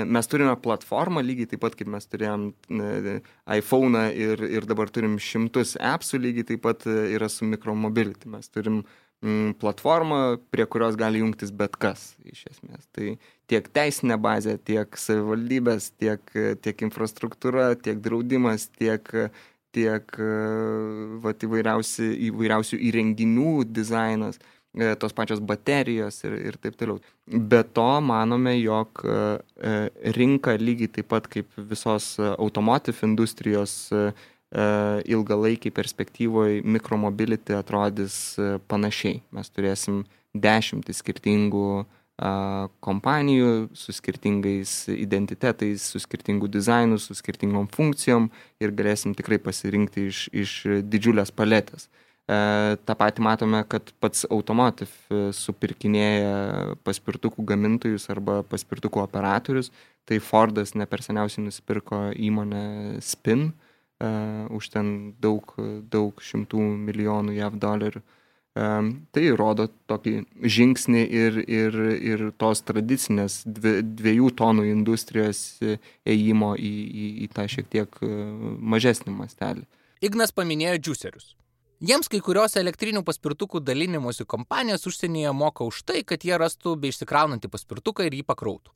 mes 0.06 0.28
turime 0.28 0.52
platformą, 0.60 1.22
lygiai 1.24 1.48
taip 1.52 1.62
pat 1.64 1.76
kaip 1.78 1.88
mes 1.92 2.08
turėjom 2.10 2.48
e, 2.52 3.14
iPhone 3.56 4.02
ir, 4.12 4.42
ir 4.58 4.66
dabar 4.68 4.90
turim 4.92 5.14
šimtus 5.22 5.76
appsų, 5.80 6.20
lygiai 6.26 6.48
taip 6.50 6.64
pat 6.66 6.84
e, 6.90 6.96
yra 7.16 7.30
su 7.32 7.48
mikromobility. 7.48 8.28
Mes 8.32 8.52
turim 8.52 8.82
mm, 9.24 9.54
platformą, 9.62 10.20
prie 10.52 10.66
kurios 10.68 10.98
gali 11.00 11.22
jungtis 11.22 11.54
bet 11.56 11.78
kas, 11.80 12.10
iš 12.28 12.44
esmės. 12.50 12.84
Tai 12.92 13.14
tiek 13.48 13.70
teisinė 13.72 14.18
bazė, 14.20 14.58
tiek 14.60 14.98
savivaldybės, 15.00 15.92
tiek, 15.96 16.36
tiek 16.60 16.84
infrastruktūra, 16.88 17.72
tiek 17.80 18.02
draudimas, 18.04 18.68
tiek 18.76 19.08
tiek 19.72 20.18
vat, 21.24 21.44
įvairiausi, 21.46 22.10
įvairiausių 22.28 22.76
įrenginių 22.90 23.62
dizainas. 23.72 24.36
E, 24.36 24.61
tos 24.98 25.12
pačios 25.12 25.40
baterijos 25.40 26.22
ir, 26.24 26.36
ir 26.48 26.56
taip 26.56 26.76
toliau. 26.80 27.00
Be 27.26 27.62
to, 27.62 27.88
manome, 28.00 28.54
jog 28.60 29.02
e, 29.04 29.16
e, 29.60 29.72
rinka 30.16 30.56
lygiai 30.56 30.88
taip 30.96 31.10
pat 31.12 31.28
kaip 31.28 31.48
visos 31.56 32.16
automotive 32.38 33.06
industrijos 33.06 33.92
ilgalaikiai 34.52 35.72
perspektyvoje 35.72 36.58
mikromobility 36.60 37.54
atrodys 37.56 38.36
panašiai. 38.68 39.22
Mes 39.32 39.48
turėsim 39.48 40.02
dešimtį 40.36 40.92
skirtingų 40.92 41.68
kompanijų 42.84 43.70
su 43.72 43.94
skirtingais 43.96 44.74
identitetais, 44.92 45.86
su 45.94 46.02
skirtingu 46.04 46.50
dizainu, 46.52 47.00
su 47.00 47.16
skirtingom 47.16 47.64
funkcijom 47.72 48.28
ir 48.60 48.76
galėsim 48.76 49.16
tikrai 49.16 49.40
pasirinkti 49.40 50.04
iš, 50.10 50.26
iš 50.36 50.52
didžiulės 50.84 51.32
paletės. 51.32 51.88
E, 51.88 52.11
Ta 52.84 52.94
pati 52.98 53.22
matome, 53.22 53.64
kad 53.68 53.90
pats 54.00 54.26
Automotive 54.30 54.92
e, 55.10 55.32
supirkinėja 55.36 56.76
paspirtukų 56.86 57.44
gamintojus 57.48 58.08
arba 58.14 58.40
paspirtukų 58.46 59.02
operatorius. 59.02 59.72
Tai 60.06 60.18
Fordas 60.22 60.74
ne 60.74 60.86
per 60.90 61.02
seniausiai 61.02 61.44
nusipirko 61.46 62.08
įmonę 62.18 62.62
Spin 63.06 63.50
uh, 63.52 63.62
už 64.50 64.68
ten 64.74 65.14
daug, 65.22 65.54
daug 65.90 66.18
šimtų 66.18 66.58
milijonų 66.88 67.36
JAV 67.36 67.58
dolerių. 67.62 68.02
Um, 68.52 68.88
tai 69.14 69.30
rodo 69.32 69.68
tokį 69.88 70.26
žingsnį 70.44 71.02
ir, 71.06 71.38
ir, 71.46 71.78
ir 72.04 72.24
tos 72.36 72.60
tradicinės 72.68 73.38
dvi, 73.46 73.78
dviejų 73.80 74.32
tonų 74.36 74.66
industrijos 74.68 75.62
ėjimo 75.62 76.50
į, 76.58 76.72
į, 76.84 77.06
į 77.24 77.30
tą 77.32 77.46
šiek 77.48 77.70
tiek 77.72 78.02
mažesnį 78.02 79.14
mastelį. 79.22 79.64
Ignas 80.04 80.34
paminėjo 80.36 80.82
džiuserius. 80.82 81.30
Jiems 81.82 82.06
kai 82.06 82.20
kurios 82.22 82.52
elektrinių 82.60 83.00
paspirtukų 83.02 83.58
dalinimuose 83.66 84.22
kompanijos 84.30 84.86
užsienyje 84.86 85.32
moka 85.34 85.66
už 85.66 85.80
tai, 85.82 86.04
kad 86.06 86.22
jie 86.22 86.36
rastų 86.38 86.76
bei 86.78 86.92
išsikraunantį 86.94 87.48
paspirtuką 87.50 88.06
ir 88.06 88.14
jį 88.20 88.22
pakrautų. 88.28 88.70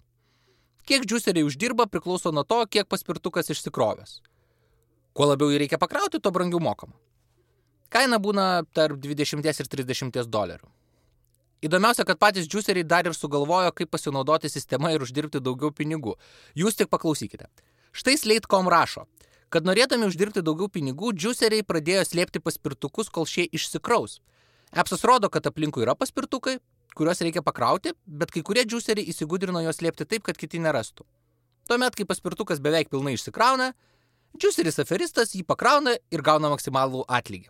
Kiek 0.91 1.07
džiuseriai 1.07 1.47
uždirba 1.47 1.87
priklauso 1.87 2.33
nuo 2.35 2.43
to, 2.43 2.59
kiek 2.67 2.89
paspirtukas 2.91 3.53
išsikrovęs. 3.55 4.17
Kuo 5.15 5.29
labiau 5.31 5.53
jį 5.55 5.61
reikia 5.63 5.79
pakrauti, 5.79 6.19
tuo 6.19 6.33
brangiau 6.35 6.59
mokama. 6.59 6.99
Kaina 7.95 8.19
būna 8.19 8.67
tarp 8.75 8.99
20 8.99 9.47
ir 9.47 9.71
30 9.77 10.27
dolerių. 10.27 10.67
Įdomiausia, 11.63 12.03
kad 12.05 12.19
patys 12.19 12.51
džiuseriai 12.51 12.85
dar 12.85 13.07
ir 13.07 13.15
sugalvojo, 13.15 13.71
kaip 13.71 13.91
pasinaudoti 13.95 14.51
sistema 14.51 14.91
ir 14.91 15.07
uždirbti 15.07 15.39
daugiau 15.41 15.71
pinigų. 15.71 16.19
Jūs 16.59 16.75
tik 16.75 16.91
paklausykite. 16.91 17.47
Štai 17.97 18.19
Slate.com 18.19 18.67
rašo, 18.69 19.07
kad 19.57 19.65
norėdami 19.65 20.05
uždirbti 20.11 20.43
daugiau 20.45 20.69
pinigų, 20.69 21.15
džiuseriai 21.17 21.65
pradėjo 21.65 22.03
slėpti 22.05 22.43
paspirtukus, 22.45 23.09
kol 23.09 23.25
šie 23.25 23.47
išsikraus. 23.57 24.19
Appsas 24.77 25.05
rodo, 25.09 25.31
kad 25.33 25.47
aplinkui 25.49 25.87
yra 25.87 25.95
paspirtukai, 25.97 26.59
kuriuos 26.97 27.23
reikia 27.25 27.41
pakrauti, 27.45 27.95
bet 28.05 28.35
kai 28.35 28.43
kurie 28.45 28.67
džiuseriai 28.69 29.09
įsigudrino 29.09 29.63
juos 29.65 29.81
slėpti 29.81 30.05
taip, 30.11 30.27
kad 30.29 30.37
kiti 30.37 30.61
nerastų. 30.61 31.07
Tuomet, 31.71 31.97
kai 31.97 32.05
paspirtukas 32.05 32.61
beveik 32.61 32.93
pilnai 32.93 33.17
išsikrauna, 33.17 33.71
džiuseris 34.37 34.77
aferistas 34.85 35.33
jį 35.33 35.47
pakrauna 35.49 35.97
ir 36.13 36.27
gauna 36.27 36.53
maksimalų 36.53 37.07
atlygį. 37.09 37.49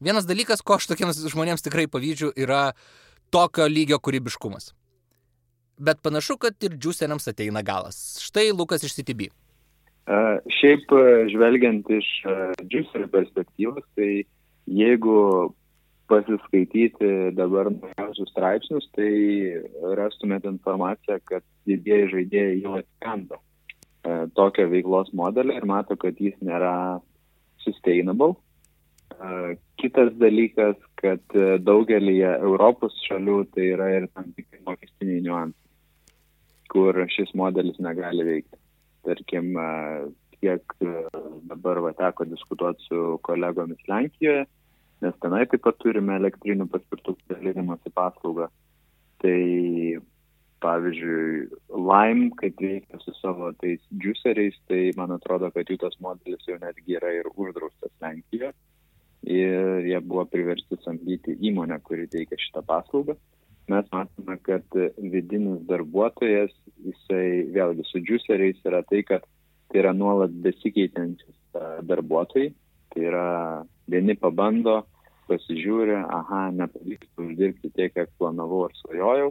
Vienas 0.00 0.30
dalykas, 0.30 0.62
ko 0.62 0.78
aš 0.78 0.92
tokiems 0.92 1.18
žmonėms 1.26 1.66
tikrai 1.66 1.88
pavydžiu, 1.90 2.30
yra 2.38 2.70
tokio 3.34 3.66
lygio 3.66 3.98
kūrybiškumas. 3.98 4.70
Bet 5.80 6.06
panašu, 6.06 6.38
kad 6.38 6.54
ir 6.62 6.78
džiuseriams 6.78 7.26
ateina 7.34 7.66
galas. 7.66 8.20
Štai 8.22 8.52
Lukas 8.54 8.86
iš 8.86 9.00
CTB. 9.00 9.32
Šiaip 10.08 10.92
žvelgiant 11.30 11.88
iš 11.92 12.08
džiuserio 12.64 13.08
perspektyvos, 13.12 13.84
tai 13.94 14.24
jeigu 14.66 15.52
pasiskaityti 16.10 17.10
dabar 17.38 17.70
naujausius 17.70 18.32
straipsnius, 18.32 18.88
tai 18.96 19.12
rastumėt 19.98 20.48
informaciją, 20.50 21.20
kad 21.30 21.44
didieji 21.68 22.10
žaidėjai 22.14 22.58
jau 22.64 22.80
atkando 22.80 23.38
tokią 24.34 24.66
veiklos 24.72 25.12
modelį 25.14 25.60
ir 25.60 25.66
mato, 25.68 25.96
kad 26.00 26.18
jis 26.18 26.34
nėra 26.42 26.98
sustainable. 27.62 28.34
Kitas 29.78 30.10
dalykas, 30.18 30.78
kad 30.98 31.22
daugelį 31.62 32.16
Europos 32.32 32.96
šalių 33.06 33.42
tai 33.54 33.68
yra 33.76 33.90
ir 33.98 34.08
tam 34.14 34.32
tikri 34.34 34.62
mokestiniai 34.66 35.22
niuansai, 35.26 35.70
kur 36.72 36.98
šis 37.14 37.34
modelis 37.38 37.78
negali 37.82 38.26
veikti 38.26 38.59
tarkim, 39.06 39.52
kiek 40.40 40.74
dabar 41.50 41.82
va, 41.84 41.92
teko 41.96 42.26
diskutuoti 42.28 42.86
su 42.88 43.18
kolegomis 43.26 43.82
Lenkijoje, 43.88 44.46
nes 45.04 45.18
tenai 45.24 45.44
taip 45.48 45.64
pat 45.66 45.78
turime 45.80 46.16
elektrinių 46.20 46.68
paspirtukų 46.72 47.32
dalinimosi 47.32 47.92
paslaugą. 47.96 48.48
Tai 49.20 49.40
pavyzdžiui, 50.60 51.48
Lime, 51.88 52.30
kaip 52.40 52.60
veikia 52.60 53.00
su 53.00 53.14
savo 53.16 53.50
tais 53.60 53.80
juiceriais, 54.02 54.56
tai 54.68 54.90
man 54.96 55.14
atrodo, 55.16 55.48
kad 55.54 55.68
jų 55.68 55.78
tas 55.80 55.96
modelis 56.04 56.44
jau 56.48 56.58
netgi 56.60 56.98
yra 56.98 57.12
ir 57.16 57.30
uždraustas 57.32 57.92
Lenkijoje. 58.04 58.52
Ir 59.28 59.84
jie 59.84 59.98
buvo 60.00 60.24
priversti 60.28 60.78
samdyti 60.80 61.36
įmonę, 61.50 61.76
kuri 61.84 62.06
teikia 62.08 62.38
šitą 62.40 62.64
paslaugą 62.68 63.16
mes 63.68 63.90
matome, 63.92 64.36
kad 64.46 64.78
vidinis 64.98 65.60
darbuotojas, 65.68 66.54
jisai 66.84 67.44
vėlgi 67.54 67.84
su 67.88 68.00
džiuseriais 68.00 68.62
yra 68.66 68.82
tai, 68.88 69.02
kad 69.06 69.26
tai 69.70 69.82
yra 69.82 69.92
nuolat 69.94 70.32
besikeitantis 70.44 71.36
darbuotojai. 71.86 72.54
Tai 72.90 73.04
yra 73.06 73.26
vieni 73.90 74.16
pabando, 74.18 74.80
pasižiūri, 75.30 75.94
aha, 76.02 76.48
nepavyksta 76.58 77.22
uždirbti 77.22 77.70
tiek, 77.76 77.92
kiek 77.94 78.10
planavau 78.18 78.64
ar 78.66 78.74
svajojau, 78.80 79.30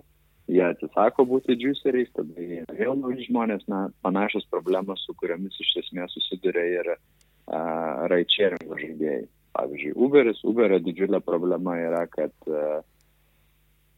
jie 0.49 0.61
atsisako 0.65 1.25
būti 1.29 1.57
džiuseriais, 1.59 2.11
tada 2.15 2.45
jie 2.45 2.63
vėl 2.77 2.95
nauji 3.01 3.27
žmonės, 3.27 3.65
na, 3.71 3.87
panašios 4.05 4.47
problemos, 4.53 5.03
su 5.05 5.15
kuriamis 5.19 5.59
iš 5.61 5.75
esmės 5.83 6.15
susiduria 6.15 6.65
ir 6.79 6.93
uh, 6.93 8.07
raičeringo 8.11 8.79
žaidėjai. 8.79 9.27
Pavyzdžiui, 9.57 9.95
Uberis, 10.05 10.39
Uberio 10.45 10.77
didžiulė 10.85 11.19
problema 11.25 11.73
yra, 11.81 12.03
kad 12.13 12.31
uh, 12.47 12.79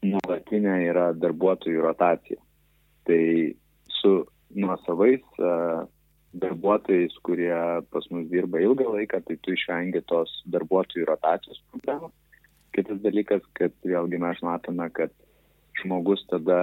nuolatinė 0.02 0.76
yra 0.90 1.10
darbuotojų 1.16 1.82
rotacija. 1.84 2.38
Tai 3.06 3.22
su 4.00 4.14
nuosavais 4.54 5.22
darbuotojais, 6.32 7.14
kurie 7.26 7.54
pas 7.92 8.06
mus 8.10 8.28
dirba 8.30 8.60
ilgą 8.62 8.88
laiką, 8.96 9.20
tai 9.26 9.36
tu 9.44 9.52
išvengi 9.52 10.02
tos 10.08 10.32
darbuotojų 10.52 11.06
rotacijos 11.08 11.60
problemos. 11.70 12.12
Kitas 12.72 13.02
dalykas, 13.04 13.44
kad 13.58 13.74
vėlgi 13.84 14.20
mes 14.20 14.38
matome, 14.44 14.88
kad 14.96 15.12
žmogus 15.82 16.24
tada 16.30 16.60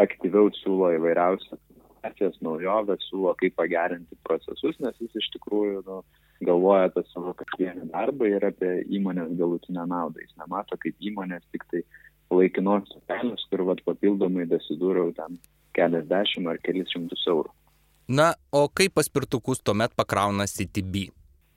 aktyviau 0.00 0.48
siūlo 0.62 0.94
įvairiausias 0.96 1.60
inovacijas, 1.74 2.38
naujoves, 2.40 3.04
siūlo 3.10 3.34
kaip 3.40 3.54
pagerinti 3.60 4.16
procesus, 4.24 4.78
nes 4.80 4.96
jis 5.00 5.12
iš 5.20 5.28
tikrųjų 5.36 5.84
nu, 5.86 6.00
galvoja 6.44 6.88
apie 6.88 7.04
savo 7.12 7.34
kasdienį 7.36 7.90
darbą 7.92 8.32
ir 8.32 8.48
apie 8.48 8.72
įmonės 8.96 9.36
galutinę 9.38 9.84
naudą. 9.86 10.24
Jis 10.24 10.34
nemato 10.40 10.80
kaip 10.80 10.96
įmonės 11.00 11.44
tik 11.52 11.68
tai 11.70 11.84
laikinos 12.32 12.88
kelios, 13.08 13.44
kur 13.50 13.64
vat, 13.68 13.82
papildomai 13.86 14.46
dasidūriau 14.50 15.12
ten 15.16 15.38
keliasdešimt 15.76 16.50
ar 16.50 16.60
kelis 16.64 16.92
šimtus 16.94 17.24
eurų. 17.30 17.52
Na, 18.08 18.34
o 18.52 18.66
kaip 18.68 18.94
paspirtukus 18.98 19.62
tuomet 19.64 19.94
pakrauna 19.96 20.46
CTB? 20.50 21.08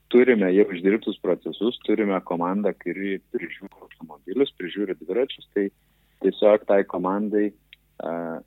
Turime 0.08 0.48
jau 0.54 0.64
išdirbtus 0.72 1.18
procesus, 1.20 1.76
turime 1.84 2.16
komandą, 2.24 2.72
kuri 2.80 3.18
prižiūri 3.34 3.74
automobilius, 3.76 4.54
prižiūri 4.56 4.96
dviračius, 5.02 5.44
tai 5.52 5.66
tiesiog 6.24 6.64
tai 6.70 6.80
komandai 6.88 7.50
uh, 7.50 8.38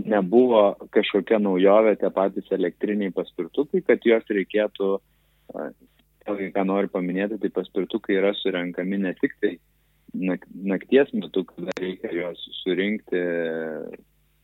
nebuvo 0.00 0.62
kažkokia 0.94 1.36
naujovė 1.42 1.98
tie 2.00 2.08
patys 2.14 2.48
elektriniai 2.56 3.12
paspirtukai, 3.12 3.84
kad 3.84 4.08
juos 4.08 4.32
reikėtų, 4.32 4.94
uh, 5.52 5.68
ką 6.24 6.64
noriu 6.64 6.88
paminėti, 6.92 7.36
tai 7.42 7.52
paspirtukai 7.52 8.16
yra 8.16 8.32
surenkami 8.40 9.02
ne 9.04 9.12
tik 9.20 9.36
tai 9.42 9.58
nakties 10.14 11.10
metu, 11.14 11.44
kada 11.48 11.74
reikia 11.80 12.12
juos 12.14 12.44
surinkti, 12.62 13.20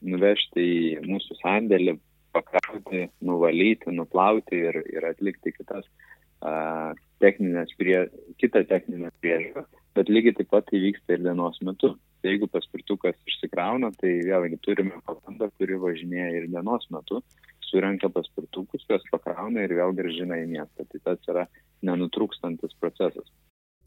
nuvežti 0.04 0.64
į 0.64 1.04
mūsų 1.08 1.38
sandėlį, 1.40 1.96
pakrauti, 2.34 3.08
nuvalyti, 3.24 3.92
nuplauti 3.94 4.58
ir, 4.68 4.80
ir 4.90 5.06
atlikti 5.06 5.54
kitas 5.54 5.86
uh, 5.86 6.92
techninės 7.22 7.72
prie, 7.78 7.96
kitą 8.42 8.64
techninę 8.68 9.12
priežiūrą, 9.22 9.64
bet 9.96 10.10
lygiai 10.10 10.34
taip 10.36 10.50
pat 10.50 10.66
tai 10.68 10.82
vyksta 10.82 11.16
ir 11.16 11.24
dienos 11.24 11.60
metu. 11.64 11.94
Tai 12.20 12.32
jeigu 12.32 12.48
paspirtukas 12.48 13.16
išsikrauna, 13.28 13.92
tai 14.00 14.16
vėlgi 14.24 14.58
turime 14.64 15.00
komandą, 15.04 15.50
kuri 15.60 15.78
važinėja 15.80 16.30
ir 16.38 16.46
dienos 16.52 16.86
metu, 16.92 17.20
surenka 17.68 18.08
paspirtukus, 18.12 18.86
juos 18.88 19.04
pakrauna 19.12 19.64
ir 19.64 19.76
vėl 19.76 19.92
gražina 19.96 20.38
į 20.40 20.48
miestą. 20.54 20.86
Tai 20.88 21.02
tas 21.08 21.30
yra 21.30 21.46
nenutrūkstantis 21.84 22.76
procesas. 22.80 23.28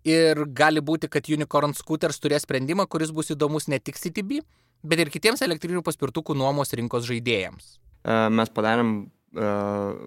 Ir 0.08 0.46
gali 0.56 0.80
būti, 0.84 1.10
kad 1.12 1.28
Unicorn 1.28 1.76
Scooters 1.76 2.22
turės 2.24 2.46
sprendimą, 2.48 2.88
kuris 2.88 3.12
bus 3.12 3.34
įdomus 3.34 3.68
ne 3.68 3.82
tik 3.84 4.00
CTB, 4.00 4.40
bet 4.88 5.04
ir 5.04 5.12
kitiems 5.12 5.44
elektrinių 5.44 5.84
paspirtukų 5.84 6.38
nuomos 6.38 6.72
rinkos 6.78 7.04
žaidėjams. 7.10 7.74
Mes 8.08 8.52
padarėm 8.56 8.92
uh, 9.36 9.98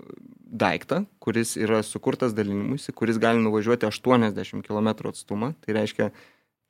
daiktą, 0.51 1.05
kuris 1.23 1.55
yra 1.61 1.83
sukurtas 1.87 2.35
dalinimuisi, 2.35 2.95
kuris 2.97 3.21
gali 3.21 3.43
nuvažiuoti 3.45 3.87
80 3.87 4.65
km 4.67 4.93
atstumą. 5.11 5.53
Tai 5.61 5.77
reiškia 5.77 6.11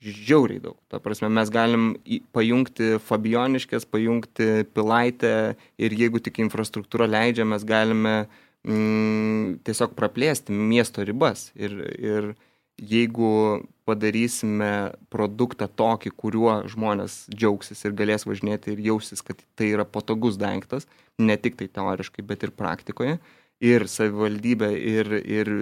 žiauriai 0.00 0.60
daug. 0.64 0.76
Ta 0.88 1.00
prasme, 1.02 1.28
mes 1.32 1.50
galim 1.52 1.94
pajungti 2.34 2.98
Fabioniškės, 3.04 3.86
pajungti 3.88 4.66
Pilaitę 4.74 5.34
ir 5.80 5.96
jeigu 5.96 6.22
tik 6.24 6.40
infrastruktūra 6.40 7.08
leidžia, 7.10 7.44
mes 7.48 7.66
galime 7.68 8.14
mm, 8.64 9.60
tiesiog 9.68 9.96
praplėsti 9.98 10.56
miesto 10.56 11.04
ribas. 11.04 11.50
Ir, 11.54 11.76
ir 12.00 12.32
jeigu 12.80 13.60
padarysime 13.88 14.92
produktą 15.12 15.68
tokį, 15.68 16.12
kuriuo 16.16 16.54
žmonės 16.70 17.24
džiaugsis 17.34 17.84
ir 17.84 17.96
galės 17.98 18.26
važinėti 18.28 18.74
ir 18.74 18.82
jausis, 18.90 19.22
kad 19.26 19.40
tai 19.58 19.72
yra 19.74 19.84
patogus 19.84 20.38
daiktas, 20.40 20.88
ne 21.20 21.36
tik 21.36 21.58
tai 21.60 21.68
teoriškai, 21.68 22.24
bet 22.26 22.46
ir 22.46 22.54
praktikoje, 22.56 23.18
ir 23.60 23.84
savivaldybė, 23.90 24.70
ir, 24.78 25.12
ir 25.20 25.52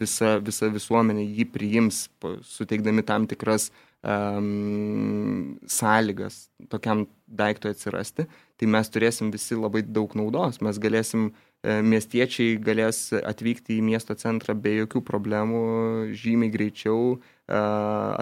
visa, 0.00 0.36
visa 0.42 0.70
visuomenė 0.72 1.28
jį 1.28 1.48
priims, 1.54 2.06
suteikdami 2.48 3.04
tam 3.06 3.28
tikras 3.30 3.70
um, 4.02 5.54
sąlygas 5.70 6.48
tokiam 6.72 7.06
daiktui 7.26 7.70
atsirasti, 7.76 8.26
tai 8.58 8.70
mes 8.74 8.90
turėsim 8.90 9.30
visi 9.34 9.58
labai 9.58 9.84
daug 9.86 10.16
naudos, 10.18 10.58
mes 10.64 10.82
galėsim 10.82 11.30
E, 11.30 11.51
miestiečiai 11.62 12.56
galės 12.58 13.12
atvykti 13.14 13.76
į 13.78 13.84
miesto 13.86 14.16
centrą 14.18 14.56
be 14.58 14.74
jokių 14.80 15.02
problemų, 15.06 15.62
žymiai 16.18 16.50
greičiau, 16.50 17.16
e, 17.16 17.62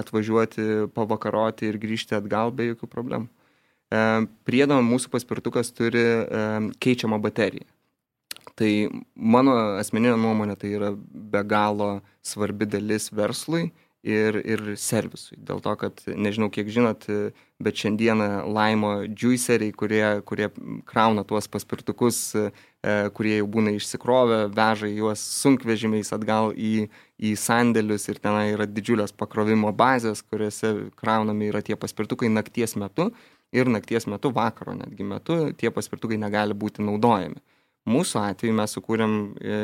atvažiuoti, 0.02 0.92
pavakaroti 0.92 1.70
ir 1.70 1.80
grįžti 1.80 2.18
atgal 2.18 2.52
be 2.52 2.70
jokių 2.70 2.90
problemų. 2.92 3.28
E, 3.28 4.02
Priedama 4.44 4.84
mūsų 4.84 5.12
paspirtukas 5.14 5.72
turi 5.72 6.04
keičiamą 6.80 7.20
bateriją. 7.22 7.64
Tai 8.60 8.70
mano 9.16 9.54
asmeninė 9.80 10.18
nuomonė 10.20 10.58
tai 10.60 10.74
yra 10.76 10.90
be 10.92 11.40
galo 11.48 12.00
svarbi 12.20 12.68
dalis 12.68 13.08
verslui 13.08 13.70
ir, 14.06 14.38
ir 14.44 14.62
servisui. 14.80 15.36
Dėl 15.36 15.60
to, 15.64 15.74
kad 15.80 16.00
nežinau, 16.08 16.48
kiek 16.52 16.68
žinot, 16.72 17.06
bet 17.60 17.80
šiandieną 17.80 18.28
laimo 18.48 18.92
juiceriai, 19.08 19.74
kurie, 19.76 20.04
kurie 20.28 20.48
krauna 20.88 21.24
tuos 21.28 21.48
paspirtukus, 21.52 22.20
e, 22.36 22.46
kurie 23.16 23.36
jau 23.38 23.48
būna 23.56 23.74
išsikrovę, 23.76 24.40
veža 24.56 24.88
juos 24.88 25.24
sunkvežimiais 25.42 26.12
atgal 26.16 26.54
į, 26.56 26.88
į 27.20 27.34
sandėlius 27.36 28.08
ir 28.08 28.22
ten 28.24 28.40
yra 28.54 28.68
didžiulės 28.68 29.12
pakrovimo 29.12 29.74
bazės, 29.76 30.24
kuriuose 30.24 30.72
kraunami 31.00 31.52
yra 31.52 31.60
tie 31.64 31.76
paspirtukai 31.76 32.32
nakties 32.32 32.76
metu 32.80 33.10
ir 33.52 33.68
nakties 33.68 34.06
metu, 34.08 34.32
vakaro 34.32 34.76
netgi 34.78 35.04
metu, 35.04 35.40
tie 35.58 35.72
paspirtukai 35.74 36.20
negali 36.20 36.56
būti 36.56 36.84
naudojami. 36.86 37.40
Mūsų 37.90 38.20
atveju 38.20 38.54
mes 38.54 38.74
sukūrėm 38.76 39.14
e, 39.40 39.60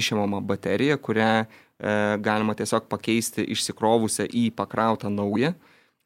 išimamą 0.00 0.40
bateriją, 0.48 0.96
kurią 1.04 1.44
galima 1.78 2.54
tiesiog 2.54 2.84
pakeisti 2.88 3.42
išsikrovusią 3.50 4.28
į 4.30 4.44
pakrautą 4.54 5.10
naują. 5.10 5.54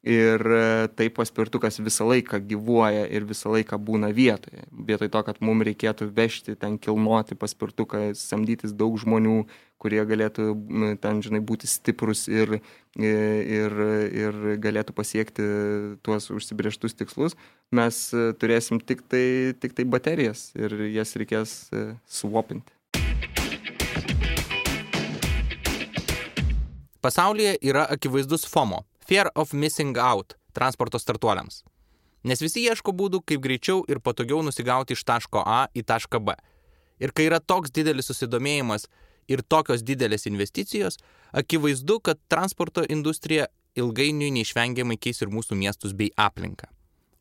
Ir 0.07 0.39
e, 0.39 0.87
taip 0.95 1.17
paspirtukas 1.17 1.75
visą 1.83 2.05
laiką 2.07 2.37
gyvuoja 2.47 3.01
ir 3.11 3.25
visą 3.27 3.51
laiką 3.51 3.75
būna 3.83 4.13
vietoje. 4.15 4.63
Vietoj 4.71 5.09
to, 5.11 5.23
kad 5.27 5.41
mums 5.43 5.67
reikėtų 5.67 6.07
vežti, 6.15 6.55
ten 6.55 6.77
kilnoti 6.79 7.35
paspirtuką, 7.35 8.13
samdytis 8.15 8.71
daug 8.71 8.95
žmonių, 9.01 9.41
kurie 9.79 9.99
galėtų 10.07 10.55
ten, 11.03 11.19
žinai, 11.19 11.43
būti 11.43 11.67
stiprus 11.67 12.29
ir, 12.31 12.61
ir, 12.95 13.77
ir 14.23 14.41
galėtų 14.63 14.95
pasiekti 14.95 15.51
tuos 15.99 16.31
užsibrieštus 16.31 16.95
tikslus, 16.95 17.35
mes 17.75 17.99
e, 18.15 18.31
turėsim 18.39 18.79
tik 18.79 19.03
tai, 19.03 19.51
tik 19.59 19.75
tai 19.75 19.83
baterijas 19.83 20.53
ir 20.55 20.79
jas 20.95 21.15
reikės 21.19 21.61
swapinti. 22.07 22.78
Pasaulyje 27.01 27.57
yra 27.61 27.85
akivaizdus 27.89 28.45
FOMO- 28.45 28.83
Fear 29.07 29.29
of 29.35 29.53
Missing 29.53 29.97
Out- 29.97 30.33
transporto 30.57 30.99
startuoliams. 30.99 31.63
Nes 32.23 32.41
visi 32.41 32.59
ieško 32.67 32.91
būdų, 32.91 33.21
kaip 33.25 33.39
greičiau 33.41 33.85
ir 33.87 33.99
patogiau 33.99 34.43
nusigauti 34.43 34.91
iš 34.91 35.03
taško 35.03 35.43
A 35.45 35.67
į 35.73 35.83
tašką 35.83 36.19
B. 36.25 36.35
Ir 36.99 37.11
kai 37.11 37.29
yra 37.29 37.39
toks 37.39 37.71
didelis 37.71 38.09
susidomėjimas 38.09 38.87
ir 39.29 39.41
tokios 39.41 39.81
didelės 39.81 40.27
investicijos, 40.27 40.97
akivaizdu, 41.33 42.01
kad 42.03 42.17
transporto 42.27 42.83
industrija 42.89 43.47
ilgainiui 43.75 44.31
neišvengiamai 44.31 44.99
keis 44.99 45.21
ir 45.21 45.29
mūsų 45.29 45.55
miestus 45.55 45.93
bei 45.93 46.11
aplinką. 46.17 46.67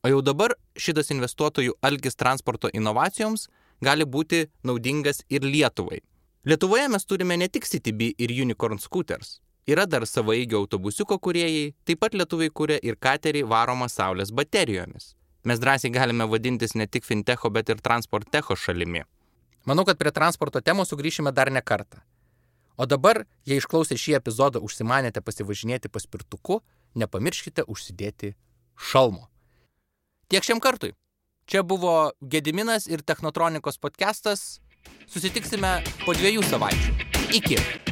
O 0.03 0.09
jau 0.09 0.23
dabar 0.23 0.55
šitas 0.77 1.11
investuotojų 1.11 1.73
algis 1.83 2.17
transporto 2.17 2.69
inovacijoms 2.75 3.49
gali 3.81 4.05
būti 4.05 4.49
naudingas 4.65 5.23
ir 5.31 5.41
Lietuvai. 5.43 6.01
Lietuvoje 6.45 6.89
mes 6.89 7.05
turime 7.05 7.37
ne 7.37 7.47
tik 7.49 7.65
CTB 7.65 8.15
ir 8.19 8.43
Unicorn 8.43 8.79
Scooters, 8.79 9.41
Yra 9.69 9.85
dar 9.85 10.07
savaigio 10.09 10.63
autobusiuko 10.63 11.19
kuriejai, 11.21 11.75
taip 11.85 12.01
pat 12.01 12.15
lietuviai 12.17 12.49
kuria 12.49 12.79
ir 12.81 12.97
katerį 12.97 13.43
varomą 13.51 13.91
saulės 13.93 14.33
baterijomis. 14.33 15.13
Mes 15.45 15.61
drąsiai 15.61 15.93
galime 15.93 16.25
vadintis 16.25 16.73
ne 16.75 16.87
tik 16.87 17.05
fintecho, 17.05 17.51
bet 17.53 17.69
ir 17.69 17.83
transportecho 17.85 18.57
šalimi. 18.57 19.05
Manau, 19.69 19.85
kad 19.85 19.99
prie 20.01 20.13
transporto 20.17 20.63
temos 20.65 20.89
sugrįšime 20.89 21.35
dar 21.37 21.53
ne 21.53 21.61
kartą. 21.61 22.01
O 22.81 22.87
dabar, 22.87 23.27
jei 23.45 23.59
išklausę 23.61 23.99
šį 23.99 24.15
epizodą 24.21 24.63
užsimanėte 24.65 25.21
pasivažinėti 25.21 25.91
paspirtuku, 25.93 26.63
nepamirškite 26.97 27.67
užsidėti 27.69 28.33
šalmo. 28.79 29.27
Tiek 30.33 30.47
šiam 30.49 30.63
kartui. 30.65 30.95
Čia 31.49 31.65
buvo 31.65 32.13
Gediminas 32.21 32.89
ir 32.89 33.05
Technotronikos 33.05 33.81
podcastas. 33.83 34.63
Susitiksime 35.09 35.79
po 36.07 36.17
dviejų 36.17 36.45
savaičių. 36.49 36.99
Iki. 37.41 37.88